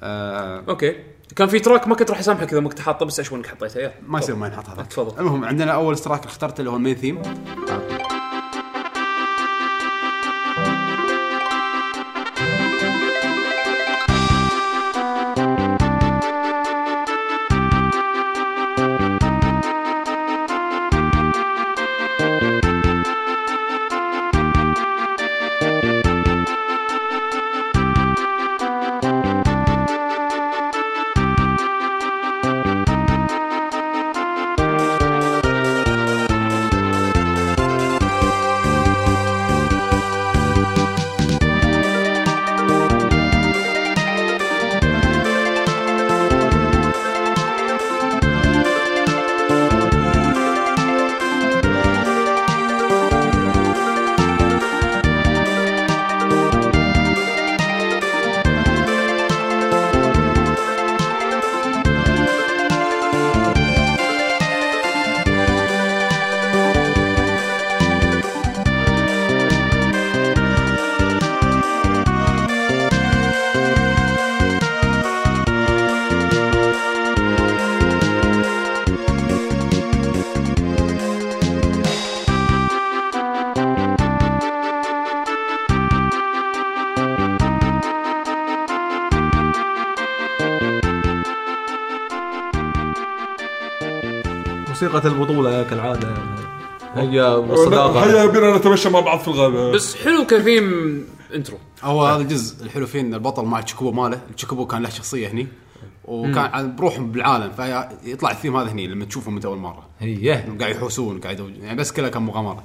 آه 0.00 0.64
okay. 0.68 0.96
كان 1.36 1.48
في 1.48 1.58
track 1.58 1.88
ما 1.88 1.94
كنت 1.94 2.10
راح 2.10 2.18
أسامحك 2.18 2.52
إذا 2.52 2.60
ما 2.60 2.68
كنت 2.68 2.80
حاطه 2.80 3.06
بس 3.06 3.20
اشوى 3.20 3.38
انك 3.38 3.46
حطيته؟ 3.46 3.90
ما 4.06 4.18
يصير 4.18 4.36
ما 4.36 4.46
ينحط 4.46 4.68
هذا. 4.68 4.82
تفضل. 4.82 5.20
المهم 5.20 5.44
عندنا 5.44 5.72
أول 5.72 5.94
اشتراك 5.94 6.24
اخترته 6.24 6.60
اللي 6.60 6.70
هو 6.70 6.76
ال 6.76 6.80
main 6.80 6.94
theme. 6.94 7.22
موسيقى 94.96 95.14
البطولة 95.14 95.62
كالعادة 95.62 96.14
هي 96.94 97.20
والصداقه 97.20 98.04
هيا 98.04 98.26
بينا 98.26 98.56
نتمشى 98.56 98.88
مع 98.88 99.00
بعض 99.00 99.18
في 99.18 99.28
الغابة. 99.28 99.72
بس 99.72 99.96
حلو 99.96 100.26
ك 100.26 100.39
theme 100.39 101.04
intro 101.34 101.58
هو 101.82 102.06
هذا 102.06 102.22
الجزء 102.22 102.64
الحلو 102.64 102.86
فيه 102.86 103.00
إن 103.00 103.14
البطل 103.14 103.44
مع 103.44 103.58
ال 103.58 103.64
Chocobo 103.64 104.02
ماله 104.02 104.20
ال 104.34 104.38
Chocobo 104.38 104.66
كان 104.66 104.82
له 104.82 104.88
شخصية 104.88 105.28
هني 105.28 105.46
وكان 106.04 106.38
عن- 106.38 106.76
بروحهم 106.76 107.12
بالعالم 107.12 107.52
فيطلع 107.52 108.30
الثيم 108.30 108.56
هذا 108.56 108.70
هني 108.72 108.86
لما 108.86 109.04
تشوفهم 109.04 109.34
انت 109.36 109.44
أول 109.44 109.58
مرة. 109.58 109.86
هي. 110.00 110.32
قاعد 110.60 110.76
يحوسون 110.76 111.20
قاعد 111.20 111.52
يعني 111.62 111.76
بس 111.78 111.92
كلها 111.92 112.08
كان 112.08 112.22
مغامرة. 112.22 112.64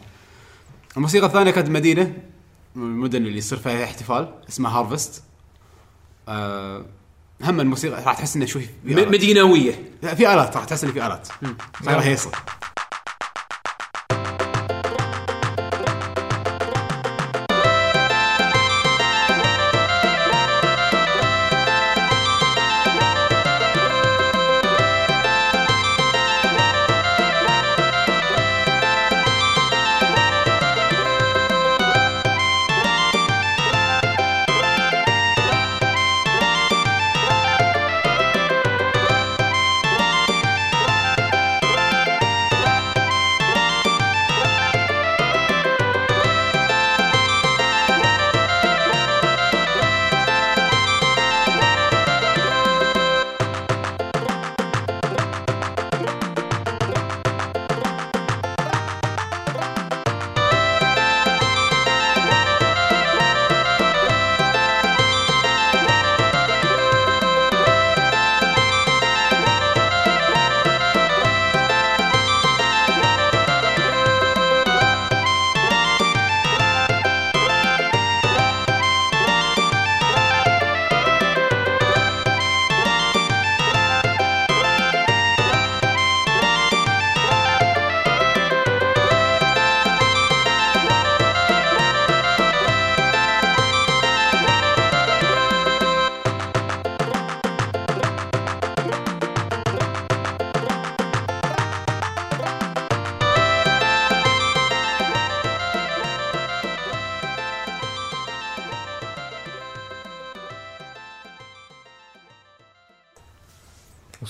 الموسيقى 0.97 1.25
الثانية 1.27 1.51
كانت 1.51 1.69
مدينة 1.69 2.13
من 2.75 2.83
المدن 2.83 3.25
اللي 3.25 3.37
يصير 3.37 3.57
فيها 3.57 3.83
احتفال 3.83 4.33
اسمها 4.49 4.79
Harvest 4.79 5.23
آه 6.27 6.85
هم 7.43 7.59
الموسيقى 7.59 8.03
راح 8.03 8.13
تحس 8.17 8.35
إنه 8.35 8.45
شوي. 8.45 8.67
مدينويه 8.85 9.73
لا، 10.03 10.15
في 10.15 10.33
آلات 10.33 10.55
راح 10.57 10.65
تحس 10.65 10.83
إنه 10.83 10.93
في 10.93 11.05
آلات. 11.05 11.27
صايره 11.85 11.99
هيصه 11.99 12.31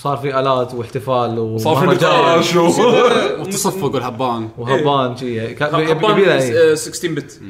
وصار 0.02 0.16
في 0.16 0.40
آلات 0.40 0.74
واحتفال 0.74 1.60
صار 1.60 1.76
في 1.76 1.86
نقاش. 1.86 2.56
و- 2.56 2.60
والتصفق 3.40 3.94
والهبان 3.94 4.48
وهبان 4.58 5.16
شي 5.16 5.54
كان 5.54 5.80
يبي- 5.80 5.92
هبان 5.92 6.10
يبي 6.10 6.24
له 6.24 6.34
هي. 6.42 6.72
آه، 6.72 6.74
16 6.74 7.08
بت 7.14 7.40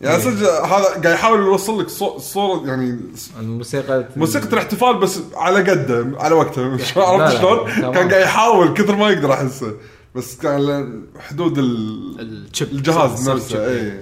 يعني 0.00 0.22
صدق 0.22 0.64
هذا 0.64 0.84
قاعد 0.84 1.04
يحاول 1.04 1.38
يوصل 1.40 1.80
لك 1.80 1.88
صو- 1.88 2.18
صورة 2.18 2.66
يعني 2.66 2.98
الموسيقى 3.40 4.04
موسيقى 4.16 4.48
الاحتفال 4.52 4.98
بس 4.98 5.20
على 5.34 5.70
قده 5.70 6.12
على 6.18 6.34
وقته. 6.34 6.76
شو 6.76 7.00
عرفت 7.10 7.38
شلون؟ 7.38 7.70
كان 7.92 8.08
قاعد 8.08 8.22
يحاول 8.22 8.74
كثر 8.74 8.96
ما 8.96 9.10
يقدر 9.10 9.32
أحسه. 9.32 9.72
بس 10.14 10.36
كان 10.36 10.60
له 10.60 10.88
حدود 11.20 11.58
ال- 11.58 12.20
الشيب. 12.20 12.68
الجهاز 12.72 13.30
نفسه. 13.30 13.66
اي. 13.68 14.00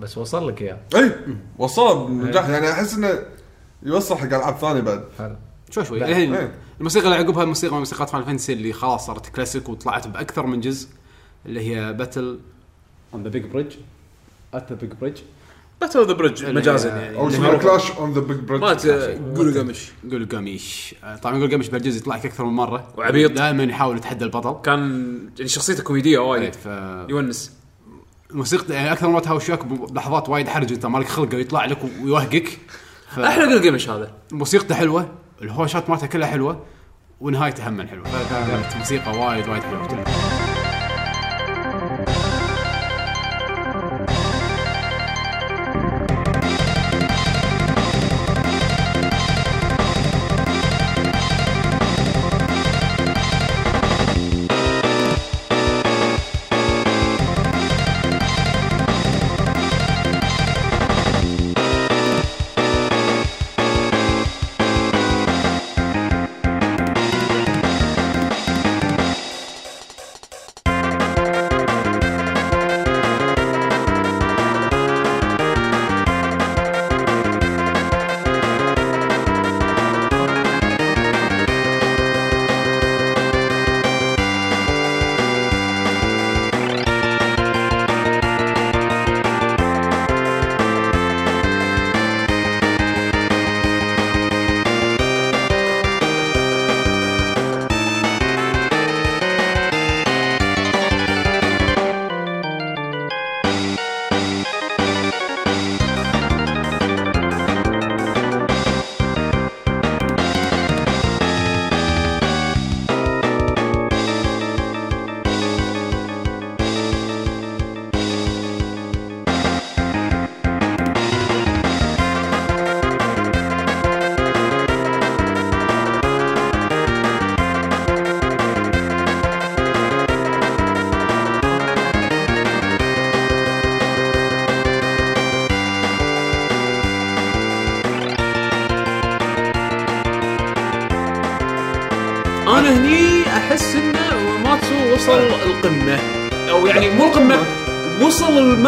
بس 0.00 0.18
وصل 0.18 0.48
لك 0.48 0.62
إياه. 0.62 0.78
اي 0.96 1.12
وصل 1.58 2.06
بنجاح 2.06 2.48
يعني 2.48 2.72
أحس 2.72 2.94
إنه 2.94 3.18
يوصل 3.82 4.16
حق 4.16 4.24
ألعاب 4.26 4.56
ثانية 4.56 4.80
بعد. 4.80 5.04
حلو. 5.18 5.36
شوي 5.74 5.84
شوي. 5.84 5.98
لا. 5.98 6.08
الحين. 6.08 6.50
الموسيقى 6.78 7.04
اللي 7.06 7.16
عقبها 7.16 7.44
موسيقى 7.44 7.72
من 7.72 7.78
موسيقات 7.78 8.10
Final 8.10 8.26
Fantasy 8.26 8.52
اللي 8.52 8.72
خلاص 8.72 9.06
صارت 9.06 9.26
كلاسيك 9.28 9.68
وطلعت 9.68 10.08
بأكثر 10.08 10.46
من 10.46 10.60
جزء 10.60 10.88
اللي 11.46 11.60
هي 11.76 11.92
battle 11.92 12.38
on 13.14 13.22
the 13.22 13.28
big 13.28 13.44
bridge 13.44 13.72
at 14.54 14.72
the 14.72 14.76
big 14.78 14.92
bridge 15.00 15.18
battle 15.80 15.98
of 15.98 16.08
the 16.08 16.12
bridge 16.14 16.44
مجازا 16.46 16.88
يعني 16.88 17.16
أو 17.16 17.28
اسمها 17.28 17.56
clash 17.56 17.90
on 17.90 18.12
the 18.12 18.20
big 18.20 18.36
bridge 18.36 18.64
مالت 18.64 18.86
Gilgamesh. 19.36 19.92
Gilgamesh. 20.10 20.94
آه، 21.04 21.16
طبعا 21.16 21.38
Gilgamesh 21.40 21.68
بالجزء 21.68 21.98
يطلع 22.00 22.16
لك 22.16 22.26
أكثر 22.26 22.44
من 22.44 22.52
مرة. 22.52 22.88
وعبيط. 22.96 23.32
دائما 23.32 23.64
يحاول 23.64 23.96
يتحدى 23.96 24.24
البطل. 24.24 24.62
كان 24.62 24.80
يعني 25.38 25.48
شخصيته 25.48 25.82
كوميدية 25.82 26.18
وايد. 26.18 26.54
ف 26.54 26.66
يونس. 27.08 27.52
موسيقى 28.30 28.74
يعني 28.74 28.92
أكثر 28.92 29.08
مرات 29.08 29.28
هاوشك 29.28 29.64
بلحظات 29.64 30.28
وايد 30.28 30.48
حرج 30.48 30.72
أنت 30.72 30.86
مالك 30.86 31.08
خلقه 31.08 31.36
يطلع 31.38 31.64
لك 31.64 31.78
ويوهقك. 32.02 32.58
ف- 33.14 33.18
أحلى 33.18 33.46
جولو 33.46 33.68
قمش 33.70 33.88
هذا. 33.88 34.12
موسيقته 34.32 34.74
حلوة. 34.74 35.08
الهوشات 35.42 35.90
مالته 35.90 36.06
كلها 36.06 36.28
حلوة 36.28 36.62
ونهايته 37.20 37.68
هم 37.68 37.86
حلوة 37.86 38.04
فكانت 38.04 38.76
موسيقى 38.76 39.18
وايد 39.18 39.48
وايد 39.48 39.62
حلوة. 39.62 40.04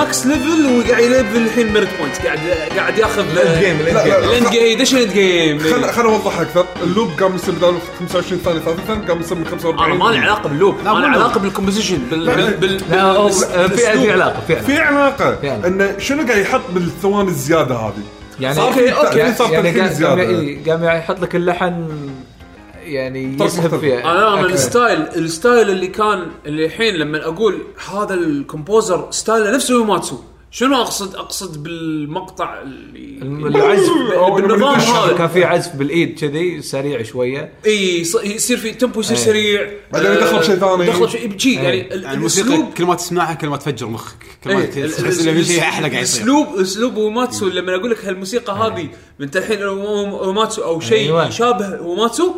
ال 0.07 0.12
max 0.12 0.27
level 0.27 0.67
وقاعد 0.79 1.03
ي 1.05 1.10
level 1.10 1.37
الحين 1.37 1.73
merit 1.73 1.89
point 1.99 2.17
قاعد 2.27 2.39
قاعد 2.77 2.99
ياخذ 2.99 3.25
ال 3.31 3.39
end 3.39 3.65
game 3.65 3.77
لا، 3.87 3.91
لا. 3.93 4.19
ال 4.19 4.26
end 4.26 4.49
game 4.51 4.79
دش 4.79 4.95
ال 4.95 4.99
end 4.99 5.13
game 5.13 5.59
خل 5.59 5.85
خل 5.93 6.03
أوضح 6.05 6.41
أكثر. 6.41 6.67
ال 6.83 6.89
loop 6.89 7.11
قام 7.21 7.35
يصير 7.35 7.55
بدل 7.55 7.79
25 7.99 8.41
ثانية 8.45 8.59
30 8.61 8.85
ثانية 8.87 9.07
قام 9.09 9.21
يصير 9.21 9.37
من 9.39 9.45
45 9.45 9.85
أنا 9.85 9.95
ما 10.05 10.11
لي 10.11 10.19
علاقة 10.19 10.49
بال 10.49 10.56
loop. 10.56 10.75
أنا 10.81 10.89
loop. 10.89 11.05
علاقة 11.05 11.41
بال 11.41 11.50
composition 11.50 11.99
بال 12.11 12.27
بال 12.27 12.55
بال 12.57 12.81
لا 12.91 13.03
هو- 13.03 13.27
بال- 13.27 13.71
في 13.79 13.87
علاقة 13.87 14.41
في 14.47 14.53
علاقة. 14.57 14.65
في 14.67 14.79
علاقة. 14.79 15.37
فعلا. 15.43 15.67
إنه 15.67 15.99
شنو 15.99 16.27
قاعد 16.27 16.39
يحط 16.41 16.61
بالثواني 16.71 17.29
الزيادة 17.29 17.75
هذه؟ 17.77 17.93
يعني 18.41 18.61
okay، 18.61 18.91
okay. 18.93 19.19
يعني 19.19 19.35
يعني 20.01 20.61
قام 20.67 20.85
قام 20.85 20.97
يحط 20.99 21.21
لك 21.21 21.37
اللحن 21.37 21.89
يعني 22.87 23.37
طرف 23.37 23.49
يسهب 23.53 23.65
مختلف. 23.65 23.81
فيه 23.81 23.99
أنا 24.11 24.29
أنا 24.35 24.41
أكثر. 24.41 24.55
ال 24.55 24.63
style 24.63 25.01
ال 25.17 25.26
style 25.26 25.71
اللي 25.71 25.87
كان 25.87 26.27
اللي 26.47 26.67
الحين 26.67 26.95
لما 26.95 27.25
أقول 27.25 27.59
هذا 27.93 28.15
ال 28.15 28.25
composer 28.25 29.09
style 29.11 29.48
ه 29.48 29.55
نفسه 29.55 29.85
Uematsu. 29.85 30.17
شنو 30.51 30.77
أقصد 30.81 31.15
أقصد 31.15 31.63
بالمقطع 31.63 32.63
اللي 32.63 33.49
العزف. 33.49 33.91
لما 34.39 34.77
هذا؟ 34.77 35.17
كان 35.19 35.29
في 35.29 35.45
عزف 35.45 35.77
بالإيد 35.77 36.19
كذي 36.21 36.63
سريع 36.63 37.03
شوية. 37.03 37.53
إي 37.67 38.01
يص- 38.01 38.25
يصير 38.25 38.57
في 38.57 38.71
tempo 38.71 39.01
يصير 39.01 39.17
إيه. 39.17 39.23
سريع. 39.25 39.71
بعدين 39.93 40.11
آه، 40.11 40.15
يدخل 40.15 40.45
شيء 40.45 40.57
ثاني. 40.57 40.85
يدخل 40.85 41.09
شيء. 41.11 41.39
شيء 41.39 41.55
يعني 41.55 41.71
إيه. 41.71 41.95
ال- 41.95 42.03
يعني 42.03 42.17
الموسيقى 42.17 42.63
كل 42.77 42.85
ما 42.85 42.95
تسمعها 42.95 43.35
كل 43.35 43.49
ما 43.49 43.57
تفجر 43.57 43.87
مخك. 43.87 44.17
كل 44.45 44.55
ما 44.55 44.61
إيه، 44.61 44.87
تحس 44.87 45.27
ان 45.27 45.35
في 45.35 45.45
شيء 45.45 45.61
أحلى 45.61 45.89
قاعد 45.89 46.03
يصير. 46.03 46.23
اسلوب 46.23 46.47
اسلوب 46.59 46.97
Uematsu 46.97 47.49
لما 47.49 47.75
أقول 47.75 47.91
لك 47.91 48.05
هالموسيقى 48.05 48.53
هذه 48.53 48.89
من 49.19 49.29
الحين 49.37 49.65
Uematsu 49.65 50.63
أو 50.63 50.81
شيء 50.81 50.99
أيوة. 50.99 51.29
يشابه 51.29 51.81
Uematsu 51.83 52.35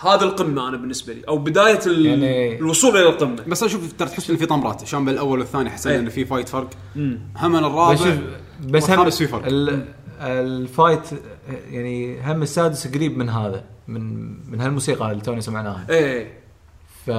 هذا 0.00 0.24
القمة 0.24 0.68
أنا 0.68 0.76
بالنسبة 0.76 1.12
لي 1.12 1.22
أو 1.28 1.38
بداية 1.38 1.80
ال- 1.86 2.06
يعني- 2.06 2.58
الوصول 2.58 2.96
إلى 2.96 3.08
القمة. 3.08 3.36
بس 3.46 3.62
أشوف 3.62 3.92
ترى 3.92 4.08
تحس 4.08 4.30
إن 4.30 4.36
في 4.36 4.46
طمرات 4.46 4.82
عشان 4.82 5.04
بالاول 5.04 5.38
والثاني 5.38 5.70
حسينا 5.70 5.94
إيه. 5.94 6.00
انه 6.00 6.10
في 6.10 6.24
fight 6.24 6.48
فرق. 6.48 6.70
هم 6.96 7.18
بس 7.36 7.54
الرابع 7.64 7.94
شوف 7.96 8.14
بس 8.68 8.90
هم 8.90 9.10
في 9.10 9.26
فرق. 9.26 9.46
ال- 9.46 9.84
ال 10.20 10.33
fight 10.33 11.00
يعني 11.70 12.20
هم 12.24 12.42
السادس 12.42 12.86
قريب 12.94 13.18
من 13.18 13.28
هذا 13.28 13.64
من 13.88 14.28
من 14.50 14.60
هالموسيقى 14.60 15.10
اللي 15.12 15.22
تونا 15.22 15.40
سمعناها. 15.40 15.86
إيه 15.90 16.38
ف 17.06 17.10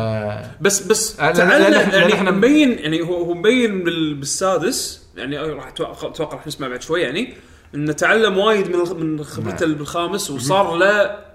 بس 0.62 0.88
بس 0.88 1.16
تعلم 1.16 1.74
يعني 1.94 2.12
إحنا- 2.14 2.30
مبين 2.32 2.72
يعني 2.80 3.02
هو 3.02 3.16
هو 3.24 3.34
مبين 3.34 3.84
بال- 3.84 4.14
بالسادس 4.16 5.04
يعني 5.18 5.38
راح 5.38 5.68
أتوقع 5.68 6.36
راح 6.36 6.48
نسمع 6.48 6.68
بعد 6.68 6.82
شوي 6.82 7.02
يعني 7.02 7.34
انه 7.76 7.92
تعلم 7.94 8.38
وايد 8.38 8.68
من 8.76 9.06
من 9.08 9.24
خبرته 9.24 9.66
بالخامس 9.66 10.32
وصار 10.32 10.76
له 10.76 11.29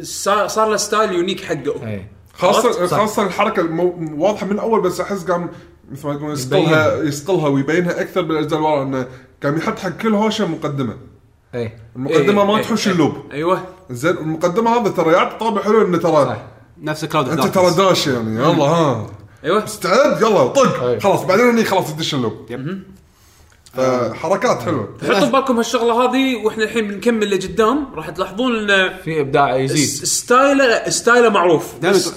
صار 0.00 0.48
صار 0.48 0.70
له 0.70 0.76
style 0.76 1.12
unique 1.12 1.40
حقه. 1.44 1.86
إيه. 1.86 2.10
خاصه 2.34 2.86
صح. 2.86 2.96
خاصة 2.98 3.22
الحركة 3.22 3.60
المو... 3.60 3.94
واضحة 4.16 4.46
من 4.46 4.52
الأول 4.52 4.80
بس 4.80 5.00
أحس 5.00 5.24
قام 5.24 5.50
مثل 5.92 6.06
ما 6.06 6.12
يقولون 6.12 6.32
يصقلها 6.32 7.02
يصقلها 7.02 7.48
ويبينها 7.48 8.00
أكثر 8.00 8.22
بالأجزاء 8.22 8.58
اللي 8.58 8.70
ورا 8.70 8.82
إنه 8.82 9.06
قام 9.42 9.56
يحط 9.56 9.78
حق 9.78 9.88
كل 9.90 10.14
هوشة 10.14 10.46
مقدمة. 10.46 10.96
إيه. 11.54 11.78
المقدمة 11.96 12.40
إيه، 12.42 12.46
ما 12.46 12.56
إيه، 12.56 12.62
تحوش 12.62 12.86
إيه. 12.86 12.94
ال 12.94 12.97
loop. 12.97 13.12
أيوه. 13.32 13.62
زين 13.90 14.16
المقدمة 14.16 14.70
هذا 14.70 14.90
ترى 14.90 15.12
يعطي 15.12 15.38
طابع 15.38 15.62
حلو 15.62 15.86
إنه 15.86 15.98
ترى 15.98 16.24
صح. 16.24 16.42
نفس 16.82 17.04
Cloud 17.04 17.28
أنت 17.28 17.46
ترى 17.46 17.70
داش 17.70 18.06
يعني. 18.06 18.36
يلا 18.36 18.64
ها. 18.64 19.06
أيوه. 19.44 19.64
استعد 19.64 20.22
يلا 20.22 20.46
طق. 20.46 20.98
خلاص 20.98 21.24
بعدين 21.24 21.44
هني 21.44 21.64
خلاص 21.64 21.94
تدش 21.94 22.14
ال 22.14 22.17
loop. 22.17 22.32
فحركات 23.76 24.62
حلوة. 24.62 24.98
حطوا 25.02 25.28
بالكم 25.28 25.56
هالشغلة 25.56 26.04
هذه 26.04 26.36
وإحنا 26.36 26.64
الحين 26.64 26.88
بنكمل 26.88 27.30
لقدام. 27.30 27.94
راح 27.94 28.10
تلاحظون 28.10 28.70
إن 28.70 28.98
في 29.04 29.20
إبداع 29.20 29.56
يزيد. 29.56 30.04
style 30.06 30.90
ه 30.90 30.95
style 30.95 31.23
ه 31.23 31.28
معروف. 31.28 31.74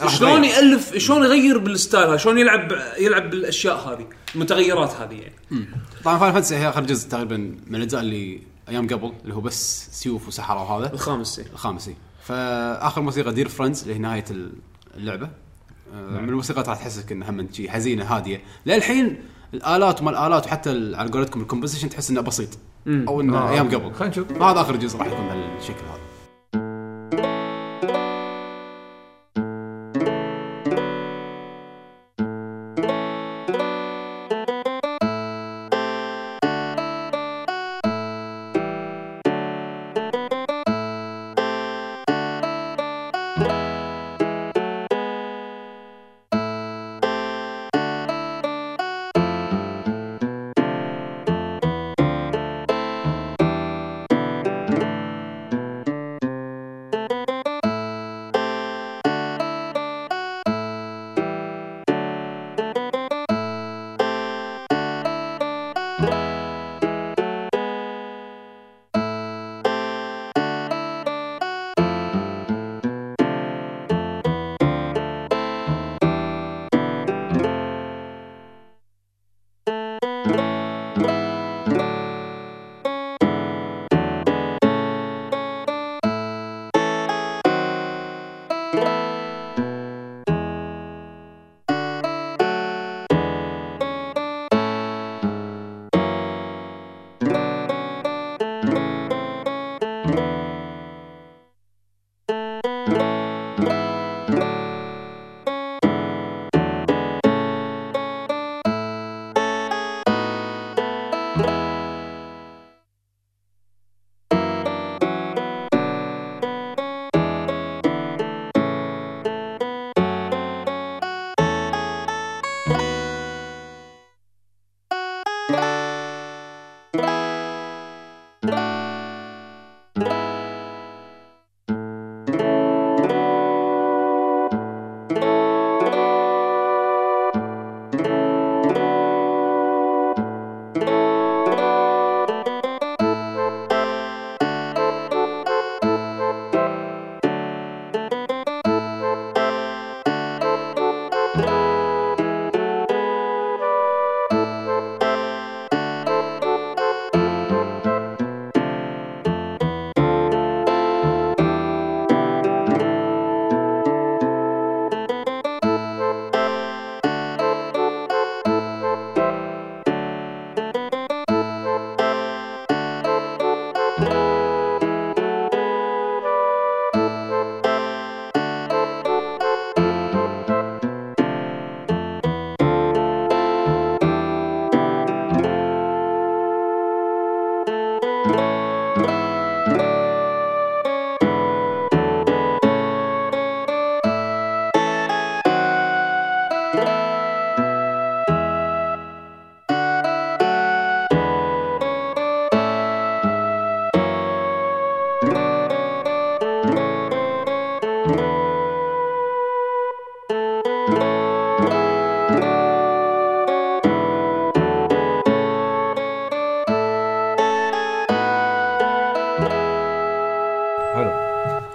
شلون. 0.07 0.43
يالف 0.43 0.97
شلون 0.97 1.23
يغير 1.23 1.57
بال 1.57 1.72
style 1.72 2.07
هذا؟ 2.07 2.17
شلون 2.17 2.37
يلعب 2.37 2.71
يلعب 2.99 3.29
بالأشياء 3.29 3.75
هذه؟ 3.89 4.07
المتغيرات 4.35 4.93
هذه 4.95 5.13
يعني. 5.13 5.65
طبعا 6.03 6.17
Final 6.17 6.33
Fantasy 6.33 6.55
هي 6.55 6.69
آخر 6.69 6.81
جزء 6.81 7.09
تقريبا 7.09 7.37
من 7.67 7.75
الأجزاء 7.75 8.01
اللي 8.01 8.41
أيام 8.69 8.87
قبل 8.87 9.13
اللي 9.23 9.33
هو 9.35 9.41
بس 9.41 9.89
سيوف 9.91 10.27
وسحره 10.27 10.63
وهذا. 10.63 10.93
الخامس. 10.93 11.41
الخامسي 11.53 11.95
فآخر 12.23 13.01
موسيقى 13.01 13.33
Dear 13.33 13.49
Friends 13.49 13.81
اللي 13.81 13.93
هي 13.95 13.99
نهاية 13.99 14.25
اللعبة. 14.97 15.29
آه، 15.93 16.21
من 16.21 16.29
الموسيقات 16.29 16.69
راح 16.69 16.77
تحسسك 16.77 17.11
انها 17.11 17.29
هم 17.29 17.47
شي 17.53 17.69
حزينة 17.71 18.05
هادية. 18.05 18.41
للحين 18.65 19.21
الآلات 19.53 20.01
وما 20.01 20.11
الآلات 20.11 20.45
وحتى 20.45 20.71
ال- 20.71 20.95
على 20.95 21.09
قولتكم 21.11 21.41
الكومبوزيشن 21.41 21.89
تحس 21.89 22.09
إنه 22.09 22.21
بسيط. 22.21 22.49
أو 22.87 23.21
إنه 23.21 23.37
آه. 23.37 23.49
أيام 23.49 23.67
قبل. 23.67 23.93
خلينا 23.93 24.07
نشوف. 24.11 24.31
هذا 24.31 24.61
آخر 24.61 24.75
جزء 24.75 24.97
راح 24.99 25.07
يكون 25.07 25.25
بهالشكل 25.27 25.73
هذا. 25.85 25.99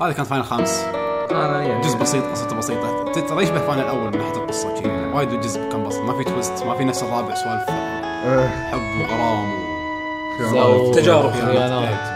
هذا 0.05 0.13
كان 0.13 0.25
Final 0.25 0.45
خامس. 0.45 0.85
أنا 1.31 1.63
يعني 1.63 1.81
جزء 1.81 1.99
بسيط 1.99 2.25
قصته 2.25 2.57
بسيطة. 2.57 3.13
ترى 3.13 3.43
يشبه 3.43 3.67
Final 3.67 3.83
الأول 3.83 4.11
من 4.11 4.19
ناحيه 4.19 4.37
القصة. 4.37 4.69
وايد 5.15 5.33
الجزء 5.33 5.69
كان 5.69 5.85
بسيط. 5.85 6.03
ما 6.03 6.19
في 6.19 6.25
twist 6.25 6.63
ما 6.63 6.75
في 6.75 6.85
نفس 6.85 7.03
الرابع 7.03 7.35
سوالف. 7.35 7.69
إيه، 7.69 8.49
حب 8.49 9.01
وغرام 9.01 9.53
و... 10.55 10.93
تجارب. 10.93 11.33
خيانات. 11.33 12.15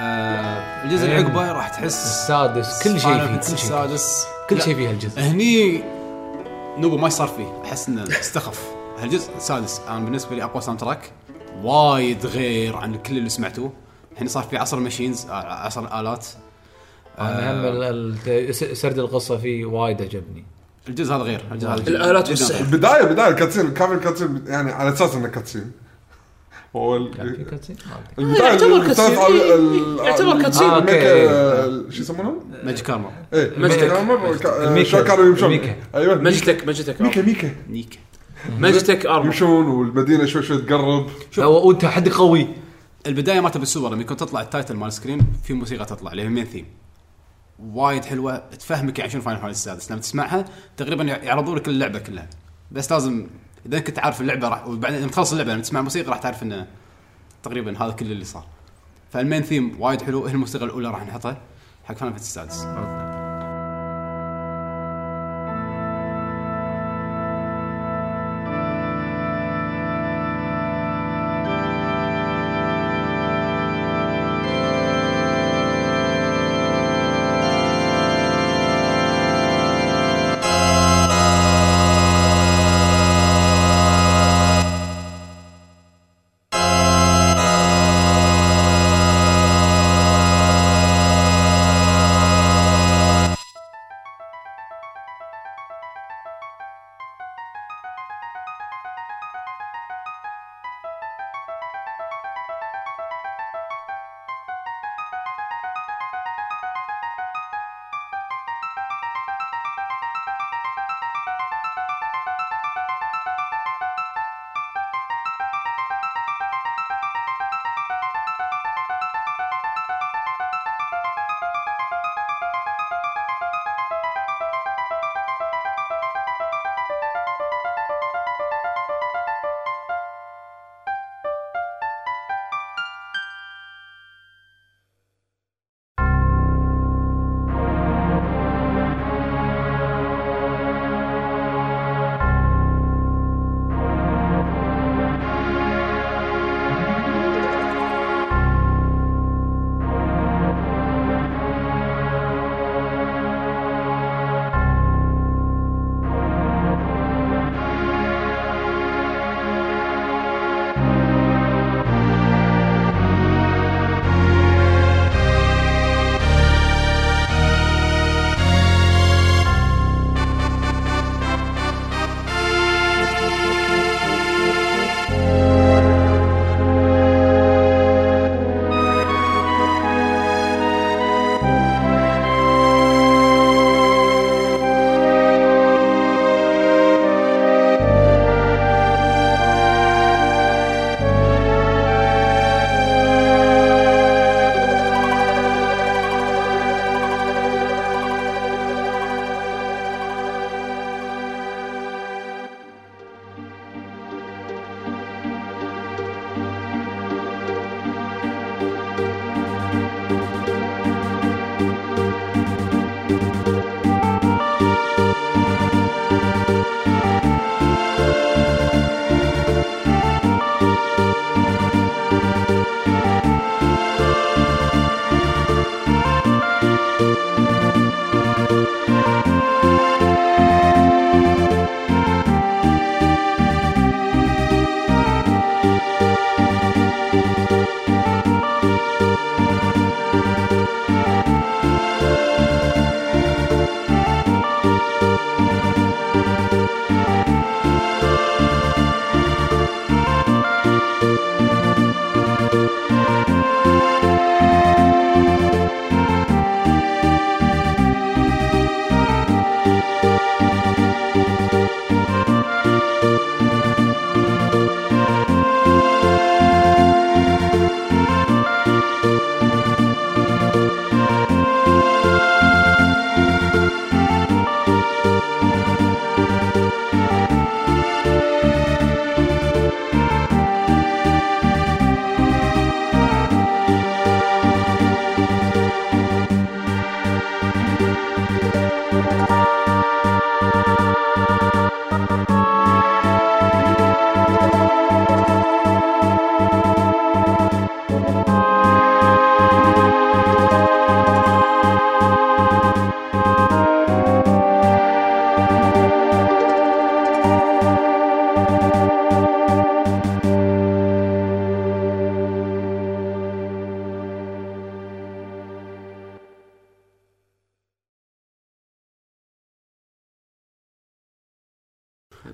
آه 0.00 0.84
الجزء 0.84 1.04
اللي 1.04 1.16
عقبه 1.16 1.52
راح 1.52 1.68
تحس 1.68 2.04
السادس. 2.04 2.82
كل 2.82 3.00
شيء 3.00 3.18
فيه 3.18 3.36
كل 3.36 3.44
شيء. 3.44 3.54
السادس 3.54 4.26
كل 4.50 4.62
شيء 4.62 4.74
فيه 4.74 4.90
الجزء 4.90 5.20
هني 5.20 5.82
Nobuo 6.78 6.96
ما 6.96 7.08
صار 7.08 7.28
فيه. 7.28 7.62
أحس 7.64 7.88
إنه 7.88 8.02
استخف. 8.02 8.60
هالجزء 8.98 9.36
السادس. 9.36 9.80
أنا 9.88 10.04
بالنسبة 10.04 10.36
لي 10.36 10.44
أقوى 10.44 10.62
soundtrack 10.62 11.12
وايد 11.62 12.26
غير 12.26 12.76
عن 12.76 12.94
كل 12.94 13.16
اللي 13.16 13.28
سمعتوه. 13.28 13.72
هني 14.18 14.28
صار 14.28 14.42
في 14.42 14.56
عصر 14.56 14.78
ال 14.78 14.83
machines 14.83 15.26
آه، 15.30 15.32
عصر 15.34 15.80
الالات 15.80 16.26
أنا 17.20 17.52
هم 17.52 17.64
ال- 17.64 18.14
ال- 18.28 18.54
س- 18.54 18.64
سرد 18.64 18.98
القصة 18.98 19.36
فيه 19.38 19.64
وايد 19.64 20.02
عجبني 20.02 20.44
الجزء 20.88 21.14
هذا 21.14 21.22
غير 21.22 21.40
الجزء 21.52 21.68
هذا 21.68 21.88
الآلات 21.88 22.24
جداً 22.30 22.30
والسحر. 22.30 22.60
البداية 22.64 23.02
بداية 23.02 23.28
ال 23.28 23.33
cutscene 23.33 23.70
كان 23.74 23.92
ال 23.92 23.98
cutscene 23.98 24.42
يعني 24.46 24.72
على 24.72 24.92
أساس 24.92 25.14
إنه 25.14 25.28
cutscene 25.28 25.72
هو 26.76 26.96
ال- 26.96 27.10
كان 27.16 27.34
في 27.36 27.44
cutscene 27.44 27.76
ما 27.86 27.92
أدري. 28.18 28.28
البداية 28.28 28.48
يعتبر 28.48 28.66
اللي 28.76 28.86
cutscene. 28.86 29.04
بتعرف 29.10 29.18
على 29.24 29.54
ال- 29.54 29.98
يعتبر 30.06 30.42
cutscene. 30.42 30.66
آه، 30.70 30.76
okay. 30.76 31.24
ال- 31.64 31.92
شو 31.94 32.00
يسمونهم؟ 32.02 32.38
magic 32.64 32.90
armor 32.90 33.10
إيه 33.34 33.52
magic. 33.56 33.82
ال 33.82 33.97
mecha. 33.97 34.84
شلون 34.90 35.04
كانوا 35.04 35.24
يمشون 35.26 35.44
ال 35.52 35.55
mecha. 35.55 35.76
أيوه 35.94 36.14
Magitek 36.14 36.66
Magitek 36.66 37.00
mecha 37.00 37.20
آه. 37.20 37.24
mechanic 37.24 37.98
Magitek 38.58 39.06
armor 39.06 39.26
يمشون 39.26 39.66
والمدينة 39.66 40.24
شوي 40.24 40.42
شوي 40.42 40.58
تقرب 40.58 41.06
لا، 41.38 41.44
وانت 41.46 41.84
حد 41.84 42.08
قوي 42.08 42.46
البداية 43.06 43.40
مالته 43.40 43.60
بالسوبر 43.60 43.88
لما 43.94 44.00
يكون 44.02 44.16
تطلع 44.16 44.40
ال 44.40 44.46
title 44.46 44.76
مال 44.76 44.88
ال 44.88 44.93
screen 44.93 45.20
في 45.44 45.52
موسيقى 45.52 45.84
تطلع 45.84 46.10
اللي 46.10 46.22
هي 46.22 46.26
ال 46.26 46.30
main 46.30 46.44
theme 46.44 46.64
وايد 47.62 48.04
حلوة 48.04 48.38
تفهمك 48.38 48.98
يعني 48.98 49.10
شنو 49.10 49.22
فاينل 49.22 49.40
فانتسي 49.40 49.70
السادس. 49.70 49.90
لما 49.90 50.00
تسمعها 50.00 50.44
تقريبا 50.76 51.04
يعرضوا 51.04 51.56
لك 51.56 51.68
اللعبة 51.68 51.98
كلها. 51.98 52.28
بس 52.72 52.92
لازم 52.92 53.26
إذا 53.66 53.78
كنت 53.78 53.98
عارف 53.98 54.20
اللعبة 54.20 54.48
راح 54.48 54.66
وبعدين 54.66 55.00
لما 55.00 55.10
تخلص 55.10 55.32
اللعبة 55.32 55.52
لما 55.52 55.62
تسمع 55.62 55.82
موسيقى 55.82 56.10
راح 56.10 56.18
تعرف 56.18 56.42
إنه 56.42 56.66
تقريبا 57.42 57.84
هذا 57.84 57.92
كل 57.92 58.12
اللي 58.12 58.24
صار. 58.24 58.46
فال 59.10 59.21
main 59.21 59.42
theme 59.42 59.80
وايد 59.80 60.02
حلو 60.02 60.26
هي 60.26 60.32
الموسيقى 60.32 60.64
الأولى 60.64 60.88
راح 60.88 61.06
نحطها 61.06 61.38
حق 61.84 61.94
فاينل 61.94 62.12
فانتسي 62.14 62.40
السادس. 62.40 62.64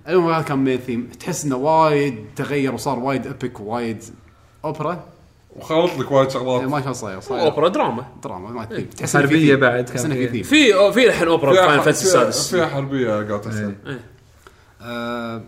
المهم 0.08 0.30
هذا 0.32 0.42
كان 0.42 0.58
main 0.58 0.78
theme 0.78 1.08
تحس 1.20 1.44
إنه 1.44 1.56
وايد 1.56 2.24
تغير 2.36 2.74
وصار 2.74 2.98
وايد 2.98 3.26
epic 3.26 3.60
ووايد 3.60 4.04
اوبرا 4.64 5.04
وخلط 5.56 5.90
لك 5.98 6.10
وايد 6.10 6.26
إيه، 6.28 6.34
شغلات 6.34 6.68
ما 6.68 6.80
شلون 6.80 6.94
صاير 6.94 7.20
صاير. 7.20 7.42
اوبرا 7.42 7.68
دراما 7.68 8.06
دراما 8.24 8.50
ما 8.50 8.64
ثيم 8.66 8.84
تحس 8.86 9.16
إنه 9.16 9.26
في 9.26 9.32
حربية 9.34 9.50
ثيم. 9.54 9.60
بعد 9.60 9.84
تحس 9.84 10.04
إنه 10.04 10.14
في. 10.14 10.28
ثيم 10.28 10.42
في 10.42 10.92
في 10.92 11.06
الحين 11.06 11.28
اوبرا 11.28 11.52
فيها 11.52 11.66
فاينل 11.66 11.80
فانتسي 11.80 12.10
فيها- 12.12 12.28
السادس. 12.28 12.50
فيها 12.54 12.66
حربية 12.66 13.08
قاعد 13.10 13.40
تصير 13.40 13.74
آه، 14.82 15.42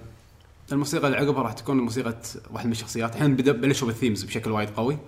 الموسيقى 0.73 1.07
اللي 1.07 1.19
عقبها 1.19 1.43
راح 1.43 1.53
تكون 1.53 1.77
موسيقى 1.81 2.15
واحد 2.53 2.67
من 2.67 2.73
الشخصيات. 2.73 3.15
الحين 3.17 3.37
بلشوا 3.37 3.87
بال 3.89 3.97
themes 3.97 4.23
بشكل 4.25 4.51
وايد 4.51 4.71
قوي 4.71 4.99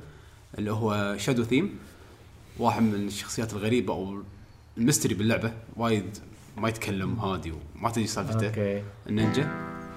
اللي 0.58 0.72
هو 0.72 1.14
شادو 1.18 1.44
ثيم 1.44 1.78
واحد 2.58 2.82
من 2.82 2.94
الشخصيات 2.94 3.52
الغريبة 3.52 3.92
أو 3.94 4.22
الميستري 4.78 5.14
باللعبة 5.14 5.52
وايد 5.76 6.18
ما 6.56 6.68
يتكلم 6.68 7.20
هادي 7.20 7.52
وما 7.52 7.90
تدري 7.90 8.06
سالفته. 8.06 8.82
النينجا 9.06 9.48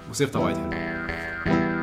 موسيقته 0.08 0.40
وايد 0.40 0.58
حلوة. 0.58 1.83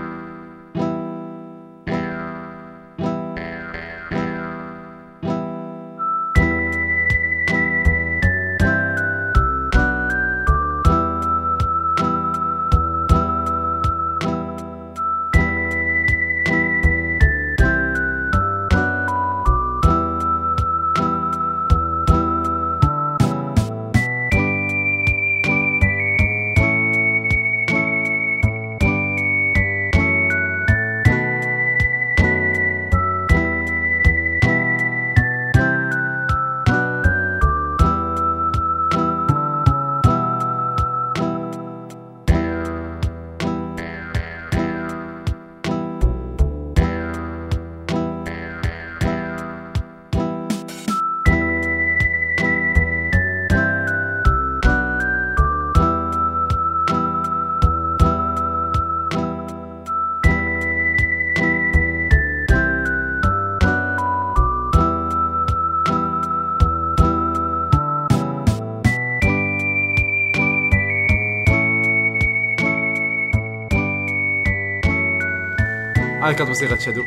كانت 76.40 76.48
موسيقى 76.48 76.80
شادو. 76.80 77.04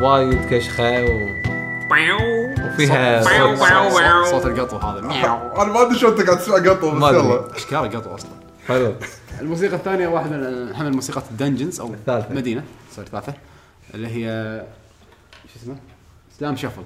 وايد 0.00 0.44
كشخه 0.50 1.04
و... 1.04 1.28
وفيها 2.66 3.22
صوت- 4.24 4.46
القطو 4.46 4.76
هذا. 4.76 4.98
أنا 5.62 5.72
ما 5.72 5.82
أدري 5.82 5.98
شلون 5.98 6.12
أنت 6.12 6.26
قاعد 6.26 6.38
تسمع 6.38 6.56
قطو 6.56 6.90
ما 6.90 7.10
بس 7.10 7.14
أدري. 7.14 7.28
يلا. 7.28 7.56
اشكاله 7.56 7.80
قطو 7.88 8.14
أصلا؟ 8.14 8.30
حلو. 8.68 8.94
الموسيقى 9.40 9.76
الثانية 9.76 10.08
واحدة 10.08 10.36
من 10.36 10.44
اهم 10.74 10.92
موسيقى 10.92 11.22
الدنجنز 11.30 11.80
أو 11.80 11.94
الثالثة. 11.94 12.34
مدينة. 12.34 12.64
سوري 12.96 13.08
ثالثه 13.12 13.34
اللي 13.94 14.08
هي 14.08 14.60
شو 15.54 15.60
اسمه؟ 15.62 15.76
سلام 16.38 16.56
شفل 16.56 16.82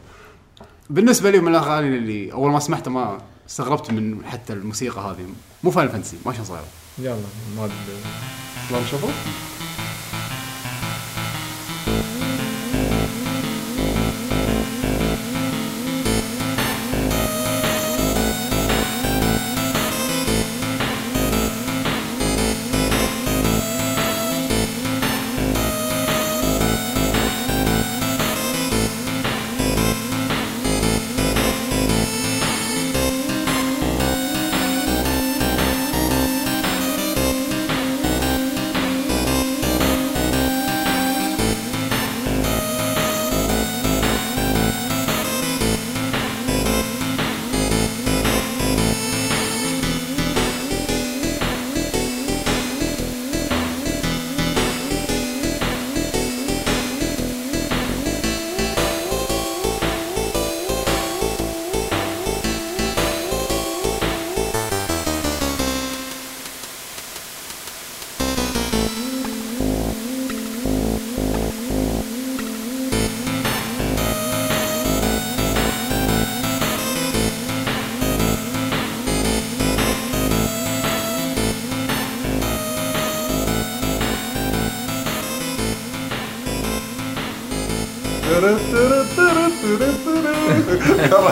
بالنسبة 0.90 1.30
لي 1.30 1.38
من 1.40 1.48
الأغاني 1.48 1.88
اللي 1.98 2.32
أول 2.32 2.50
ما 2.50 2.58
سمعتها 2.60 2.90
ما 2.90 3.18
استغربت 3.48 3.90
من 3.90 4.24
حتى 4.26 4.52
الموسيقى 4.52 5.00
هذه. 5.00 5.26
مو 5.64 5.70
فاينل 5.70 5.90
فانتسي 5.90 6.16
ما 6.26 6.32
شلون 6.32 6.44
صايره 6.44 6.64
يلا 6.98 7.16
ما 7.56 7.64
أدري. 7.64 7.74
سلام 8.68 8.82
شوفوا 8.90 9.10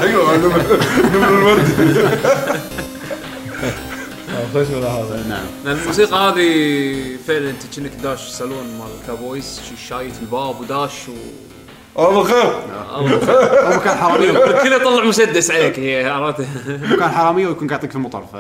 يقول 0.05 0.41
نمر 1.13 1.29
الورد 1.29 1.65
خوش 4.55 4.67
من 4.69 4.83
هذا 4.83 5.25
نعم 5.29 5.45
لأن 5.65 5.77
الموسيقى 5.79 6.17
هذه 6.17 7.17
فعلا 7.29 7.51
انت 7.51 7.63
كأنك 7.77 7.91
داش 8.03 8.21
سالون 8.29 8.65
مال 8.79 9.07
كابويز 9.07 9.61
شي 9.69 9.87
شايت 9.89 10.13
الباب 10.23 10.61
وداش 10.61 10.93
و 11.09 11.13
الله 11.99 12.23
خير. 12.25 12.53
هو 13.75 13.81
كان 13.81 13.97
حرامي. 13.99 14.27
كله 14.63 14.79
طلع 14.79 15.05
مسدس 15.05 15.51
عليك 15.51 15.79
هي 15.79 16.11
عرفت؟ 16.11 16.41
هو 16.91 16.97
كان 16.97 17.09
حرامي 17.09 17.47
ويكون 17.47 17.69
قاعد 17.69 17.71
يعطيك 17.71 17.91
في 17.91 17.97
المطر 17.97 18.21
ف 18.33 18.37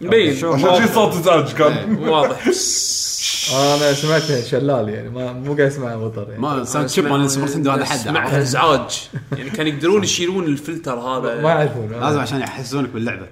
مبين. 0.00 0.36
شو- 0.36 0.52
عشان 0.52 0.86
شي 0.86 0.92
صوت 0.94 1.14
ازعاج 1.14 1.52
كان. 1.52 1.98
واضح. 2.08 2.48
أنا 3.54 3.92
سمعتها 3.92 4.42
شلال 4.42 4.88
يعني. 4.88 5.08
ما 5.10 5.32
مو 5.32 5.54
قاعد 5.54 5.60
اسمع 5.70 5.96
مطر 5.96 6.26
يعني. 6.30 6.42
ما 6.42 6.64
ساوند 6.64 6.88
شيب 6.88 7.06
مال 7.06 7.30
سوبر 7.30 7.46
نتندو 7.46 7.70
هذا 7.70 7.84
حد. 7.84 7.98
سمعها؟ 7.98 8.38
ازعاج 8.42 9.08
يعني 9.36 9.50
كان 9.50 9.66
يقدرون 9.66 10.04
يشيلون 10.04 10.44
الفلتر 10.44 10.96
ما 10.96 11.02
هذا 11.02 11.34
يعرفون. 11.42 11.92
لازم 12.00 12.18
عشان 12.20 12.40
يحسسونك 12.40 12.88
باللعبة. 12.88 13.26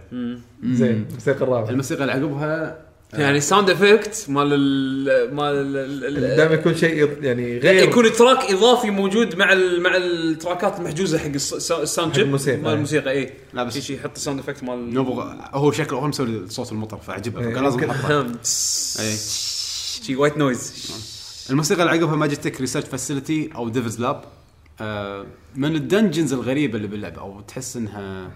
زين 0.65 1.07
الموسيقى 1.11 1.45
الرابعة. 1.45 1.71
الموسيقى 1.71 2.01
اللي 2.03 2.13
عقبها 2.13 2.85
يعني 3.13 3.41
sound 3.41 3.71
effect 3.71 4.25
مال 4.29 4.47
ال 4.53 5.35
مال 5.35 5.55
ال- 5.77 6.05
ال- 6.05 6.37
دائما 6.37 6.55
يكون 6.55 6.75
شيء 6.77 7.09
يعني 7.23 7.59
غير 7.59 7.89
يكون 7.89 8.13
track 8.13 8.51
إضافي 8.51 8.91
موجود 8.91 9.37
مع 9.37 9.53
ال 9.53 9.83
مع 9.83 9.97
التراكات 9.97 10.79
المحجوزة 10.79 11.19
حق 11.19 11.27
الس- 11.27 11.53
الس- 11.55 11.73
ال 11.73 11.80
sound 11.80 12.15
chip 12.15 12.25
الموسيقى، 12.27 12.57
مال 12.57 12.67
إيه. 12.67 12.75
الموسيقى 12.75 13.11
اي 13.11 13.31
لا 13.55 13.65
بس- 13.65 13.75
شي 13.75 13.81
شي 13.81 13.95
يحط 13.95 14.11
الساوند 14.17 14.41
افكت 14.41 14.63
مال 14.65 14.99
هو 15.55 15.73
شكله 15.73 15.99
هو 15.99 16.07
مسوي 16.07 16.49
صوت 16.49 16.73
المطر 16.73 16.97
فعجبه 16.99 17.41
إيه، 17.41 17.51
فكان 17.51 17.65
لازم 17.65 17.81
هم. 17.91 18.27
اي 19.01 19.15
شي 20.03 20.17
white 20.17 20.37
noise 20.39 20.91
الموسيقى 21.51 21.83
اللي 21.83 21.93
عقبها 21.93 22.17
Magitek 22.17 22.61
Research 22.61 22.85
Facility 22.85 23.51
أو 23.55 23.69
Devil's 23.69 24.01
Lab 24.01 24.25
آه 24.81 25.27
من 25.55 25.77
ال 25.77 25.83
dungeons 25.83 26.33
الغريبة 26.33 26.77
اللي 26.77 26.89
باللعبه 26.89 27.21
أو 27.21 27.41
تحس 27.41 27.77
إنها 27.77 28.31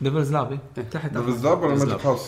Devil's 0.00 0.32
Lab 0.32 0.58
تحت 0.90 1.10
بالذات 1.12 1.58
ولا 1.58 1.74
Magic 1.74 2.06
House 2.06 2.22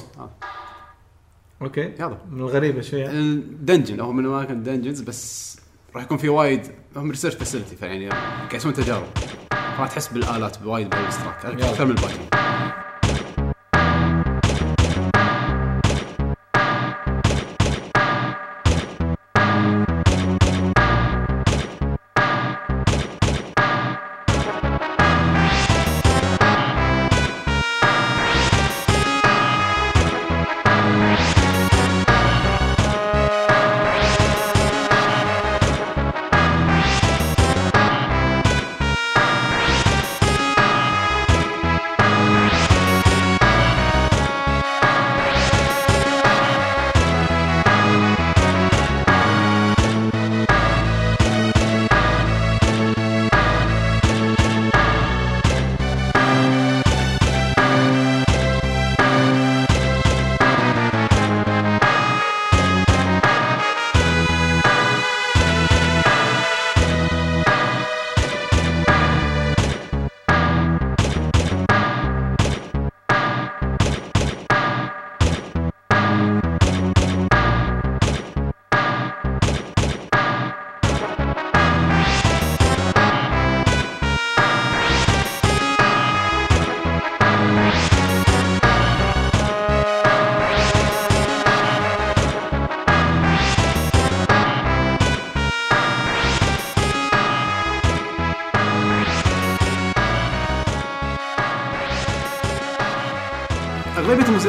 okay. 1.63 1.81
يلا. 1.81 2.19
من 2.31 2.41
الغريبة 2.41 2.81
شوية. 2.81 3.11
ال 3.11 3.22
dungeon 3.22 4.01
هو 4.01 4.13
من 4.13 4.27
أماكن 4.27 4.53
ال 4.53 4.58
dungeons 4.58 5.01
بس 5.01 5.57
راح 5.95 6.03
يكون 6.03 6.17
في 6.19 6.29
وايد 6.29 6.63
هم 6.97 7.11
research 7.11 7.35
facility 7.35 7.77
فيعني 7.77 8.09
قاعد 8.09 8.55
يسوون 8.55 8.75
تجارب. 8.75 9.07
راح 9.53 9.89
تحس 9.89 10.09
بالآلات 10.09 10.59
بوايد 10.59 10.91
بالاشتراك 10.91 11.45
أكثر 11.47 11.85
من 11.85 11.91
الباقي 11.91 12.15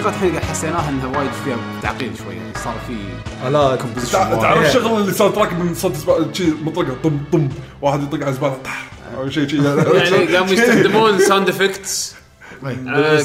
الموسيقات 0.02 0.14
الحين 0.24 0.32
قاعد 0.40 0.44
حسيناها 0.52 0.90
إنها 0.90 1.18
وايد 1.18 1.32
فيها 1.32 1.58
تعقيد 1.82 2.16
شوي 2.16 2.36
يعني 2.36 2.54
صار 2.64 2.74
في 2.88 2.96
لا 3.50 3.76
تع- 4.12 4.36
تعرف 4.42 4.72
شغل 4.72 5.02
اللي 5.02 5.14
soundtrack 5.14 5.54
من 5.54 5.74
صوت 5.76 5.96
شي 6.34 6.44
مطرقه 6.64 6.96
طم 7.04 7.18
طم 7.32 7.50
واحد 7.82 8.04
يطق 8.04 8.20
على 8.22 8.30
الزباله 8.30 8.58
طح 8.64 8.92
أو 9.18 9.30
شيء 9.30 9.48
شيء 9.48 9.64
يعني 9.98 10.36
قاموا 10.36 10.54
يستخدمون 10.54 11.20
sound 11.20 11.50
effects. 11.54 12.16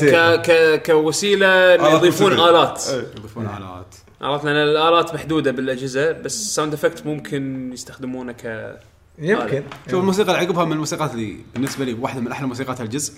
ك 0.03 0.41
ك 0.43 0.83
كوسيلة 0.87 1.73
يضيفون. 1.75 2.33
آلات. 2.33 2.83
إيه. 2.89 3.07
يضيفون 3.19 3.47
آلات. 3.47 3.95
عرفت؟ 4.23 4.45
لأن 4.45 4.57
الآلات 4.57 5.15
محدودة 5.15 5.51
بالأجهزة 5.51 6.13
بس 6.13 6.55
sound 6.55 6.75
effect 6.75 7.07
ممكن 7.07 7.71
يستخدمونه 7.73 8.33
ك 8.33 8.77
يمكن. 9.19 9.63
شوف 9.91 10.01
الموسيقى 10.01 10.33
اللي 10.33 10.47
عقبها 10.47 10.65
من 10.65 10.73
الموسيقات 10.73 11.15
اللي 11.15 11.37
بالنسبة 11.55 11.85
لي 11.85 11.93
واحدة 11.95 12.21
من 12.21 12.33
أحلى 12.33 12.47
موسيقات 12.47 12.81
هالجزء 12.81 13.13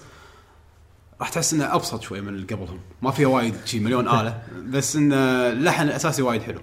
راح 1.20 1.28
تحس 1.28 1.55
انها 1.55 1.74
أبسط 1.74 2.03
شوي 2.03 2.20
من 2.20 2.28
اللي 2.28 2.47
قبلهم. 2.47 2.81
ما 3.03 3.11
فيها 3.11 3.28
وايد 3.28 3.55
شي 3.65 3.81
مليون 3.81 4.09
آلة 4.09 4.43
بس 4.73 4.97
إن 4.97 5.12
اللحن 5.12 5.82
الأساسي 5.82 6.23
وايد 6.23 6.43
حلو. 6.43 6.61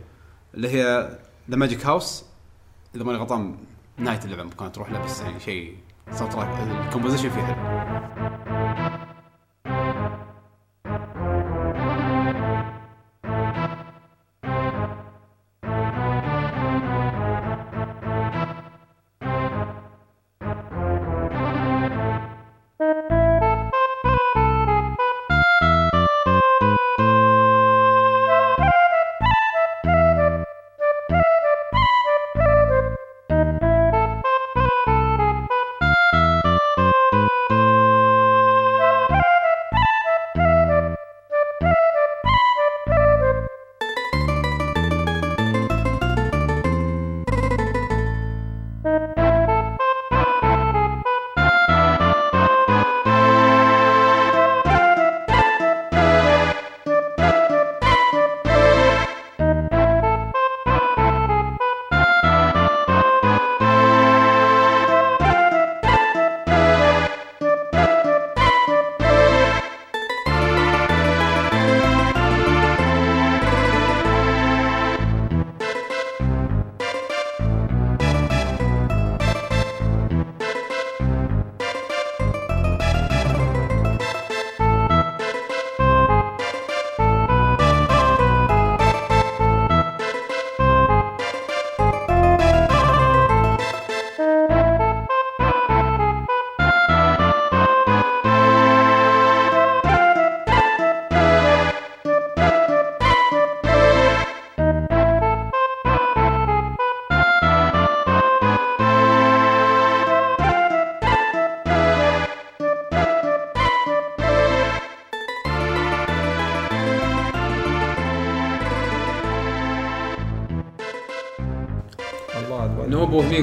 اللي 0.54 0.70
هي 0.70 1.10
The 1.52 1.56
Magic 1.56 1.86
House 1.86 2.24
إذا 2.96 3.04
ماني 3.04 3.18
غلطان 3.18 3.56
نهاية 3.98 4.20
اللعبة 4.26 4.50
كانت 4.50 4.76
تروح 4.76 4.92
له 4.92 5.06
بس 5.06 5.22
يعني 5.22 5.40
شيء 5.40 5.78
صوت 6.12 6.36
ال 6.36 6.44
composition 6.44 7.30
فيه 7.30 7.42
حلو. 7.42 8.25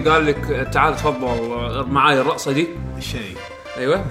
قال 0.08 0.26
لك 0.26 0.68
تعال 0.72 0.96
تفضل 0.96 1.86
معاي 1.90 2.20
الرقصة 2.20 2.52
دي. 2.52 2.68
الشيء. 2.98 3.36
أيوه. 3.76 4.04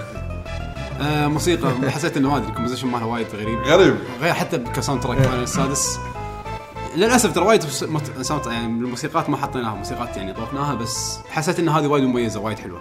آه 1.00 1.26
موسيقى. 1.28 1.68
حسيت 1.90 2.16
إنه 2.16 2.30
ما 2.30 2.36
ادري 2.36 2.48
ال 2.48 2.51
composition 2.51 2.88
مالها 2.88 3.04
وايد 3.06 3.26
غريب. 3.34 3.58
غريب. 3.58 3.96
غير 4.20 4.32
حتى 4.32 4.58
ك 4.58 5.02
soundtrack 5.02 5.18
فاينل 5.18 5.42
السادس. 5.42 5.98
للأسف 6.96 7.34
ترى 7.34 7.44
وايد 7.44 7.62
sound 7.62 8.46
يعني 8.46 8.68
من 8.68 8.84
الموسيقات 8.84 9.30
ما 9.30 9.36
حطيناها. 9.36 9.74
موسيقات 9.74 10.16
يعني 10.16 10.32
ضفناها 10.32 10.74
بس 10.74 11.18
حسيت 11.30 11.58
ان 11.58 11.68
هذه 11.68 11.86
وايد 11.86 12.04
مميزة 12.04 12.40
وايد 12.40 12.58
حلوة. 12.58 12.80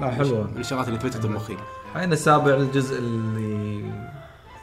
لا 0.00 0.10
حلوة. 0.10 0.48
من 0.54 0.60
الشغلات 0.60 0.88
اللي 0.88 0.98
ثبتت 0.98 1.26
بمخي 1.26 1.56
الحين 1.94 2.12
السابع 2.12 2.54
الجزء 2.54 2.98
اللي 2.98 3.84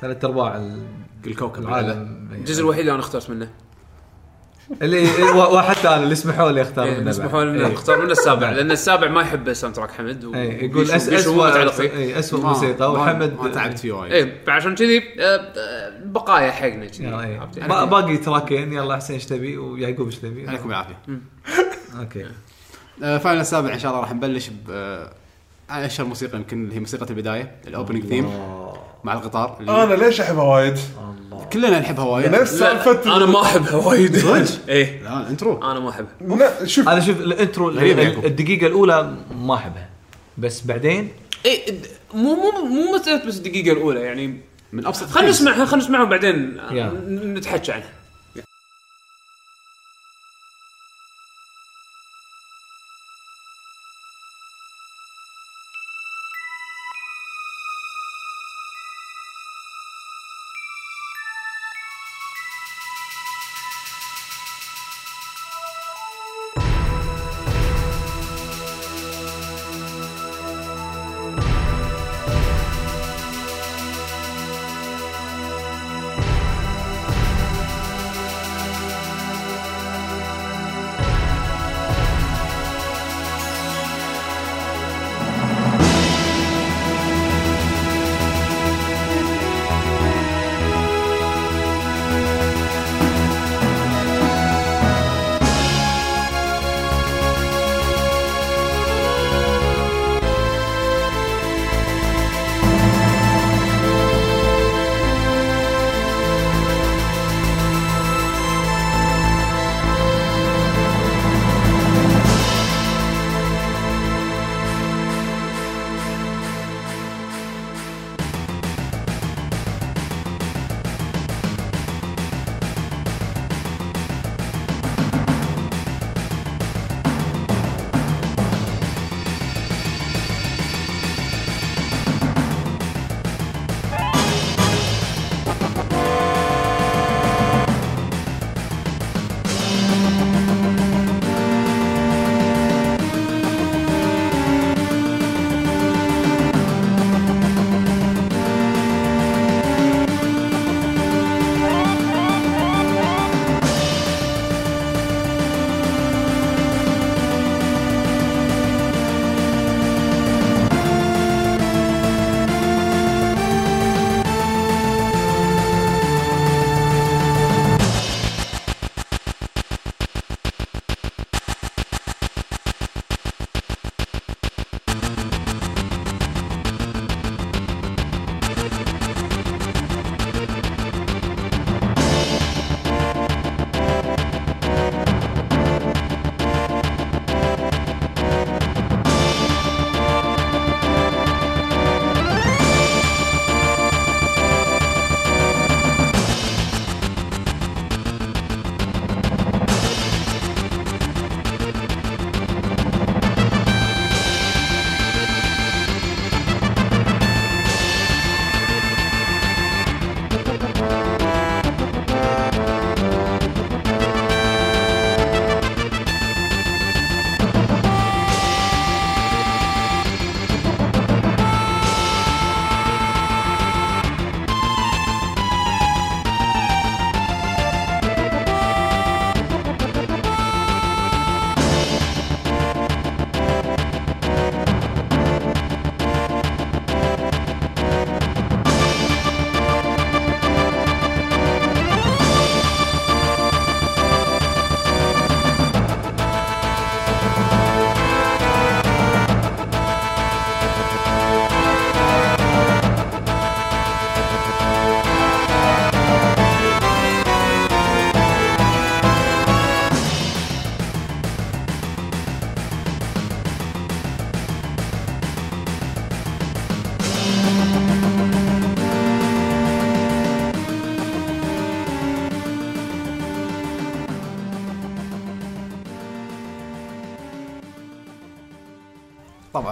ثلاث 0.02 0.26
أرباع 0.26 0.56
ال- 0.58 0.84
الكوكب 1.28 1.64
العالم. 1.64 2.28
الجزء 2.32 2.62
الوحيد 2.62 2.80
اللي 2.80 2.92
أنا 2.92 3.00
اخترت 3.00 3.30
منه. 3.30 3.50
اللي 4.82 5.08
و- 5.24 5.56
وحتى 5.56 5.88
أنا 5.88 6.04
اللي 6.04 6.14
اسمحوا 6.14 6.52
لي 6.52 6.62
أختار 6.62 6.86
إيه، 6.86 7.00
منه 7.00 7.10
يسمحون 7.10 7.46
بعد. 7.46 7.56
لنا 7.56 7.68
إيه. 7.68 7.74
نختار 7.74 8.06
من 8.06 8.12
السابع 8.12 8.50
لأن 8.52 8.72
السابع 8.72 9.08
ما 9.08 9.22
يحب 9.22 9.50
ال 9.50 9.76
soundtrack 9.76 9.92
حمد 9.92 10.24
و- 10.26 10.34
اي 10.36 10.66
يقول 10.66 10.92
اسوء 10.92 11.48
اي 11.80 12.20
اسوء 12.20 12.42
موسيقى. 12.42 12.92
وحمد 12.94 13.34
ما 13.42 13.50
تعبت 13.50 13.80
فيه 13.80 13.92
وايد. 13.92 14.12
إيه 14.14 14.44
فعشان 14.48 14.76
كذي 14.76 15.04
آه، 15.20 15.24
آه، 15.24 15.92
بقايا 16.06 16.52
حقنا 16.52 16.86
كذي. 16.86 17.08
إيه. 17.08 17.86
باقي 17.86 18.18
تراكين 18.18 18.74
يلا 18.74 18.96
حسين 18.96 19.16
إيش 19.16 19.26
تبي؟ 19.26 19.58
ويعقوب 19.58 20.06
إيش 20.06 20.16
تبي؟ 20.16 20.48
عليكم 20.48 20.68
بالعافية. 20.68 20.98
okay. 22.00 22.26
آه 23.04 23.18
فاينل 23.18 23.42
السابع 23.42 23.74
إن 23.74 23.80
شاء 23.80 23.92
الله 23.92 24.02
راح 24.02 24.14
نبلش 24.14 24.50
ب 24.68 24.72
أشهر 25.70 26.08
موسيقى 26.08 26.38
يمكن 26.38 26.64
اللي 26.64 26.76
هي 26.76 26.80
موسيقى 26.80 27.06
البداية 27.10 27.56
ال 27.68 27.73
opening 27.73 28.06
theme 28.06 28.30
مع 29.04 29.14
القطار. 29.14 29.58
اللي 29.60 29.84
أنا 29.84 29.94
ليش 29.94 30.22
أحبها 30.22 30.44
وايد؟ 30.44 30.78
كلنا 31.54 31.80
نحبها 31.80 32.06
وايد 32.06 32.32
نفس 32.32 32.54
سالفة 32.54 33.18
أنا 33.18 33.26
ما 33.26 33.42
احبها 33.42 33.76
وايد 33.76 34.18
صدق؟ 34.18 34.70
إيه. 34.70 35.04
لا 35.04 35.20
ال 35.20 35.27
intro. 35.27 35.72
أنا 35.72 35.80
ما 35.80 35.90
أحبها. 35.90 36.38
لا، 36.38 36.66
شوف. 36.66 36.90
أنا 36.90 37.00
شوف 37.00 37.20
ال 37.20 37.28
intro 37.28 37.70
غريب 37.70 38.00
يا 38.00 38.04
يعقوب. 38.04 38.26
الدقيقة 38.26 38.68
الأولى 38.68 39.16
ما 39.36 39.56
أحبها. 39.56 39.90
بس 40.38 40.62
بعدين؟ 40.62 41.10
إيه 41.46 41.74
مو 42.14 42.36
مو 42.36 42.52
مو 42.66 42.96
مساله 42.96 43.26
بس 43.26 43.38
الدقيقة 43.38 43.72
الأولى 43.72 44.00
يعني 44.00 44.38
من 44.74 44.86
أبسط 44.86 45.10
خلينا. 45.10 45.30
نسمعها 45.30 45.66
خلينا 45.66 45.86
نسمعها 45.86 46.04
وبعدين 46.04 46.58
نتحكى 47.34 47.72
عنها. 47.72 47.90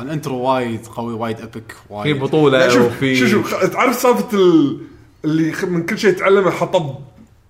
طبعا. 0.02 0.14
intro 0.14 0.36
وايد 0.38 0.86
قوي 0.88 1.14
وايد 1.14 1.40
epic 1.42 1.72
في 1.72 1.78
وايد 1.94 2.20
بطولة 2.20 2.58
لا، 2.58 2.70
شوف 2.70 2.86
وفي 2.86 3.16
شوف 3.16 3.30
شوف 3.30 3.66
تعرف 3.66 3.96
سالفة 3.96 4.38
ال- 4.38 4.82
اللي 5.26 5.54
من 5.68 5.86
كل 5.86 5.98
شيء 5.98 6.12
تعلمه 6.14 6.52
حطه 6.52 7.00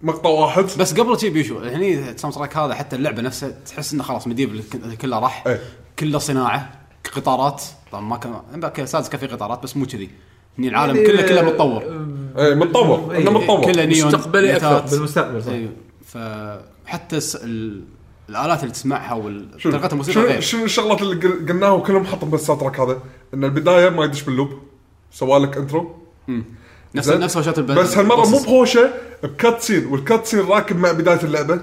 مقطع 0.02 0.30
واحد؟ 0.30 0.64
بس 0.64 0.94
قبل 0.94 1.20
شي 1.20 1.30
بيشو 1.30 1.60
هني 1.60 2.10
ال 2.10 2.36
soundtrack 2.36 2.58
هذا 2.58 2.74
حتى 2.74 2.96
اللعبة 2.96 3.22
نفسها 3.22 3.50
تحس 3.50 3.94
إنه 3.94 4.04
خلاص 4.04 4.28
medieval 4.28 4.64
كله 5.02 5.20
راح. 5.20 5.48
إيه. 5.48 5.60
كله 6.00 6.20
صناعة 6.20 6.72
قطارات. 7.16 7.64
طبعا 7.92 8.04
ما 8.56 8.70
كان 8.70 8.86
سادس 8.86 9.10
كان 9.10 9.20
في 9.20 9.28
قطارات 9.28 9.64
بس 9.64 9.78
مو 9.78 9.86
كذي. 9.86 10.10
هني 10.60 10.68
العالم 10.68 10.96
يعني 10.96 11.08
كله 11.08 11.22
كله 11.22 11.42
متطور. 11.42 11.84
إيه 12.38 12.54
متطور 12.56 13.12
إيه، 13.12 13.18
إنه 13.22 13.32
متطور. 13.32 13.72
كله 13.72 13.86
نيون 13.86 14.08
مستقبلي. 14.08 14.52
ليتات. 14.54 14.92
بالمستقبل 14.92 15.44
صح. 15.44 15.52
أيوه 15.52 15.72
فحتى 16.06 17.20
ال- 17.44 17.84
الآلات 18.30 18.62
اللي 18.64 18.74
تسمعها 18.74 19.16
شنو 19.58 19.74
والطريقة 19.74 19.92
الموسيقى 19.92 20.14
شنو, 20.14 20.24
غير. 20.26 20.42
شنو 20.42 20.66
الشغلات 20.66 21.02
اللي 21.02 21.16
قل- 21.28 21.46
قلناها 21.50 21.70
وكلهم 21.72 22.06
حطهم 22.06 22.30
بالساوند 22.30 22.62
تراك 22.62 22.80
هذا. 22.80 23.00
إن 23.34 23.44
البداية 23.44 23.90
ما 23.90 24.06
يدش 24.06 24.22
باللوب 24.22 24.50
سوالك 25.12 25.58
انترو 25.58 25.96
نفس 26.96 27.08
زين؟ 27.08 27.20
نفس 27.20 27.38
وشات 27.38 27.58
البل 27.58 27.76
بس 27.76 27.98
هالمرة 27.98 28.26
مو. 28.30 28.40
بهوشة 28.40 28.94
بكات 29.24 29.62
سين 29.62 29.86
والكات 29.86 30.26
سين 30.26 30.40
راكب 30.40 30.78
مع 30.80 30.92
بداية 30.92 31.24
اللعبة. 31.24 31.62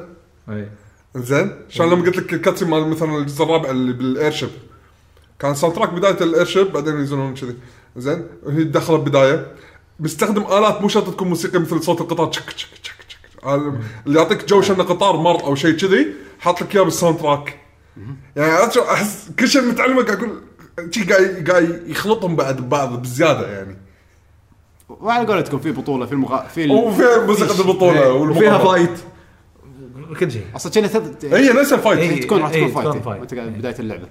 إي. 0.50 0.68
زين؟ 1.16 1.50
شلون 1.68 1.90
لما 1.90 2.04
قلت 2.06 2.16
لك 2.16 2.32
الكات 2.32 2.58
سين 2.58 2.68
مال 2.70 2.88
مثلا 2.88 3.16
الجزء 3.18 3.44
الرابع 3.44 3.70
اللي 3.70 3.92
بالايرشيب 3.92 4.48
كان 5.38 5.54
ساوند 5.54 5.76
تراك 5.76 5.88
بداية 5.92 6.16
الايرشيب 6.20 6.72
بعدين 6.72 6.94
ينزلون 6.94 7.34
كذي. 7.34 7.56
زين؟ 7.96 8.26
وهي 8.42 8.64
دخلت 8.64 9.00
بداية. 9.00 9.46
بيستخدم 10.00 10.42
آلات 10.42 10.82
مو 10.82 10.88
شرط 10.88 11.10
تكون 11.10 11.28
موسيقى 11.28 11.58
مثل 11.58 11.82
صوت 11.82 12.00
القطار 12.00 12.26
تشك 12.26 12.52
تشك 12.52 12.68
تشك. 12.82 12.95
اللي 14.06 14.18
يعطيك 14.18 14.44
جو 14.48 14.62
شنه 14.62 14.84
قطار 14.84 15.16
مر 15.16 15.44
أو 15.44 15.54
شيء 15.54 15.76
كذي 15.76 16.06
حاط 16.40 16.62
لك 16.62 16.76
إياه 16.76 16.84
بالساوند 16.84 17.18
تراك. 17.18 17.58
يعني 18.36 18.52
أحس 18.92 19.30
كل 19.38 19.48
شيء 19.48 19.62
متعلمه 19.62 20.02
قاعد 20.02 20.18
أقول 20.18 20.40
شي 20.90 21.04
قاعد 21.04 21.50
قاعد 21.50 21.82
يخلطهم 21.86 22.36
بعد 22.36 22.60
ببعض 22.60 23.02
بزيادة 23.02 23.52
يعني. 23.52 23.76
وعلى 24.88 25.26
قولتكم 25.26 25.58
في 25.58 25.72
بطولة 25.72 26.06
في 26.06 26.12
المغا 26.12 26.46
في 26.46 26.64
ال- 26.64 26.70
وفيها 26.70 27.26
موسيقى 27.26 27.60
البطولة 27.60 28.02
إيه. 28.02 28.10
وفيها. 28.12 28.58
فايت 28.58 28.98
كل 30.20 30.30
شيء. 30.30 30.44
أصلا 30.56 30.72
كنا 30.72 30.86
ثلاث 30.86 31.24
هي 31.24 31.52
نفس 31.52 31.72
الفايت 31.72 31.98
إيه. 31.98 32.20
تكون 32.20 32.42
راح 32.42 32.50
إيه، 32.50 32.68
تكون 32.68 32.82
تكون 32.82 32.92
فايت 32.92 33.04
فايت. 33.04 33.20
وأنت 33.20 33.34
قاعد 33.34 33.48
بداية 33.48 33.78
اللعبة. 33.78 34.08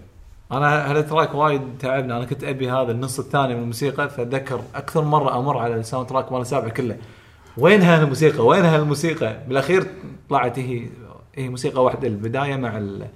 أنا 0.52 0.92
هالتراك 0.92 1.36
وايد 1.36 1.62
تعبني. 1.80 2.18
أنا 2.18 2.26
كنت 2.26 2.44
أبي 2.44 2.70
هذا 2.72 2.92
النص 2.92 3.20
الثاني 3.20 3.56
من 3.56 3.62
الموسيقى 3.62 4.10
فأتذكر 4.10 4.62
أكثر 4.76 5.02
مرة 5.04 5.40
أمر 5.40 5.58
على 5.58 5.76
الساوند 5.76 6.08
تراك 6.08 6.32
مال 6.32 6.42
السابع 6.42 6.70
كله. 6.70 6.98
وينها 7.58 8.04
الموسيقى؟ 8.04 8.46
وينها 8.46 8.76
الموسيقى؟ 8.78 9.38
بالأخير 9.48 9.86
طلعت 10.30 10.60
هي 10.60 10.88
هي 11.36 11.50
موسيقى 11.50 11.84
واحدة 11.84 12.08
البداية 12.08 12.56
مع 12.56 12.78
ال 12.78 13.08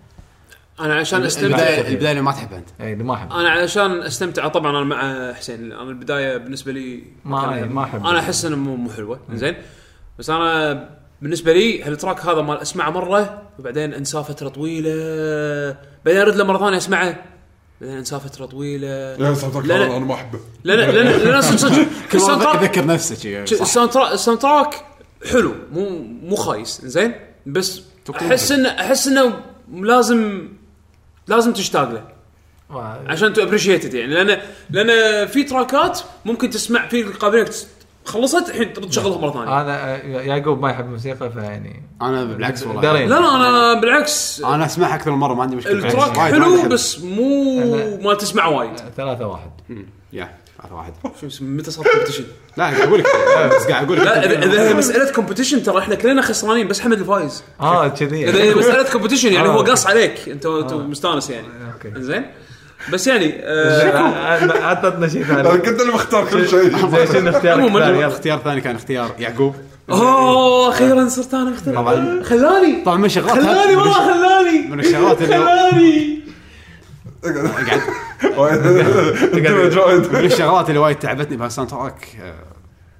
أنا 0.79 0.95
عشان 0.95 1.23
استمتع 1.23 1.57
البداية 1.77 2.11
اللي 2.11 2.21
ما 2.21 2.31
تحبها 2.31 2.57
أنت. 2.57 2.69
اللي 2.81 3.03
ما 3.03 3.13
احب 3.13 3.31
أنا 3.33 3.49
علشان 3.49 4.01
أستمتع 4.01 4.47
طبعا 4.47 4.71
أنا 4.71 4.83
مع 4.83 5.33
حسين 5.33 5.71
أنا 5.71 5.81
البداية 5.89 6.37
بالنسبة 6.37 6.71
لي 6.71 7.03
ما- 7.25 7.65
ما 7.65 7.83
أحب. 7.83 8.05
أنا 8.05 8.19
أحس 8.19 8.45
انه 8.45 8.55
مو 8.55 8.75
مو 8.75 8.89
حلوة. 8.89 9.19
زين؟ 9.33 9.55
بس 10.19 10.29
أنا 10.29 10.89
بالنسبة 11.21 11.53
لي 11.53 11.83
ه 11.83 11.89
ال 11.89 11.95
track 11.95 12.25
هذا 12.25 12.41
مال 12.41 12.57
أسمعه 12.57 12.89
مرة 12.89 13.41
وبعدين 13.59 13.93
انساه 13.93 14.21
فتره 14.21 14.49
طويلة. 14.49 14.89
بعدين 16.05 16.21
أرد 16.21 16.35
له 16.35 16.43
مرة 16.43 16.57
ثانية 16.57 16.77
أسمعه. 16.77 17.15
بعدين 17.81 17.97
انساه 17.97 18.17
فتره 18.17 18.45
طويلة. 18.45 18.87
يا 18.87 19.33
soundtrack 19.33 19.65
لا، 19.65 19.73
لا. 19.77 19.97
أنا 19.97 20.05
ما 20.05 20.13
أحبه. 20.13 20.39
لأن 20.63 20.79
لأن 20.95 21.05
لأن 21.07 21.41
صدق 21.41 21.59
صدق. 21.59 21.85
كل 22.11 22.17
ال 22.17 22.41
soundtrack 22.41 22.59
شي 23.45 23.55
صح. 23.55 23.61
ال 23.61 23.89
soundtrack 23.91 24.13
ال 24.13 24.39
soundtrack 24.41 24.85
حلو 25.31 25.53
مو 25.73 25.89
مو 26.23 26.35
خايس 26.35 26.81
زين؟ 26.83 27.13
بس 27.45 27.81
أحس 28.31 28.51
انه 28.51 28.69
أحس 28.69 29.07
إنه 29.07 29.39
لازم 29.81 30.47
لازم 31.27 31.53
تشتاق 31.53 31.91
له. 31.91 32.07
ما- 32.69 33.03
عشان 33.07 33.33
تو 33.33 33.43
appreciated 33.43 33.93
يعني. 33.93 34.13
لأن 34.13 34.39
لأن 34.69 35.27
في 35.27 35.43
track 35.43 35.90
ات 35.90 35.99
ممكن 36.25 36.49
تسمع 36.49 36.87
في 36.87 37.03
تس- 37.45 37.67
خلصت 38.09 38.49
الحين 38.49 38.73
ترد 38.73 38.89
تشغلها 38.89 39.17
مرة 39.17 39.31
ثانية. 39.31 39.61
أنا 39.61 39.95
آه، 39.95 39.97
يعقوب 40.21 40.61
ما 40.61 40.69
يحب 40.69 40.85
الموسيقى 40.85 41.31
فيعني 41.31 41.83
أنا 42.01 42.23
بالعكس 42.23 42.63
والله. 42.63 42.81
دارين. 42.81 43.09
لا 43.09 43.19
لا 43.19 43.35
أنا 43.35 43.81
بالعكس. 43.81 44.41
أنا 44.45 44.65
أسمعها 44.65 44.95
أكثر 44.95 45.11
من 45.11 45.17
مرة 45.17 45.33
ما 45.33 45.43
عندي 45.43 45.55
مشكلة. 45.55 45.87
ال 45.87 45.92
track 45.92 46.17
حلو. 46.17 46.67
بس 46.67 46.99
مو 46.99 47.97
ما 47.97 48.13
تسمعه 48.13 48.49
وايد. 48.49 48.71
ثلاثة 48.97 49.27
واحد. 49.27 49.51
يا 50.13 50.29
هذا 50.65 50.73
واحد. 50.73 50.93
شو 51.21 51.27
اسمه 51.27 51.47
متى 51.47 51.71
صار 51.71 51.85
competition؟ 51.91 52.23
لا 52.57 52.63
قاعد 52.63 52.81
أقول 52.81 52.99
لك. 52.99 53.05
بس 53.55 53.67
قاعد 53.67 53.85
أقول 53.85 53.99
لك. 53.99 54.05
لا 54.05 54.45
إذا 54.45 54.69
هي 54.69 54.73
مسألة 54.73 55.11
competition 55.11 55.63
ترى 55.63 55.79
إحنا 55.79 55.95
كلنا 55.95 56.21
خسرانين 56.21 56.67
بس 56.67 56.79
حمد 56.79 56.99
الفايز. 56.99 57.43
آه 57.61 57.87
كذي. 57.87 58.29
إذا 58.29 58.43
هي 58.43 58.55
مسألة 58.55 58.91
competition 58.91 59.33
يعني 59.33 59.47
آه. 59.47 59.51
هو 59.51 59.61
قص 59.61 59.87
عليك. 59.87 60.29
أنت 60.29 60.45
أنت 60.45 60.73
مستانس 60.73 61.29
يعني. 61.29 61.47
okay. 61.73 62.01
زين 62.01 62.25
بس 62.93 63.07
يعني 63.07 63.35
آه 63.43 64.51
عطتنا 64.63 65.07
شيء 65.07 65.25
أنا 65.25 65.43
ثاني 65.43 65.57
كنت 65.57 65.81
اللي 65.81 65.93
مختار 65.93 66.29
كل 66.29 66.49
شيء. 66.49 66.89
زين 66.89 67.07
شنو 67.07 67.29
اختيارك 67.29 67.59
عموماً، 67.59 67.79
الثاني 67.79 67.97
يلا 67.97 68.07
الاختيار 68.07 68.37
الثاني 68.37 68.61
كان 68.61 68.75
اختيار 68.75 69.11
يعقوب. 69.19 69.55
أوه 69.89 70.69
أخيرا 70.69 71.07
صرت 71.07 71.33
أنا 71.33 71.49
مختار. 71.49 71.75
طبعاً. 71.75 72.23
خلاني. 72.23 72.83
طبعا 72.85 72.97
من 72.97 73.09
شغلات 73.09 73.31
خلاني 73.31 73.75
والله 73.75 73.93
خلاني. 73.93 74.67
من 74.67 74.79
الشغلات 74.79 75.21
اللي 75.21 75.37
خلاني. 75.37 76.19
جويد 79.69 80.13
من 80.13 80.25
الشغلات 80.25 80.69
اللي 80.69 80.79
وايد 80.79 80.95
تعبتني 80.99 81.37
به 81.37 81.42
ال 81.42 81.45
soundtrack 81.45 81.69
ال 81.69 82.07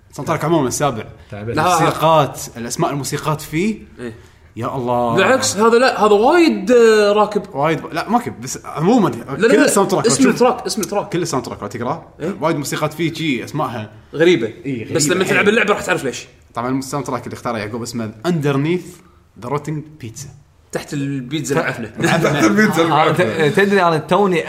soundtrack 0.10 0.46
عموما 0.46 0.68
السابع. 0.68 1.04
تعبت. 1.32 1.56
لا. 1.56 1.78
الموسيقات 1.78 2.40
الأسماء 2.58 2.92
الموسيقات 2.92 3.42
فيه. 3.42 3.78
إيه. 4.00 4.14
يا 4.56 4.76
الله. 4.76 5.16
بالعكس 5.16 5.58
هذا 5.58 5.78
لا 5.78 6.06
هذا 6.06 6.14
وايد 6.14 6.72
آه، 6.72 7.12
راكب. 7.14 7.56
وايد 7.56 7.82
لا 7.92 8.10
ما 8.10 8.20
كيف 8.20 8.34
بس 8.44 8.66
عموما 8.66 9.10
لا 9.10 9.36
كل 9.48 9.58
لا 9.58 9.66
ال 9.66 9.90
soundtrack 9.92 10.06
اسم 10.06 10.30
ال 10.30 10.36
track 10.36 10.66
اسم 10.66 10.82
ال 10.82 10.86
track. 10.86 11.10
كل 11.10 11.22
ال 11.22 11.46
soundtrack 11.46 11.62
لو 11.62 11.68
تقرا 11.68 12.08
إيه. 12.20 12.36
وايد 12.42 12.56
موسيقات 12.58 12.94
فيه 12.94 13.14
شي 13.14 13.44
أسمائها. 13.44 13.92
غريبة. 14.14 14.48
إيه، 14.48 14.76
غريبة. 14.84 14.96
بس 14.96 15.10
لما. 15.10 15.24
تلعب 15.24 15.50
اللعبة 15.50 15.74
راح 15.74 15.82
تعرف 15.82 16.04
ليش. 16.04 16.28
طبعا 16.54 16.80
ال 16.80 17.06
soundtrack 17.06 17.24
اللي 17.26 17.34
اختاره 17.34 17.58
يعقوب 17.58 17.82
اسمه 17.82 18.12
Underneath 18.26 18.86
the 19.42 19.50
Rotting 19.50 19.84
Pizza 20.02 20.30
تحت 20.72 20.94
البيتزا 20.94 21.56
العفنه 21.60 21.88
تحت 22.04 22.44
البيتزا 22.44 22.84
آه،. 22.92 23.12
ت- 23.12 23.54
تدري 23.56 23.84
أنا 23.84 23.98
توني 23.98 24.44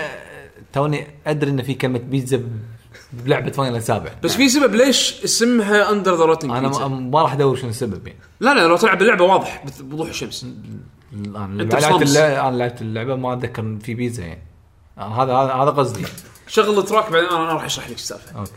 توني 0.72 1.06
أدري 1.26 1.50
ان 1.50 1.62
في 1.62 1.74
كلمة 1.74 1.98
بيتزا 1.98 2.40
بلعبة 3.12 3.50
Final 3.50 3.76
السابع 3.76 4.10
بس 4.22 4.34
في 4.36 4.48
سبب 4.48 4.74
ليش 4.74 5.24
اسمها 5.24 5.90
Under 5.92 6.14
the 6.16 6.24
Rotting 6.24 6.50
أنا 6.50 6.68
ما- 6.68 6.88
ما 6.88 7.22
راح 7.22 7.32
أدور 7.32 7.56
شنو 7.56 7.70
السبب 7.70 8.06
يعني. 8.06 8.18
لا 8.40 8.54
لا 8.54 8.66
لو 8.66 8.76
تلعب 8.76 9.02
اللعبة 9.02 9.24
واضح 9.24 9.64
بث- 9.66 9.82
بوضوح 9.82 10.08
الشمس. 10.08 10.46
أنا 11.26 11.62
أنت 11.62 11.74
لعبت 11.74 11.94
بصمص. 12.02 12.16
اللعبه 12.16 12.48
أنا 12.48 12.56
لعبت 12.56 12.82
اللعبة 12.82 13.16
ما 13.16 13.32
أتذكر 13.32 13.62
إن 13.62 13.78
في 13.78 13.94
بيتزا 13.94 14.22
يعني. 14.24 14.42
هذا 14.98 15.32
هذا 15.32 15.52
هذا 15.52 15.70
قصدي. 15.70 16.06
شغل 16.48 16.78
ال 16.78 16.84
track 16.84 17.12
بعدين 17.12 17.28
أنا 17.28 17.42
أنا 17.44 17.52
راح 17.52 17.64
أشرح 17.64 17.88
لك 17.90 17.96
السالفة. 17.96 18.38
okay. 18.38 18.50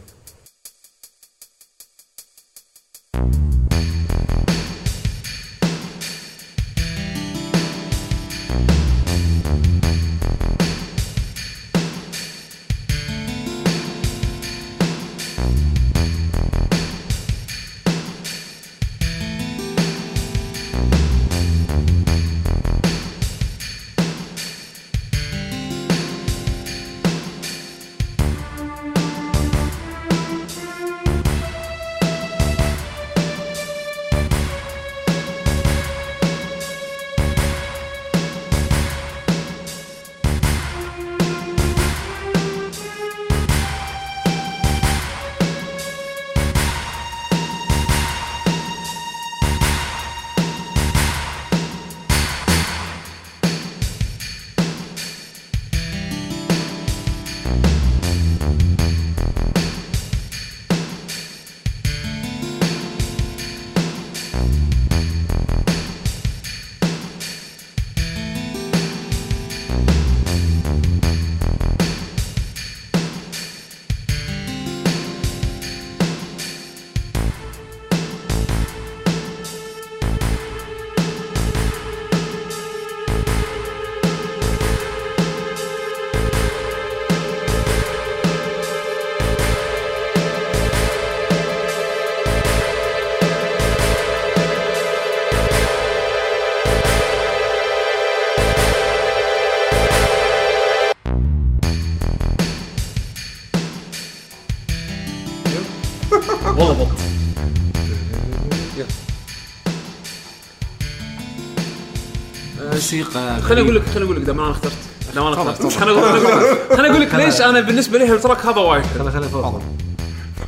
خليني 113.42 113.62
أقول 113.62 113.76
لك 113.76 113.82
خليني 113.86 114.06
أقول 114.06 114.16
لك 114.16 114.24
دام 114.24 114.40
أنا 114.40 114.52
اخترت. 114.52 114.74
دام 115.16 115.26
أنا 115.28 115.52
اخترت. 115.52 115.74
خليني 115.74 116.90
أقول 116.92 117.02
لك 117.02 117.10
خليني 117.10 117.26
ليش 117.26 117.42
أنا 117.42 117.62
بالنسبة 117.62 117.98
لي 117.98 118.14
ال 118.14 118.19
track 118.19 118.46
هذا 118.46 118.60
وايد 118.62 118.86
حلو. 118.86 119.04
خلي 119.04 119.12
خلي 119.12 119.30
فرصه 119.30 119.62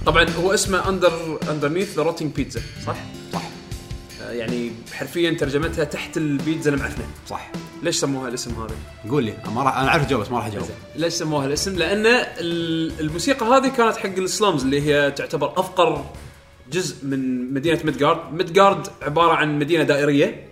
طبعا 0.05 0.25
هو 0.43 0.53
اسمه 0.53 0.89
under 0.89 1.39
Underneath 1.51 1.95
the 1.95 2.03
Rotting 2.03 2.31
Pizza 2.35 2.61
صح؟ 2.87 2.95
صح. 3.33 3.41
يعني 4.29 4.71
حرفيا 4.93 5.31
ترجمتها 5.31 5.83
تحت 5.83 6.17
البيتزا 6.17 6.71
المعفنه 6.71 7.05
صح. 7.29 7.51
ليش 7.83 7.95
سموها 7.95 8.27
الاسم 8.27 8.51
هذا؟ 8.51 8.75
قول 9.11 9.23
لي. 9.23 9.33
ما 9.55 9.63
راح 9.63 9.77
أنا 9.77 9.87
أعرف 9.87 10.03
الجواب 10.03 10.21
بس 10.21 10.31
ما 10.31 10.37
راح 10.37 10.45
أجاوب. 10.45 10.67
ليش 10.95 11.13
سموها 11.13 11.45
الاسم؟ 11.45 11.75
لأن 11.75 12.05
ال- 12.05 12.99
الموسيقى 12.99 13.45
هذه 13.45 13.67
كانت 13.67 13.97
حق 13.97 14.09
ال 14.17 14.25
slums 14.25 14.63
اللي 14.63 14.81
هي 14.81 15.11
تعتبر 15.11 15.53
أفقر 15.57 16.05
جزء 16.71 16.95
من 17.05 17.53
مدينة 17.53 17.79
ميدجار، 17.83 18.33
ميدجار 18.33 18.87
عبارة 19.01 19.33
عن 19.33 19.59
مدينة 19.59 19.83
دائرية. 19.83 20.45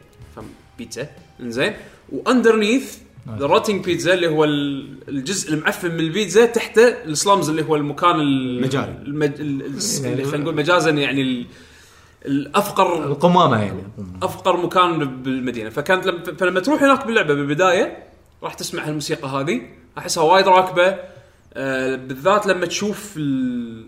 بيتزا. 0.78 1.08
إنزين. 1.40 1.74
و 2.12 2.19
Underneath 2.19 2.98
the 3.40 3.46
Rotting 3.46 3.86
Pizza 3.86 4.14
اللي 4.14 4.28
هو 4.28 4.44
ال- 4.44 4.98
الجزء 5.10 5.54
المعفن 5.54 5.92
من 5.92 6.00
البيتزا 6.00 6.46
تحته 6.46 6.88
ال 6.88 6.98
slums 6.98 7.50
اللي 7.50 7.64
هو 7.64 7.76
المكان 7.76 8.20
ال- 8.20 8.62
مجاري. 8.62 8.98
المج... 9.06 9.32
ال- 9.40 9.66
ال- 9.66 10.06
اللي 10.06 10.24
خلينا 10.24 10.38
نقول 10.44 10.56
مجازا 10.56 10.90
يعني 10.90 11.22
ال- 11.22 11.46
الافقر 12.26 13.04
القمامة 13.06 13.62
يعني. 13.64 13.84
أفقر 14.24 14.58
مكان 14.58 15.22
بالمدينة. 15.24 15.70
فكانت 15.70 16.06
لما 16.08 16.24
فلما 16.24 16.60
تروح 16.60 16.84
هناك 16.84 17.06
باللعبة 17.06 17.34
بالبداية 17.34 17.98
راح 18.44 18.54
تسمع 18.54 18.88
هالموسيقى 18.88 19.28
هذه. 19.28 19.62
أحسها 19.98 20.24
وايد 20.24 20.48
راكبة. 20.48 20.98
آه 21.54 21.96
بالذات 21.96 22.48
لما 22.48 22.66
تشوف 22.66 23.14
ال- 23.18 23.88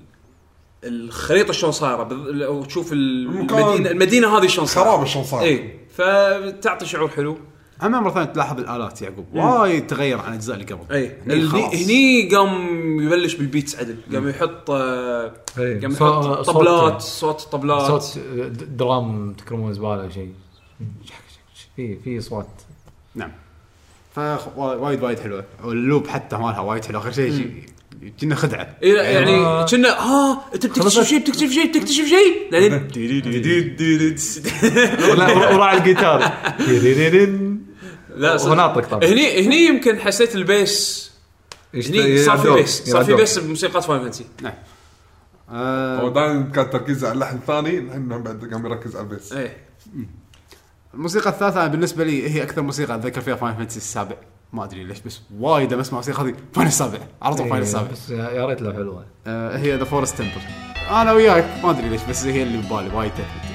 الخريطة 0.84 1.54
شلون 1.54 1.72
صايرة. 1.72 2.04
بال- 2.04 2.44
أو 2.44 2.64
تشوف 2.66 2.94
المكان- 2.94 3.60
المدينة 3.60 3.92
المدينة 3.92 4.38
هذه 4.38 4.48
شلون 4.48 4.66
صايرة. 4.66 4.90
خراب 4.90 5.06
شلون 5.06 5.24
صار 5.26 5.42
اي 5.42 5.74
فتعطي 5.98 6.86
شعور 6.86 7.08
حلو. 7.10 7.38
أما 7.84 8.00
مرة 8.00 8.12
ثانية 8.12 8.26
تلاحظ 8.26 8.60
الآلات 8.60 9.02
يعقوب. 9.02 9.26
وايد 9.34 9.88
تغير 9.88 10.18
عن 10.20 10.30
الاجزاء 10.30 10.56
اللي 10.56 10.74
قبل. 10.74 10.96
اي 10.96 11.16
هني 11.26 11.34
هني, 11.36 11.48
خلاص. 11.48 11.74
هني 11.74 12.30
قام 12.36 13.00
يبلش 13.02 13.36
بال 13.36 13.47
beats 13.47 13.76
عدل. 13.76 13.98
قام 14.14 14.30
يحط 14.30 14.70
آه، 14.72 15.32
إي. 15.60 15.80
قام 15.80 15.92
يحط 15.92 16.00
صوت- 16.02 16.46
طبلات 16.46 17.02
صوت 17.02 17.42
طبلات. 17.42 18.02
صوت 18.02 18.20
drum 18.78 19.34
تكرمون 19.34 19.74
زبالة 19.74 20.10
شيء. 20.10 20.30
في 21.76 21.98
في 22.04 22.18
أصوات. 22.20 22.48
نعم. 23.16 23.32
ف 24.16 24.20
وايد 24.58 25.04
وايد 25.04 25.20
حلوة. 25.20 25.44
وال 25.64 25.78
loop 25.78 26.08
حتى 26.08 26.36
مالها 26.36 26.60
وايد 26.60 26.86
حلو. 26.86 27.00
آخر 27.00 27.12
شيء 27.12 27.64
كنا 28.22 28.36
خدعة. 28.36 28.76
إيه 28.84 28.94
يعني 29.02 29.36
آه. 29.36 29.66
كنا 29.66 29.90
ها 29.90 30.42
أنت 30.54 30.66
بتكتشف 30.66 31.04
شيء 31.04 31.20
بتكتشف 31.20 31.50
شيء 31.52 31.70
بتكتشف 31.70 32.06
شيء. 32.06 32.52
بعدين 32.52 32.74
وراعي 35.54 35.78
الجيتار. 35.78 36.22
لا 38.16 38.38
صدق. 38.38 38.52
وناطق 38.52 38.88
طبعا. 38.88 39.10
هني 39.10 39.46
هني 39.46 39.66
يمكن 39.66 40.00
حسيت 40.00 40.36
ال 40.36 40.48
bass. 40.48 41.12
هني 41.74 42.18
صار 42.18 42.38
في 42.38 42.50
bass 42.50 42.84
صار 42.84 43.06
في 43.06 43.14
bass 43.14 43.40
بموسيقات 43.40 43.84
Final 43.84 44.02
Fantasy 44.02 44.26
نعم. 44.42 44.54
هو 45.50 46.08
آه 46.08 46.10
دائما 46.10 46.52
كان 46.56 46.70
تركيزه 46.70 47.08
على 47.08 47.16
اللحن 47.16 47.36
الثاني 47.36 47.78
الحين 47.78 48.08
بعد 48.08 48.50
قام 48.54 48.66
يركز 48.66 48.96
على 48.96 49.04
ال 49.04 49.09
bass. 49.09 49.34
إيه. 49.34 49.58
الموسيقى 50.94 51.30
الثالثة 51.30 51.68
بالنسبة 51.68 52.04
لي 52.04 52.30
هي 52.30 52.44
أكثر 52.44 52.62
موسيقى 52.62 52.96
أتذكر 52.96 53.22
فيها 53.22 53.36
Final 53.36 53.56
Fantasy 53.56 53.78
السابع. 53.78 54.16
ما 54.54 54.64
أدري 54.64 54.84
ليش 54.84 55.00
بس 55.00 55.22
وايد 55.40 55.74
لما 55.74 55.82
اسمع 55.82 56.00
الموسيقى 56.00 56.24
هذه. 56.24 56.36
فاين 56.54 56.68
السابع 56.68 57.00
على 57.22 57.36
طول 57.36 57.50
فاين 57.50 57.62
السابع. 57.62 57.92
بس 57.92 58.10
يا 58.10 58.46
ريت 58.46 58.62
لو 58.62 58.74
حلوة. 58.74 59.06
آه 59.28 59.58
هي 59.58 59.78
ذا 59.78 59.84
فورست 59.84 60.18
تمبل 60.18 60.32
أنا 60.90 61.12
وياك 61.12 61.64
ما 61.64 61.70
أدري 61.70 61.90
ليش 61.90 62.02
بس 62.10 62.26
هي 62.26 62.44
اللي 62.44 62.58
ببالي 62.58 62.96
وايد 62.96 63.12
تثبت 63.12 63.55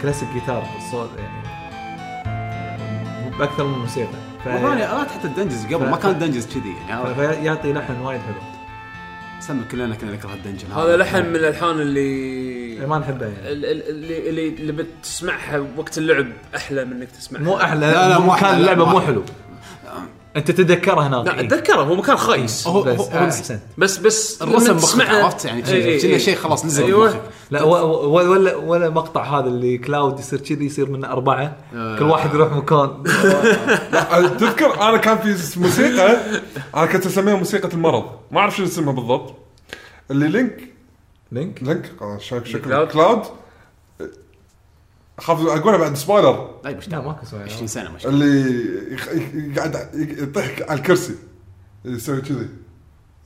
الكلاسيك 0.00 0.28
جيتار 0.34 0.62
الصوت 0.78 1.10
يعني. 1.18 1.48
باكثر 3.38 3.64
من 3.66 3.78
موسيقى. 3.78 4.08
ف- 4.44 4.46
وثاني 4.46 4.72
الات 4.92 5.10
حتى 5.10 5.24
الدنجز 5.28 5.66
قبل 5.74 5.88
ما 5.90 5.96
كان 5.96 6.18
دنجز 6.18 6.46
كذي 6.46 6.74
يعني. 6.88 7.14
فيعطي 7.14 7.72
لحن 7.72 8.00
وايد 8.00 8.20
حلو. 8.20 8.34
سمي 9.40 9.64
كلنا 9.70 9.94
كنا 9.94 10.12
نكره 10.12 10.32
الدنجن 10.34 10.72
هذا 10.72 10.96
لحن 10.96 11.18
من 11.26 11.36
الألحان 11.36 11.80
اللي 11.80 12.00
إيه، 12.00 12.86
ما 12.86 12.98
نحبه 12.98 13.26
يعني. 13.26 13.48
ال- 13.52 13.64
ال- 13.64 13.88
اللي 13.88 14.28
اللي 14.28 14.48
اللي 14.48 14.72
بتسمعها 14.72 15.64
وقت 15.76 15.98
اللعب 15.98 16.26
أحلى 16.56 16.84
من 16.84 16.92
إنك 16.92 17.10
تسمعها. 17.10 17.42
مو 17.42 17.56
أحلى 17.60 17.80
لا، 17.80 18.08
لا، 18.08 18.18
مو 18.18 18.34
كان 18.36 18.56
اللعبه 18.56 18.84
مو. 18.84 19.00
حلو. 19.00 19.22
أنت 20.36 20.50
تتذكره 20.50 21.00
هناك 21.06 21.26
لا 21.26 21.40
إيه. 21.40 21.46
أتذكره 21.46 21.82
هو 21.82 21.94
مكان 21.94 22.16
خايس. 22.16 22.66
هو 22.68 22.82
بس 22.82 22.98
هو 23.00 23.04
آه، 23.04 23.20
هو 23.20 23.24
احسنت 23.24 23.60
بس 23.78 23.98
بس 23.98 24.42
الرسم 24.42 24.76
تسمعها- 24.76 25.24
عرفت 25.24 25.44
يعني 25.44 25.66
إيه، 25.68 25.74
إيه، 25.84 26.04
إيه. 26.04 26.18
شيء 26.18 26.36
خلاص 26.36 26.64
نزل. 26.64 26.92
بمخك 26.92 27.20
لا 27.50 27.62
ولا 27.62 28.56
ولا 28.56 28.90
مقطع 28.90 29.38
هذا 29.38 29.46
اللي 29.46 29.78
كلاود 29.78 30.18
يصير 30.18 30.40
كذي 30.40 30.66
يصير 30.66 30.90
منه 30.90 31.08
أربعة. 31.12 31.56
آه. 31.74 31.98
كل 31.98 32.04
واحد 32.04 32.34
يروح 32.34 32.52
مكان. 32.52 33.02
لا، 33.92 34.28
تذكر 34.28 34.88
أنا 34.88 34.96
كان 34.96 35.18
في 35.18 35.60
موسيقى 35.60 36.16
أنا 36.76 36.86
كنت 36.86 37.06
أسميها 37.06 37.34
موسيقى 37.36 37.68
المرض. 37.74 38.04
ما 38.30 38.40
أعرف 38.40 38.56
شنو 38.56 38.66
اسمها 38.66 38.92
بالضبط. 38.92 39.34
اللي 40.10 40.28
لينك 40.28 40.60
لينك؟ 41.32 41.62
لينك؟ 41.62 41.90
آه، 42.02 42.18
شكله 42.18 42.84
كلاود؟ 42.84 43.22
اخاف 45.20 45.40
أقولها 45.46 45.78
بعد 45.78 45.96
سبويلر 45.96 46.50
طيب 46.64 46.76
إيش 46.76 46.88
لا 46.88 47.00
ماكو 47.00 47.26
سؤال 47.26 47.42
20 47.42 47.66
سنة 47.66 47.90
مش 47.90 48.06
اللي 48.06 48.94
يخ- 48.94 49.08
يقعد 49.34 49.88
يطيح 49.94 50.56
على 50.68 50.78
الكرسي 50.78 51.14
يسوي 51.84 52.20
كذي 52.20 52.48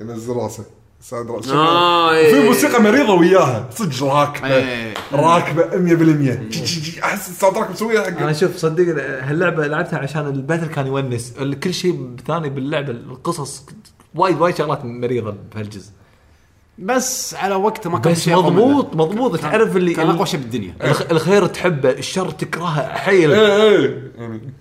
ينزل 0.00 0.32
راسه 0.36 0.64
soundtrack 1.00 1.46
آه، 1.48 2.10
إيه. 2.14 2.34
في 2.40 2.46
موسيقى 2.48 2.82
مريضة 2.82 3.12
وياها 3.14 3.68
صدق 3.70 4.02
راكبة. 4.04 4.46
إيه. 4.56 4.94
راكبة 5.12 5.62
100% 5.62 5.72
جي- 6.48 6.64
جي- 6.64 6.80
جي. 6.80 7.02
أحس 7.04 7.28
ال 7.28 7.56
soundtrack 7.56 7.70
مسويها 7.70 8.08
أنا 8.08 8.26
حق 8.26 8.32
شوف 8.32 8.56
صدق 8.56 8.84
هاللعبة 9.22 9.66
لعبتها 9.66 9.98
عشان 9.98 10.26
ال 10.26 10.32
battle 10.32 10.66
كان 10.66 10.86
يونس. 10.86 11.32
ال- 11.38 11.60
كل 11.60 11.74
شيء 11.74 12.16
ثاني 12.26 12.48
باللعبة 12.50 12.90
القصص 12.90 13.66
وايد 14.14 14.40
وايد 14.40 14.56
شغلات 14.56 14.84
مريضة 14.84 15.34
بهالجزء. 15.54 15.90
بس 16.78 17.34
على 17.34 17.54
وقته 17.54 17.90
ما 17.90 17.98
كان 17.98 18.12
بس 18.12 18.20
شيء. 18.24 18.36
مضبوط 18.36 18.96
مضبوط. 18.96 19.40
تعرف 19.40 19.76
اللي 19.76 19.94
كان 19.94 20.10
أقوى 20.10 20.26
شيء 20.26 20.40
بالدنيا. 20.40 20.74
الخ- 20.84 21.10
الخير 21.10 21.46
تحبه 21.46 21.90
الشر 21.90 22.30
تكرهه 22.30 22.92
حيل. 22.94 23.32
إيه 23.32 23.62
إيه. 23.62 24.12
يعني 24.18 24.52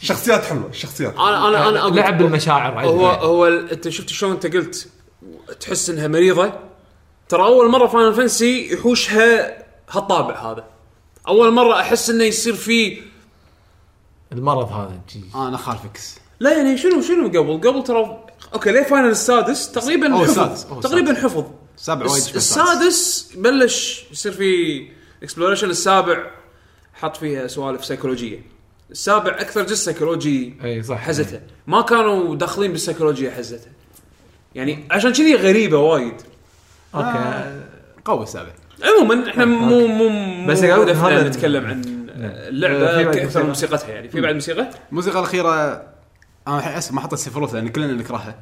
شخصيات 0.00 0.44
حلوة 0.44 0.66
الشخصيات 0.68 1.14
أنا 1.16 1.48
أنا 1.48 1.68
أنا 1.68 1.82
أقول- 1.88 1.92
لعب 1.94 2.18
بالمشاعر. 2.18 2.84
هو 2.86 3.06
هو 3.06 3.46
أنت 3.46 3.88
شفت 3.88 4.08
شلون 4.08 4.32
أنت 4.32 4.46
قلت 4.46 4.88
تحس 5.60 5.90
إنها 5.90 6.08
مريضة؟ 6.08 6.52
ترى 7.28 7.42
أول 7.42 7.70
مرة 7.70 7.86
Final 7.86 8.14
Fantasy 8.14 8.72
يحوشها 8.74 9.58
هالطابع 9.90 10.52
هذا. 10.52 10.64
أول 11.28 11.52
مرة 11.52 11.80
أحس 11.80 12.10
إنه 12.10 12.24
يصير 12.24 12.54
فيه 12.54 13.00
المرض 14.32 14.72
هذا 14.72 15.00
جي. 15.12 15.24
أنا 15.34 15.56
خالفك. 15.56 16.00
لا 16.40 16.56
يعني 16.56 16.76
شنو 16.78 17.00
شنو 17.02 17.26
قبل؟ 17.28 17.68
قبل 17.68 17.84
ترى 17.84 18.23
أوكي 18.54 18.72
ليه 18.72 18.82
Final 18.82 19.08
السادس؟ 19.10 19.72
تقريبا 19.72 20.12
أو 20.12 20.18
حفظ. 20.24 20.30
السادس، 20.38 20.64
أو 20.66 20.80
تقريبا 20.80 21.14
حفظ. 21.14 21.44
سابع 21.76 22.06
وايد 22.06 22.16
الس- 22.22 22.36
السادس. 22.36 23.28
بلش 23.36 24.04
يصير 24.12 24.32
في 24.32 24.82
exploration 25.22 25.70
السابع 25.70 26.30
حط 26.94 27.16
فيها 27.16 27.46
سوالف 27.46 27.84
سيكولوجيه 27.84 28.42
السابع 28.90 29.30
أكثر 29.40 29.62
جزء 29.62 29.74
سيكولوجي 29.92 30.54
اي 30.64 30.82
صح. 30.82 30.98
حزتها 30.98 31.40
ما 31.66 31.80
كانوا 31.82 32.34
داخلين 32.36 32.72
بالسيكولوجيا 32.72 33.30
حزتها 33.30 33.72
يعني 34.54 34.84
عشان 34.90 35.12
كذي 35.12 35.34
غريبة 35.34 35.78
وايد. 35.78 36.14
أوكي. 36.94 37.62
قوي 38.04 38.22
السابع 38.22 38.50
عموما 38.82 39.28
إحنا 39.30 39.44
مو 39.44 39.86
مو 39.86 40.08
مو 40.08 40.46
بس 40.46 40.58
هدفنا 40.64 41.08
هذا- 41.08 41.28
نتكلم 41.28 41.66
عن 41.66 42.06
آه، 42.10 42.48
اللعبة 42.48 42.96
في 42.96 43.04
بعد 43.04 43.16
أكثر 43.16 43.22
موسيقى. 43.24 43.46
موسيقتها 43.46 43.88
يعني. 43.88 44.08
في 44.08 44.20
بعد 44.20 44.34
موسيقى؟ 44.34 44.70
الموسيقى 44.90 45.18
الأخيرة 45.18 45.82
أنا 46.48 46.58
الحين 46.58 46.72
أسف 46.72 46.92
ما 46.92 47.00
حطيت 47.00 47.18
Sephiroth 47.18 47.54
لأن 47.54 47.68
كلنا 47.68 47.92
نكرهها 47.92 48.34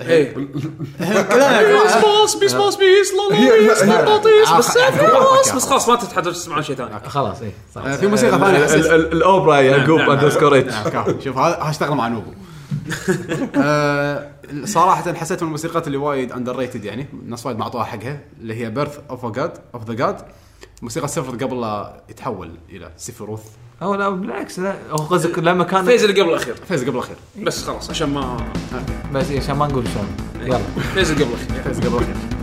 إيه. 0.00 0.34
كلنا 0.34 0.46
بيس 0.52 0.64
نكرهها 1.00 2.02
باص 2.02 2.36
بيس 2.36 2.54
باص 2.54 2.76
بيس 2.76 3.12
هي- 3.32 3.66
لا 3.66 3.68
بيس 3.74 3.82
هي- 3.82 4.02
بطاطيس 4.02 4.48
آه، 4.48 4.58
بس 4.58 4.68
خ- 4.68 5.06
خلاص 5.06 5.52
بس 5.54 5.66
خلاص 5.68 5.88
ما 5.88 5.96
تتحدث 5.96 6.32
تسمعون 6.32 6.62
شيء 6.62 6.76
ثاني 6.76 7.00
خلاص 7.08 7.42
اي 7.42 7.52
صح 7.74 7.84
آه، 7.84 7.96
في 7.96 8.06
موسيقى 8.06 8.38
ثانية. 8.38 8.56
ال- 8.58 8.64
حسيت- 8.64 8.86
ال- 8.86 9.12
الأوبرا 9.12 9.56
يعقوب 9.60 9.98
نعم، 9.98 10.08
نعم. 10.08 10.10
اندرسكور 10.10 10.58
اتش 10.58 10.72
نعم، 10.72 10.88
كافي. 10.88 11.20
شوف 11.24 11.38
هذا 11.38 11.58
هاشتغل 11.62 11.94
مع 11.96 12.08
نوبو 12.08 12.30
آه، 13.62 14.30
صراحة 14.64 15.12
حسيت 15.14 15.42
من 15.42 15.46
الموسيقات 15.46 15.86
اللي 15.86 15.98
وايد 15.98 16.32
اندر 16.32 16.56
ريتد 16.56 16.84
يعني 16.84 17.06
الناس 17.12 17.46
وايد 17.46 17.58
معطوها 17.58 17.84
حقها 17.84 18.20
اللي 18.40 18.54
هي 18.54 18.70
بيرث 18.70 18.98
اوف 19.10 19.26
جاد 19.26 19.58
اوف 19.74 19.84
ذا 19.84 19.94
جاد 19.94 20.20
موسيقى 20.82 21.08
سيفروث 21.08 21.42
قبل 21.42 21.60
لا 21.60 22.00
يتحول 22.08 22.50
إلى 22.70 22.90
سيفروث 22.96 23.42
هو 23.82 23.94
لا 23.94 24.08
بالعكس 24.08 24.58
لا. 24.58 24.74
هو 24.90 24.96
قصدك 24.96 25.38
لما 25.38 25.64
كان 25.64 25.84
فيز 25.84 26.04
اللي 26.04 26.20
قبل 26.20 26.30
الأخير. 26.30 26.54
فاز 26.68 26.82
قبل 26.82 26.90
الأخير. 26.90 27.16
بس 27.42 27.64
خلاص 27.64 27.90
عشان 27.90 28.08
ما 28.08 28.36
بس 29.12 29.30
إيه، 29.30 29.40
عشان 29.40 29.56
ما 29.56 29.66
نقول 29.66 29.84
شلون. 29.88 30.06
يلا. 30.46 30.58
فيز 30.94 31.10
اللي 31.10 31.24
قبل 31.24 31.32
الأخير. 31.34 31.62
فاز 31.62 31.78
قبل 31.80 31.96
الأخير. 31.96 32.35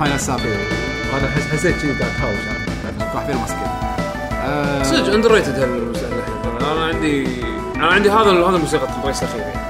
فاينل 0.00 0.14
السابع 0.14 0.44
أنا 1.18 1.30
حس 1.30 1.42
حسيت 1.42 1.76
كذي 1.76 1.92
قاعد 1.92 2.12
تهاوش. 2.18 2.38
واحد 3.14 3.26
فينا 3.26 3.40
ماسكين 3.40 5.04
صدق 5.04 5.14
اندر 5.14 5.32
ريتد 5.32 5.58
هالموسيقى. 5.58 6.10
أنا 6.60 6.84
عندي 6.84 7.42
أنا 7.76 7.86
عندي 7.86 8.10
هذا 8.10 8.30
هذا 8.30 8.58
موسيقى 8.58 8.88
الرئيس 9.00 9.22
الاخير 9.22 9.40
يعني. 9.40 9.60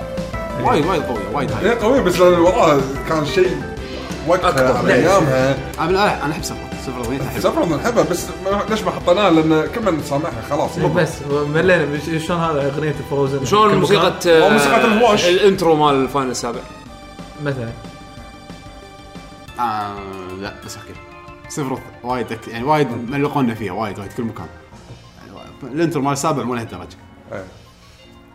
وايد 0.64 0.86
وايد 0.86 1.02
قوية 1.02 1.28
وايد 1.34 1.52
هاي. 1.52 1.70
هي 1.70 1.74
قوية 1.74 2.00
بس 2.00 2.18
لأن 2.18 2.40
وراها 2.40 2.80
كان 3.08 3.26
شيء 3.26 3.62
وقتها. 4.26 4.78
على 4.78 4.94
أيامها. 4.94 5.56
أنا 5.80 5.88
أنا 5.88 6.24
أنا 6.24 6.32
أحب 6.32 6.42
سفر 6.42 6.56
سفر 6.86 7.02
ضميت 7.02 7.20
احب 7.20 7.40
سفر 7.40 7.76
نحبها 7.76 8.04
بس 8.10 8.26
ليش 8.70 8.82
ما 8.82 8.90
حطيناه 8.90 9.28
لأن 9.28 9.68
كل 9.74 9.92
من 9.92 10.02
سامعها 10.02 10.42
خلاص. 10.50 10.78
مو 10.78 10.88
بس 10.88 11.10
ملينا 11.54 11.86
شلون 12.26 12.40
هذا 12.40 12.72
أغنية 12.76 12.94
فروزن 13.10 13.44
شلون 13.44 13.74
موسيقى 13.74 14.12
موسيقى 14.26 14.84
الهواش. 14.84 15.24
الإنترو 15.24 15.76
مال 15.76 15.94
الفاينل 15.94 16.30
السابع 16.30 16.60
مثلا. 17.44 17.68
آه 19.60 20.32
لا 20.40 20.54
بس 20.66 20.76
أحكي. 20.76 20.92
سفر 21.48 21.78
وايد 22.02 22.26
يعني 22.48 22.64
وايد 22.64 22.88
ملقونا 23.10 23.54
فيها 23.54 23.72
وايد 23.72 23.98
وايد 23.98 24.12
كل 24.12 24.22
مكان. 24.22 24.46
الانتر 25.62 26.00
مال 26.00 26.12
السابع 26.12 26.42
مو 26.42 26.54
لهالدرجه 26.54 26.96
إيه. 27.32 27.44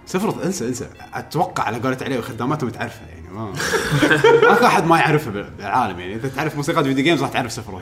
سفر 0.06 0.44
انسى 0.44 0.68
انسى. 0.68 0.90
أتوقع 1.14 1.64
على 1.64 1.78
قولة 1.80 1.98
عليه 2.02 2.20
وخداماتهم 2.20 2.70
تعرفها 2.70 3.08
يعني 3.08 3.30
ما 3.30 3.54
ماكو 4.50 4.66
أحد 4.66 4.86
ما 4.86 4.98
يعرفها 4.98 5.32
بالعالم 5.58 6.00
يعني 6.00 6.16
إذا 6.16 6.30
تعرف 6.30 6.56
موسيقى 6.56 6.84
فيديو 6.84 7.04
جيمز 7.04 7.22
راح 7.22 7.30
تعرف 7.30 7.52
سفر 7.52 7.82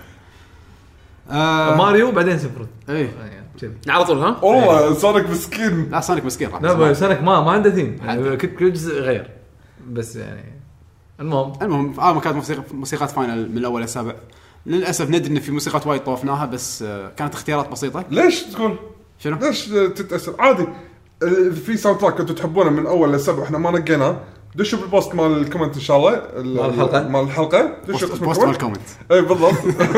آه 1.32 1.76
ماريو 1.76 2.12
بعدين 2.12 2.40
سفرت 2.40 2.68
إيه. 2.90 3.12
كذي 3.62 3.74
على 3.88 4.06
طول 4.06 4.18
ها؟ 4.20 4.40
والله 4.44 4.94
سونيك 4.94 5.30
مسكين. 5.30 5.90
لا 5.92 6.02
سونيك 6.02 6.26
مسكين 6.26 6.50
لا 6.62 6.94
سونيك 6.94 7.22
ما 7.22 7.42
ما 7.42 7.52
عنده 7.52 7.70
ثيم. 7.70 7.98
يعني 8.06 8.38
كل 8.38 8.48
كل 8.48 8.74
جزء 8.74 9.02
غير. 9.02 9.30
بس 9.90 10.16
يعني 10.16 10.53
المهم. 11.24 11.54
المهم 11.62 12.00
آه 12.00 12.14
ما 12.14 12.20
كانت 12.20 12.36
موسيقى 12.36 12.64
موسيقات 12.74 13.12
Final 13.12 13.52
من 13.52 13.58
الأول 13.58 13.82
للسابع. 13.82 14.14
للأسف 14.66 15.10
ندري 15.10 15.28
إن 15.32 15.40
في 15.40 15.52
موسيقات 15.52 15.88
وايد 15.88 16.02
طوفناها 16.04 16.46
بس 16.46 16.82
آه 16.84 17.10
كانت 17.18 17.34
اختيارات 17.34 17.70
بسيطة. 17.72 18.06
ليش 18.12 18.44
تقول؟ 18.44 18.76
شنو؟ 19.20 19.38
ليش 19.42 19.66
تتأثر؟ 19.68 20.36
عادي. 20.40 20.68
ال- 21.24 21.54
في 21.56 21.78
soundtrack 21.78 22.14
كنتوا 22.14 22.36
تحبونه 22.36 22.70
من 22.70 22.86
اول 22.86 23.14
للسبع 23.14 23.44
إحنا 23.44 23.58
ما 23.58 23.72
نقيناه. 23.72 24.18
دشوا 24.56 24.80
بال 24.80 24.92
post 24.92 25.16
مال 25.16 25.38
ال 25.38 25.42
comment 25.43 25.76
إن 25.76 25.82
شاء 25.82 25.98
الله. 25.98 26.14
ال- 26.14 26.56
مال 26.56 26.66
الحلقة؟ 26.70 27.08
مال 27.08 27.22
الحلقة. 27.22 27.78
دشوا 27.88 28.08
post 28.08 28.12
قسم 28.12 28.26
post 28.26 28.40
مال 28.42 28.50
ال 28.50 28.54
comment 28.54 28.82
إي 29.12 29.22
بالضبط. 29.22 29.54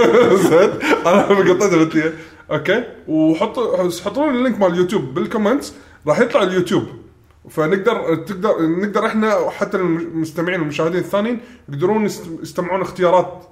زين. 0.50 0.70
أنا 1.06 1.22
قطيته 1.28 1.78
بالتيه 1.78 2.14
okay. 2.52 2.84
وحطوا 3.08 3.90
حطوا 4.06 4.24
لنا 4.24 4.32
ال 4.38 4.42
link 4.42 4.60
مال 4.60 4.72
اليوتيوب 4.72 5.14
بال 5.14 5.26
comments 5.26 5.74
راح 6.08 6.20
يطلع 6.20 6.44
اليوتيوب. 6.44 6.84
فنقدر 7.50 8.16
تقدر 8.16 8.62
نقدر 8.62 9.06
إحنا 9.06 9.36
وحتى 9.38 9.78
المستمعين 9.78 10.60
والمشاهدين 10.60 11.00
الثانيين 11.00 11.40
يقدرون 11.70 12.06
يست- 12.06 12.40
يستمعون 12.42 12.82
اختيارات 12.82 13.44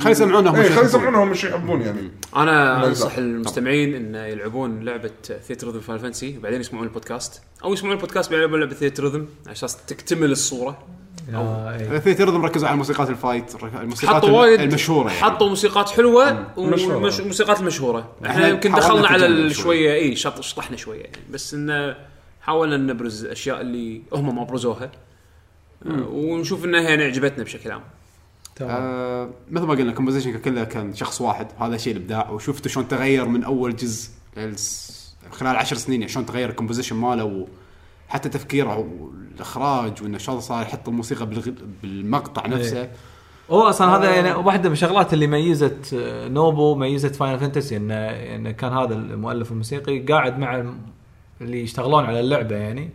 خلي 0.00 0.10
يسمعونا 0.12 0.50
هم 0.50 0.56
اي 0.56 0.70
خلي. 0.70 0.84
يسمعونهم 0.84 1.28
إيش 1.28 1.44
يحبون 1.44 1.80
يعني 1.80 2.10
أنا 2.36 2.86
أنصح. 2.86 3.16
المستمعين 3.18 3.94
انه 3.94 4.18
يلعبون 4.24 4.84
لعبة 4.84 5.10
Theatrhythm 5.48 5.80
Final 5.80 6.00
Fantasy 6.00 6.38
وبعدين 6.38 6.60
يسمعون 6.60 6.86
البودكاست 6.86 7.42
أو 7.64 7.72
يسمعون 7.72 7.96
البودكاست 7.96 8.30
بعدين 8.30 8.42
يلعبون 8.42 8.60
لعبة 8.60 8.74
Theatrhythm 8.74 9.06
على 9.06 9.26
أساس 9.52 9.76
تكتمل 9.86 10.30
الصورة. 10.30 10.78
Theatrhythm 12.04 12.44
ركزوا 12.44 12.68
على 12.68 12.76
موسيقات 12.76 13.10
ال 13.10 13.16
fight 13.16 13.44
الموسيقات 13.80 14.16
حطوا 14.16 14.40
وايد 14.40 14.60
المشهورة 14.60 15.08
يعني. 15.08 15.20
حطوا 15.20 15.48
موسيقات 15.48 15.90
حلوة 15.90 16.46
مشهورة. 16.58 16.96
والموسيقات 16.96 17.60
المشهورة 17.60 18.12
إحنا 18.20 18.30
إحنا 18.30 18.48
يمكن 18.48 18.72
دخلنا 18.74 19.08
على. 19.08 19.50
شوية 19.54 19.94
إي 19.94 20.16
شط 20.16 20.40
شطحنا 20.40 20.76
شوية 20.76 21.00
يعني 21.00 21.16
بس 21.30 21.54
انه 21.54 21.96
حاولنا 22.44 22.76
نبرز 22.92 23.24
الأشياء 23.24 23.60
اللي 23.60 24.02
هم 24.12 24.36
ما 24.36 24.44
برزوها. 24.44 24.90
آه، 25.86 26.08
ونشوف 26.08 26.64
إنها 26.64 26.80
يعني 26.80 27.04
عجبتنا 27.04 27.44
بشكل 27.44 27.70
عام. 27.70 27.82
تمام. 28.56 28.70
آه 28.82 29.30
مثل 29.50 29.64
ما 29.64 29.74
قلنا 29.74 29.92
composition 29.92 30.38
كله 30.38 30.64
كان 30.64 30.94
شخص 30.94 31.20
واحد. 31.20 31.46
هذا 31.58 31.76
شيء 31.76 31.96
الإبداع. 31.96 32.30
وشفتوا 32.30 32.70
شلون 32.70 32.88
تغير 32.88 33.24
من 33.28 33.44
أول 33.44 33.76
جزء 33.76 34.10
للس- 34.36 35.14
خلال 35.30 35.56
عشر 35.56 35.76
سنين. 35.76 36.00
يعني 36.00 36.12
شلون 36.12 36.26
تغير 36.26 36.50
ال 36.50 36.54
composition 36.54 36.96
ماله 36.96 37.46
وحتى 38.08 38.28
تفكيره 38.28 38.78
والاخراج 38.78 40.02
وإنه 40.02 40.18
شلون 40.18 40.40
صار 40.40 40.62
يحط 40.62 40.88
الموسيقى 40.88 41.26
بالغ... 41.26 41.48
بالمقطع 41.82 42.46
نفسه. 42.46 42.90
هو 43.50 43.62
أصلا 43.62 43.96
هذا 43.96 44.10
يعني 44.14 44.32
واحدة 44.32 44.68
من 44.68 44.72
الشغلات 44.72 45.12
اللي 45.14 45.26
ميزت 45.26 45.94
آه، 45.94 46.28
نوبو 46.28 46.74
ميزت 46.74 47.16
Final 47.16 47.38
Fantasy 47.38 47.76
انه 47.76 47.94
انه 47.94 48.50
كان 48.50 48.72
هذا 48.72 48.94
المؤلف 48.94 49.52
الموسيقي 49.52 49.98
قاعد 49.98 50.38
مع 50.38 50.56
الم- 50.56 50.78
اللي 51.40 51.62
يشتغلون 51.62 52.04
على 52.04 52.20
اللعبة 52.20 52.56
يعني. 52.56 52.90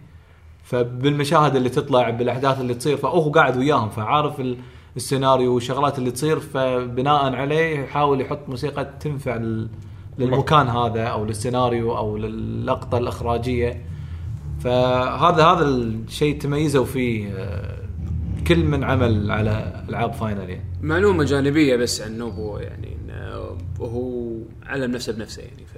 فبالمشاهد 0.64 1.56
اللي 1.56 1.70
تطلع 1.70 2.10
بالأحداث 2.10 2.62
اللي 2.62 2.74
تصير 2.74 2.98
فهو 2.98 3.32
قاعد 3.32 3.58
وياهم 3.58 3.90
فعارف 3.90 4.40
ال- 4.40 4.58
السيناريو 4.98 5.54
والشغلات 5.54 5.98
اللي 6.00 6.12
تصير 6.12 6.40
فبناء 6.40 7.36
عليه 7.36 7.80
يحاول 7.80 8.22
يحط 8.22 8.40
موسيقى 8.50 8.90
تنفع 9.00 9.36
لل- 9.36 9.70
للمكان 10.20 10.68
هذا 10.68 11.04
أو 11.04 11.26
للسيناريو 11.26 11.98
أو 11.98 12.18
للقطه 12.18 12.98
الإخراجية. 12.98 13.86
فهذا 14.60 15.44
هذا 15.46 15.66
الشيء 15.66 16.40
تميزوا 16.42 16.86
فيه 16.86 17.32
آه، 17.34 17.78
كل 18.48 18.64
من 18.66 18.84
عمل 18.84 19.32
على 19.32 19.84
ألعاب 19.90 20.14
فاينل 20.14 20.50
يعني. 20.50 20.64
معلومة 20.82 21.24
جانبية 21.24 21.76
بس 21.76 22.02
عن 22.02 22.18
نوبو 22.18 22.58
يعني 22.58 22.98
هو 23.80 24.30
علم 24.66 24.92
نفسه 24.92 25.14
بنفسه 25.14 25.42
يعني 25.42 25.66
ف 25.66 25.78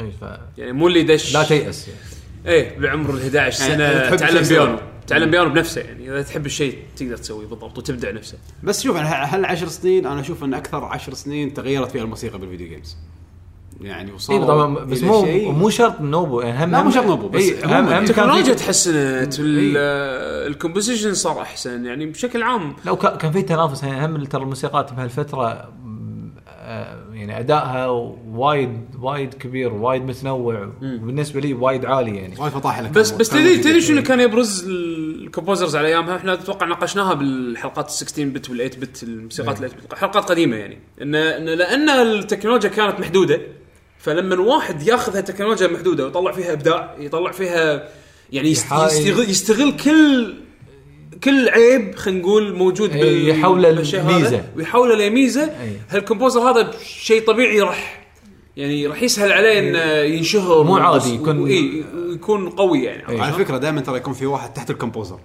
أي 0.00 0.10
ف 0.20 0.24
يعني 0.58 0.72
مو 0.72 0.88
اللي 0.88 1.02
دش 1.02 1.34
لا 1.34 1.42
تيأس 1.42 1.88
يعني. 1.88 2.00
إيه 2.46 2.78
بعمر 2.78 3.10
ال 3.10 3.20
11 3.20 3.60
يعني 3.60 3.74
سنة 3.76 4.00
تحب 4.08 4.16
تعلم 4.16 4.44
شيء 4.44 4.58
بيانو. 4.58 4.78
تعلم 5.06 5.30
بيانو 5.30 5.50
بنفسه 5.50 5.80
يعني 5.80 6.10
إذا 6.10 6.22
تحب 6.22 6.46
الشيء 6.46 6.78
تقدر 6.96 7.16
تسويه 7.16 7.46
بالضبط 7.46 7.78
وتبدع 7.78 8.10
نفسه. 8.10 8.38
بس 8.62 8.82
شوف 8.82 8.96
هل 8.96 9.44
عشر 9.44 9.68
سنين؟ 9.68 10.06
أنا 10.06 10.20
أشوف 10.20 10.44
أن 10.44 10.54
أكثر 10.54 10.84
عشر 10.84 11.14
سنين 11.14 11.54
تغيرت 11.54 11.90
فيها 11.90 12.02
الموسيقى 12.02 12.38
بال 12.38 12.47
video 12.47 12.68
games 12.68 12.96
يعني 13.80 14.12
وصلوا 14.12 14.38
اي 14.40 14.46
طبعا 14.46 14.74
بس 14.74 15.02
مو 15.02 15.24
شيء- 15.24 15.50
مو 15.52 15.68
شرط 15.70 16.00
نوبو 16.00 16.40
يعني 16.40 16.64
هم 16.64 16.70
لا، 16.70 16.82
مو 16.82 16.90
شرط 16.90 17.04
نوبو، 17.06 17.28
بس 17.28 17.42
إي، 17.42 17.64
هم 17.64 17.70
هم 17.72 17.88
كان 17.88 18.02
التكنولوجيا 18.04 18.54
تحسنت 18.54 19.40
وال- 19.40 19.76
ال 20.52 20.57
composition 20.57 21.14
صار 21.14 21.40
أحسن 21.40 21.84
يعني 21.86 22.06
بشكل 22.06 22.42
عام. 22.42 22.76
لو 22.84 22.96
كان 22.96 23.18
كان 23.18 23.32
في 23.32 23.42
تنافس 23.42 23.82
يعني 23.82 24.06
هم 24.06 24.24
ترى 24.24 24.42
الموسيقات 24.42 24.92
بهالفترة 24.92 25.72
يعني 27.12 27.38
أدائها 27.40 27.86
وايد 28.32 28.80
وايد 29.00 29.34
كبير 29.34 29.72
وايد 29.72 30.02
متنوع. 30.02 30.72
وبالنسبه 30.82 31.40
لي 31.40 31.54
وايد 31.54 31.84
عالي 31.86 32.16
يعني. 32.16 32.34
وايد 32.38 32.52
فطاحل 32.52 32.84
لك. 32.84 32.90
بس 32.90 33.10
كان- 33.10 33.18
بس 33.18 33.28
تدري. 33.28 33.56
تدري 33.56 33.80
شنو 33.80 33.90
اللي 33.90 34.02
كان 34.02 34.20
يبرز 34.20 34.64
ال 34.68 34.79
composers 34.79 35.76
على 35.76 35.88
ايامها 35.88 36.16
إحنا 36.16 36.32
أتوقع 36.32 36.66
ناقشناها 36.66 37.14
بالحلقات 37.14 37.86
ال 37.88 37.92
16 37.92 38.24
bit 38.28 38.50
وال 38.50 38.56
8 38.70 38.70
bit 38.80 39.02
الموسيقات 39.02 39.60
ال 39.62 39.68
8 39.70 39.86
bit. 39.86 39.94
حلقات 39.94 40.24
قديمة 40.24 40.56
يعني. 40.56 40.78
ان 41.02 41.14
إن 41.14 41.44
لأن 41.44 41.88
التكنولوجيا 41.90 42.68
كانت 42.70 43.00
محدودة 43.00 43.40
فلما 43.98 44.38
واحد 44.40 44.82
ياخذ 44.82 45.16
هالتكنولوجيا 45.16 45.66
المحدوده 45.66 46.04
ويطلع 46.04 46.32
فيها 46.32 46.52
إبداع 46.52 46.96
يطلع 46.98 47.30
فيها 47.32 47.88
يعني 48.32 48.50
يستغل, 48.50 49.30
يستغل 49.30 49.76
كل 49.76 50.34
كل 51.24 51.48
عيب 51.48 51.94
خلينا 51.94 52.20
نقول 52.20 52.54
موجود 52.56 52.90
إيه، 52.92 53.02
بال- 53.02 53.28
يحوله 53.38 53.72
بالشيء 53.72 54.00
هذا، 54.00 54.10
لميزة. 54.18 54.44
ويحوله 54.56 54.94
لميزة. 55.08 55.42
إيه. 55.42 55.76
هال 55.90 56.00
composer 56.00 56.40
هذا 56.40 56.70
شيء 56.84 57.26
طبيعي 57.26 57.60
راح 57.60 58.00
يعني 58.56 58.86
راح 58.86 59.02
يسهل 59.02 59.32
عليه 59.32 59.58
إنه 59.58 59.78
ينشهر 60.16 60.62
مو 60.62 60.76
عادي، 60.76 61.14
يكون- 61.14 61.38
وإيه، 61.38 61.84
ويكون 62.08 62.48
قوي 62.50 62.84
يعني. 62.84 63.08
إيه. 63.08 63.22
على 63.22 63.32
فكرة 63.32 63.58
دائما 63.58 63.80
ترى 63.80 63.96
يكون 63.96 64.12
في 64.14 64.26
واحد 64.26 64.52
تحت 64.52 64.70
ال 64.70 64.75
composer. 64.75 65.18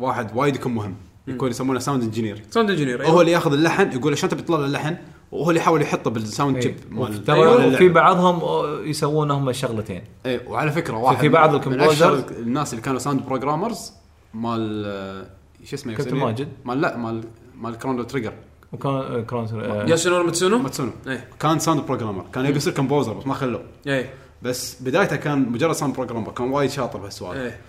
واحد 0.00 0.30
وايد 0.34 0.56
يكون 0.56 0.74
مهم. 0.74 0.94
يكون 1.28 1.50
يسمونه 1.50 1.78
sound 1.78 2.02
engineer 2.02 2.42
sound 2.50 2.70
engineer 2.70 3.06
هو 3.06 3.20
اللي 3.20 3.32
ياخذ 3.32 3.52
اللحن 3.52 3.92
يقول 3.92 4.12
له 4.12 4.16
شلون 4.16 4.30
تبي 4.30 4.42
تطلع 4.42 4.64
اللحن؟ 4.64 4.96
وهو 5.32 5.50
اللي 5.50 5.60
يحاول 5.60 5.82
يحطه 5.82 6.10
بال 6.10 6.24
sound 6.24 6.60
chip 6.62 6.74
مال 6.90 7.24
ترى 7.24 7.76
في. 7.76 7.88
بعضهم 7.88 8.40
يسوون 8.84 9.30
هم 9.30 9.48
الشغلتين 9.48 10.02
اي 10.26 10.40
وعلى 10.46 10.72
فكرة 10.72 10.96
واحد 10.96 11.16
في 11.16 11.28
بعض 11.28 11.50
من 11.50 11.56
ال 11.56 11.59
composers- 11.59 11.90
أشهر 12.02 12.24
الناس 12.38 12.72
اللي 12.72 12.82
كانوا 12.84 12.98
sound 12.98 13.20
programmers 13.26 13.92
مال 14.34 14.84
آه، 14.86 15.26
شو 15.64 15.76
اسمه 15.76 15.94
كابتن؟ 15.94 16.16
ماجد. 16.16 16.48
مال 16.64 16.80
لا 16.80 16.96
مال 16.96 17.24
مال 17.56 17.78
Chrono 17.78 18.02
Trigger. 18.02 18.32
وكان 18.72 19.24
كرون 19.24 19.48
آه، 19.54 19.84
ياسونوري 19.84 20.22
ماتسونو؟ 20.22 20.58
ماتسونو. 20.58 20.92
إيه. 21.06 21.28
كان 21.40 21.58
sound 21.58 21.80
programmer 21.80 22.26
كان 22.32 22.46
يبي 22.46 22.56
يصير 22.56 22.72
composer 22.72 23.12
بس 23.12 23.26
ما 23.26 23.34
خلوه. 23.34 23.62
إيه. 23.86 24.14
بس 24.42 24.82
بدايته 24.82 25.16
كان 25.16 25.52
مجرد 25.52 25.72
sound 25.72 25.94
programmer 25.94 26.32
كان 26.32 26.48
وايد 26.50 26.70
شاطر 26.70 26.98
بهالسوالف. 26.98 27.40
إيه. 27.40 27.60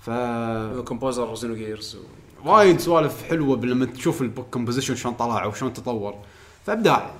ف 0.00 0.10
composer 0.84 1.34
Xenogears 1.34 1.96
وايد 2.44 2.80
سوالف 2.80 3.22
حلوة 3.22 3.56
لما 3.56 3.86
تشوف 3.86 4.22
ال 4.22 4.28
composition 4.28 4.94
شلون 4.94 5.14
طلع 5.14 5.46
وشلون 5.46 5.72
تطور. 5.72 6.14
فأبداع. 6.66 7.10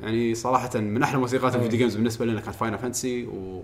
يعني 0.00 0.34
صراحة 0.34 0.70
من 0.74 1.02
أحلى 1.02 1.18
موسيقات 1.18 1.54
ال 1.54 1.58
video 1.58 1.78
games 1.78 1.96
بالنسبة 1.96 2.26
لنا 2.26 2.40
كانت 2.40 2.56
Final 2.56 2.78
Fantasy 2.78 3.24
و 3.24 3.62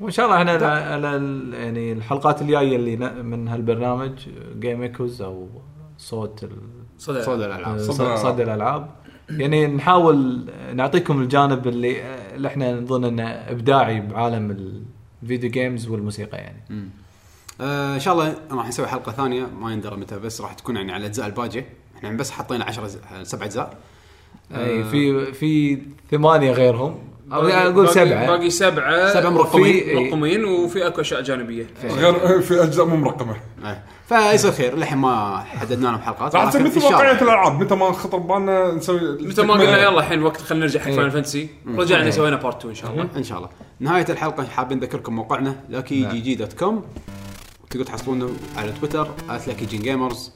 وإن 0.00 0.10
شاء 0.10 0.26
الله 0.26 0.36
إحنا 0.36 0.58
على- 0.58 1.54
يعني 1.54 1.92
الحلقات 1.92 2.42
الجاية 2.42 2.76
اللي 2.76 2.96
من 3.22 3.48
هالبرنامج 3.48 4.12
Game 4.58 4.82
Echoes 4.82 5.22
أو 5.22 5.48
صوت 5.98 6.44
ال- 6.44 6.50
صدى 7.22 7.44
الألعاب. 7.46 7.78
صد- 7.78 7.92
صدى 8.16 8.42
الألعاب. 8.42 8.90
يعني 9.30 9.66
نحاول 9.66 10.44
نعطيكم 10.74 11.22
الجانب 11.22 11.66
اللي 11.68 11.96
اللي 12.36 12.48
إحنا 12.48 12.80
نظن 12.80 13.04
إنه 13.04 13.22
إبداعي 13.28 14.00
بعالم 14.00 14.74
ال 15.22 15.27
video 15.27 15.50
games 15.50 15.88
والموسيقى 15.88 16.38
يعني. 16.38 16.62
آه 17.60 17.94
إن 17.94 18.00
شاء 18.00 18.14
الله 18.14 18.34
راح 18.52 18.68
نسوي 18.68 18.86
حلقة 18.86 19.12
ثانية 19.12 19.46
ما 19.60 19.72
يندرى 19.72 19.96
متى 19.96 20.18
بس 20.18 20.40
راح 20.40 20.52
تكون 20.54 20.76
يعني 20.76 20.92
على 20.92 21.00
الاجزاء 21.00 21.26
الباقيه 21.26 21.66
إحنا 21.96 22.10
بس 22.12 22.30
حطينا 22.30 22.64
10 22.64 22.86
أز- 22.88 23.22
سبع 23.22 23.44
أجزاء. 23.44 23.78
أي 24.54 24.84
في 24.84 25.32
في 25.32 25.82
ثمانية 26.10 26.52
غيرهم. 26.52 26.98
أو 27.32 27.48
أقول 27.48 27.72
باقي- 27.72 27.94
سبعة. 27.94 28.26
باقي 28.26 28.50
سبعة 28.50 29.12
سبعة 29.14 29.30
مرقمين. 29.30 29.72
في- 29.84 29.94
مرقمين 29.94 30.44
وفي 30.44 30.86
أكو 30.86 31.00
أشياء 31.00 31.22
جانبية. 31.22 31.66
غير 31.84 32.40
في 32.40 32.62
أجزاء 32.62 32.86
مو 32.86 32.96
مرقمة. 32.96 33.36
آه. 33.64 33.82
فيصير 34.08 34.52
خير 34.52 34.76
للحين 34.76 34.98
ما 34.98 35.38
حددنا 35.46 35.88
لهم 35.88 35.98
حلقات 35.98 36.34
راح 36.34 36.48
تصير 36.48 36.60
إن 36.60 36.66
مثل. 36.66 36.84
واقعيه 36.84 37.12
الألعاب 37.22 37.60
متى 37.60 37.74
ما 37.74 37.92
خطر 37.92 38.18
بالنا 38.18 38.74
نسوي 38.74 39.00
متى 39.22 39.42
ما 39.42 39.54
قلنا 39.54 39.78
يلا 39.82 39.98
الحين 39.98 40.22
وقت 40.22 40.40
خلينا 40.40 40.64
نرجع 40.66 40.80
حق 40.80 40.86
إيه. 40.86 40.96
Final 40.96 41.10
Fantasy 41.10 41.48
رجعنا 41.66 42.10
سوينا 42.10 42.36
part 42.36 42.56
2 42.56 42.70
إن 42.70 42.74
شاء 42.74 42.90
الله. 42.90 43.08
إن 43.16 43.22
شاء 43.22 43.38
الله. 43.38 43.48
نهاية 43.80 44.06
الحلقة 44.08 44.44
حابين 44.44 44.78
نذكركم 44.78 45.14
موقعنا 45.16 45.56
لاكي. 45.68 46.08
GG 46.08 46.34
dot 46.34 46.52
com 46.52 46.84
تقدروا 47.70 47.86
تحصلونه 47.86 48.30
على 48.56 48.72
تويتر 48.80 49.08
لاكي 49.46 49.64
جين 49.66 49.82
جيمرز 49.82 50.32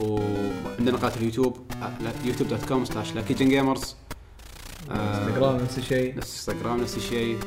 وعندنا 0.00 0.96
قناة 0.98 1.12
اليوتيوب 1.20 1.56
يوتيوب 2.24 2.48
dot 2.48 2.64
com 2.68 2.84
slash 2.84 3.14
لاكي 3.14 3.34
جين 3.34 3.48
جيمرز 3.48 3.96
انستغرام 4.90 5.56
نفس 5.64 5.78
الشيء. 5.78 6.16
نفس 6.16 6.48
انستغرام 6.48 6.80
نفس 6.80 6.96
الشيء. 6.96 7.38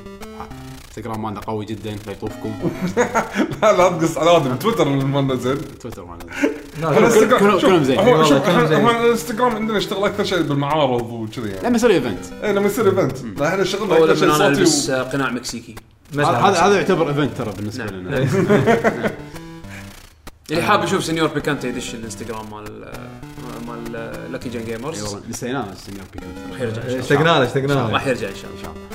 انستغرام 0.88 1.22
مالنا 1.24 1.40
قوي 1.40 1.66
جدا 1.66 1.96
فيطوفكم. 1.96 2.54
لا 3.62 3.78
لا 3.78 3.90
تقص 3.90 4.18
على 4.18 4.30
هذا 4.32 4.54
بتويتر 4.54 4.90
مالنا 4.90 5.36
زين 5.36 5.58
تويتر 5.82 6.06
مالنا 6.06 6.26
إحنا 6.96 7.08
انستغرام- 7.08 7.60
كلهم- 7.62 7.84
زين. 7.84 8.00
إحنا 8.00 9.02
الإنستغرام 9.02 9.56
عندنا 9.56 9.78
يشتغل 9.78 10.04
أكثر 10.06 10.24
شيء 10.24 10.42
بالمعارض 10.42 11.12
وكذي 11.12 11.50
يعني. 11.50 11.68
لما 11.68 11.76
يصير 11.76 11.90
event 11.92 12.20
اي 12.44 12.54
لما 12.54 12.66
يصير 12.68 12.86
event 12.88 13.40
لا 13.40 13.48
إحنا 13.48 13.64
شغلنا 13.64 13.98
اول 13.98 14.10
أكثر 14.12 14.26
لما 14.26 14.36
شيء 14.38 14.46
أنا 14.48 14.58
ألبس 14.58 14.92
قناع 14.92 15.30
مكسيكي. 15.32 15.76
هذا 16.14 16.26
هذا 16.26 16.60
هذا 16.60 16.76
يعتبر 16.76 17.10
event 17.10 17.38
ترى 17.38 17.54
بالنسبة 17.58 17.84
نعم. 17.86 17.94
لنا. 17.96 18.28
اللي 20.52 20.62
حاب 20.64 20.84
يشوف 20.84 21.04
señor 21.04 21.28
Picante 21.28 21.68
يدش 21.68 21.96
الإنستغرام 21.96 22.50
مال 22.52 22.92
مال 23.68 23.92
لاكي 24.32 24.50
جين 24.50 24.62
اي 24.62 24.66
جيمرز 24.66 25.04
والله 25.04 25.30
نسيناه 25.30 25.72
ال 25.72 25.77
señor 25.77 26.04
Picante 26.14 26.52
راح 26.52 26.62
يرجع 26.62 26.82
إن 26.82 26.88
شاء 26.88 26.90
الله. 26.90 27.00
اشتقنا 27.00 27.24
له 27.24 27.44
اشتقنا 27.44 27.74
له 27.74 27.90
راح 27.92 28.08
يرجع 28.08 28.30
إن 28.30 28.36
شاء 28.36 28.52
إن 28.52 28.52
الله 28.52 28.62
شاء 28.64 28.72
الله. 28.72 28.88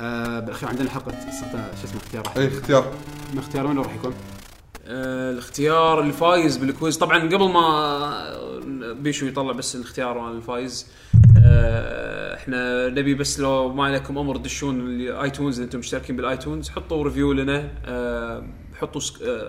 آه 0.00 0.40
بالأخير 0.40 0.68
عندنا 0.68 0.90
حلقة 0.90 1.10
شو 1.10 1.84
اسمه 1.84 2.00
اختيار 2.00 2.32
اي 2.36 2.48
اختيار. 2.48 2.92
من 3.32 3.38
اختيار 3.38 3.66
منو 3.66 3.82
راح 3.82 3.94
يكون؟ 3.94 4.14
آه، 4.86 5.30
الاختيار 5.30 6.00
اللي 6.00 6.12
فايز 6.12 6.56
بال 6.56 6.68
quiz. 6.68 6.98
طبعا 6.98 7.18
قبل 7.18 7.48
ما 7.48 8.92
بيشو 8.92 9.26
يطلع 9.26 9.52
بس 9.52 9.76
الاختيار 9.76 10.18
مال 10.18 10.36
الفايز 10.36 10.86
آه، 11.44 12.34
إحنا 12.34 12.88
نبي 12.88 13.14
بس 13.14 13.40
لو 13.40 13.72
ما 13.72 13.84
عليكم 13.84 14.18
أمر 14.18 14.36
تدشون 14.36 14.80
ال 14.80 14.91
iTunes 14.91 15.56
إذا 15.56 15.64
أنتم 15.64 15.78
مشتركين 15.78 16.16
بال 16.16 16.30
iTunes 16.30 16.70
حطوا 16.70 17.04
review 17.04 17.32
لنا 17.32 17.70
آه، 17.84 18.46
حطوا 18.80 19.00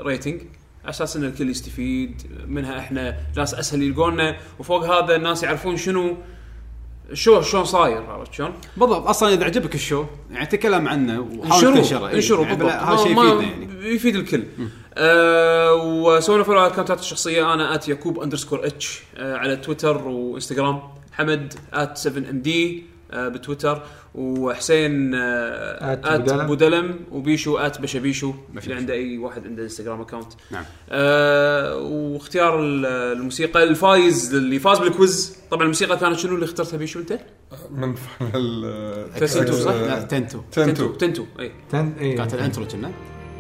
rating 0.04 0.42
على 0.84 0.90
أساس 0.90 1.18
ان 1.18 1.24
الكل 1.24 1.50
يستفيد 1.50 2.22
منها. 2.48 2.80
إحنا 2.80 3.18
ناس 3.38 3.54
أسهل 3.54 3.82
يلقونا 3.82 4.38
وفوق 4.60 4.86
هذا 4.86 5.16
الناس 5.16 5.44
يعرفون 5.44 5.78
شنو 5.78 6.18
شو 7.14 7.42
شلون 7.42 7.66
صاير 7.66 8.04
عرفت 8.04 8.34
شلون؟ 8.34 8.54
بالضبط. 8.78 9.08
أصلا 9.08 9.34
إذا 9.34 9.46
عجبك 9.46 9.76
ال 9.76 9.82
show 9.82 10.06
يعني 10.32 10.46
تكلم 10.46 10.88
عنه 10.88 11.22
وحاول 11.22 11.74
تنشره. 11.74 12.08
إي. 12.08 12.16
انشروا 12.16 12.46
يعني 12.46 12.58
بالضبط. 12.58 12.82
هذا 12.82 12.98
شيء 12.98 13.12
يفيدنا 13.12 13.42
يعني. 13.42 13.96
يفيد 13.96 14.16
الكل. 14.16 14.44
آه 14.94 15.74
وسوينا 15.76 16.44
follow 16.44 16.60
على 16.60 16.68
ال 16.68 16.71
accountات 16.71 17.00
الشخصية. 17.00 17.54
أنا 17.54 17.76
at 17.76 17.88
يعقوب 17.88 18.20
underscore 18.20 18.68
H 18.68 19.02
آه 19.18 19.36
على 19.38 19.56
تويتر 19.56 20.08
وإنستغرام. 20.08 20.82
حمد 21.12 21.54
ات 21.74 21.98
7 21.98 22.30
ام 22.30 22.42
دي 22.42 22.84
بتويتر 23.16 23.82
وحسين 24.16 25.16
آه 25.16 25.94
آت 25.94 26.06
آت 26.06 26.46
بودلم. 26.46 27.00
وبيشو 27.12 27.58
آت 27.58 27.82
بشبيشو. 27.82 28.34
اللي 28.64 28.76
عنده 28.76 28.94
أي 28.94 29.18
واحد 29.18 29.48
عنده 29.48 29.64
إنستغرام 29.64 30.02
اكونت 30.02 30.34
نعم. 30.52 30.64
آه 30.90 31.76
واختيار 31.78 32.60
ال- 32.60 32.86
الموسيقى 32.86 33.64
الفايز 33.64 34.36
اللي 34.36 34.60
فاز 34.60 34.80
بالكويز. 34.80 35.38
طبعا 35.52 35.64
الموسيقى 35.64 35.98
كانت 35.98 36.20
شنو 36.20 36.36
اللي 36.36 36.46
اخترتها 36.46 36.78
بيشو 36.78 37.00
أنت؟ 37.00 37.20
من 37.72 37.96
فاينل 37.96 38.74
تنتو 39.20 39.54
صح؟ 39.54 39.72
لا 39.74 40.02
تنتو. 40.02 40.40
تنتو 40.52 40.88
تنتو. 40.94 41.26
أي. 41.40 41.52
تن... 41.72 41.94
إيه. 42.00 42.18
كانت 42.18 42.34
الانترو 42.34 42.66
كنا؟ 42.68 42.92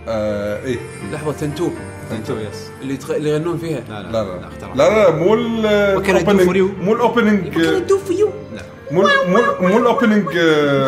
آه، 0.07 0.65
اي 0.65 0.79
لحظة 1.13 1.31
تنتو. 1.31 1.69
تنتو 2.09 2.33
يس 2.37 2.69
اللي 2.81 2.97
تغ... 2.97 3.15
اللي 3.15 3.29
يغنون 3.29 3.57
فيها. 3.57 3.79
لا 3.89 4.01
لا 4.03 4.11
لا 4.11 4.49
لا. 4.75 4.75
لا 4.75 5.11
مو 5.15 5.33
ال 5.33 5.61
What 6.01 6.05
can 6.07 6.09
I 6.09 6.19
do 6.19 6.25
opening- 6.25 6.49
for 6.49 6.55
you? 6.55 6.83
مو 6.83 6.93
ال 6.95 7.02
opening 7.02 7.49
do 7.89 7.97
for 7.97 8.15
you 8.19 8.29
لا. 8.55 8.61
مو 8.91 9.07
مو 9.27 9.67
مو 9.67 9.77
ال 9.77 10.29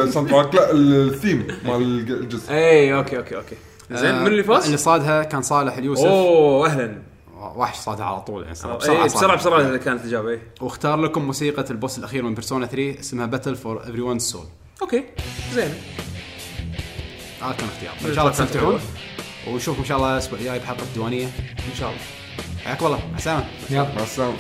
opening 0.10 0.30
soundtrack 0.30 0.56
لا 0.56 0.72
الثيم 0.72 1.48
مال 1.66 1.82
الجزء 1.82 2.54
اي 2.54 2.94
okay 2.94 3.18
okay 3.18 3.36
okay. 3.36 3.56
زين 3.92 4.16
من 4.16 4.28
اللي 4.28 4.28
اللي 4.28 4.44
فاز؟ 4.44 4.76
صادها 4.76 5.24
كان 5.24 5.42
صالح 5.42 5.78
اليوسف. 5.78 6.06
أوه 6.06 6.68
أهلا. 6.68 7.02
وحش 7.56 7.78
صادها 7.78 8.06
على 8.06 8.22
طول 8.22 8.44
يعني. 8.44 8.56
اي 8.66 9.06
بسرعة. 9.06 9.38
بسرعة 9.38 9.78
كانت 9.78 10.02
الاجابه 10.02 10.30
اي 10.30 10.40
واختار 10.62 11.02
لكم 11.02 11.22
موسيقى 11.26 11.66
ال 11.72 11.77
boss 11.77 11.98
الأخير 11.98 12.24
من 12.24 12.34
Persona 12.34 12.66
3 12.66 13.00
اسمها 13.00 13.26
Battle 13.26 13.56
for 13.56 13.84
Everyone's 13.84 14.20
Souls 14.20 14.46
okay 14.82 15.04
زين. 15.54 15.74
هذا 17.42 17.54
كان 17.54 17.68
اختيار. 17.68 18.10
إن 18.10 18.16
شاء 18.16 18.26
الله 18.26 18.32
تستمتعون. 18.32 18.80
ونشوفكم 19.48 19.82
إن 19.82 19.88
شاء 19.88 19.98
الله 19.98 20.14
الأسبوع 20.14 20.40
الجاي 20.40 20.60
بحلقة 20.60 20.84
الديوانية. 20.84 21.26
إن 21.72 21.76
شاء 21.80 21.90
الله. 21.90 22.02
حياكم 22.66 22.86
الله. 22.86 23.00
مع 23.12 23.18
السلامة. 23.18 23.46
يلا 23.70 23.96
مع 23.96 24.04
السلامة. 24.04 24.38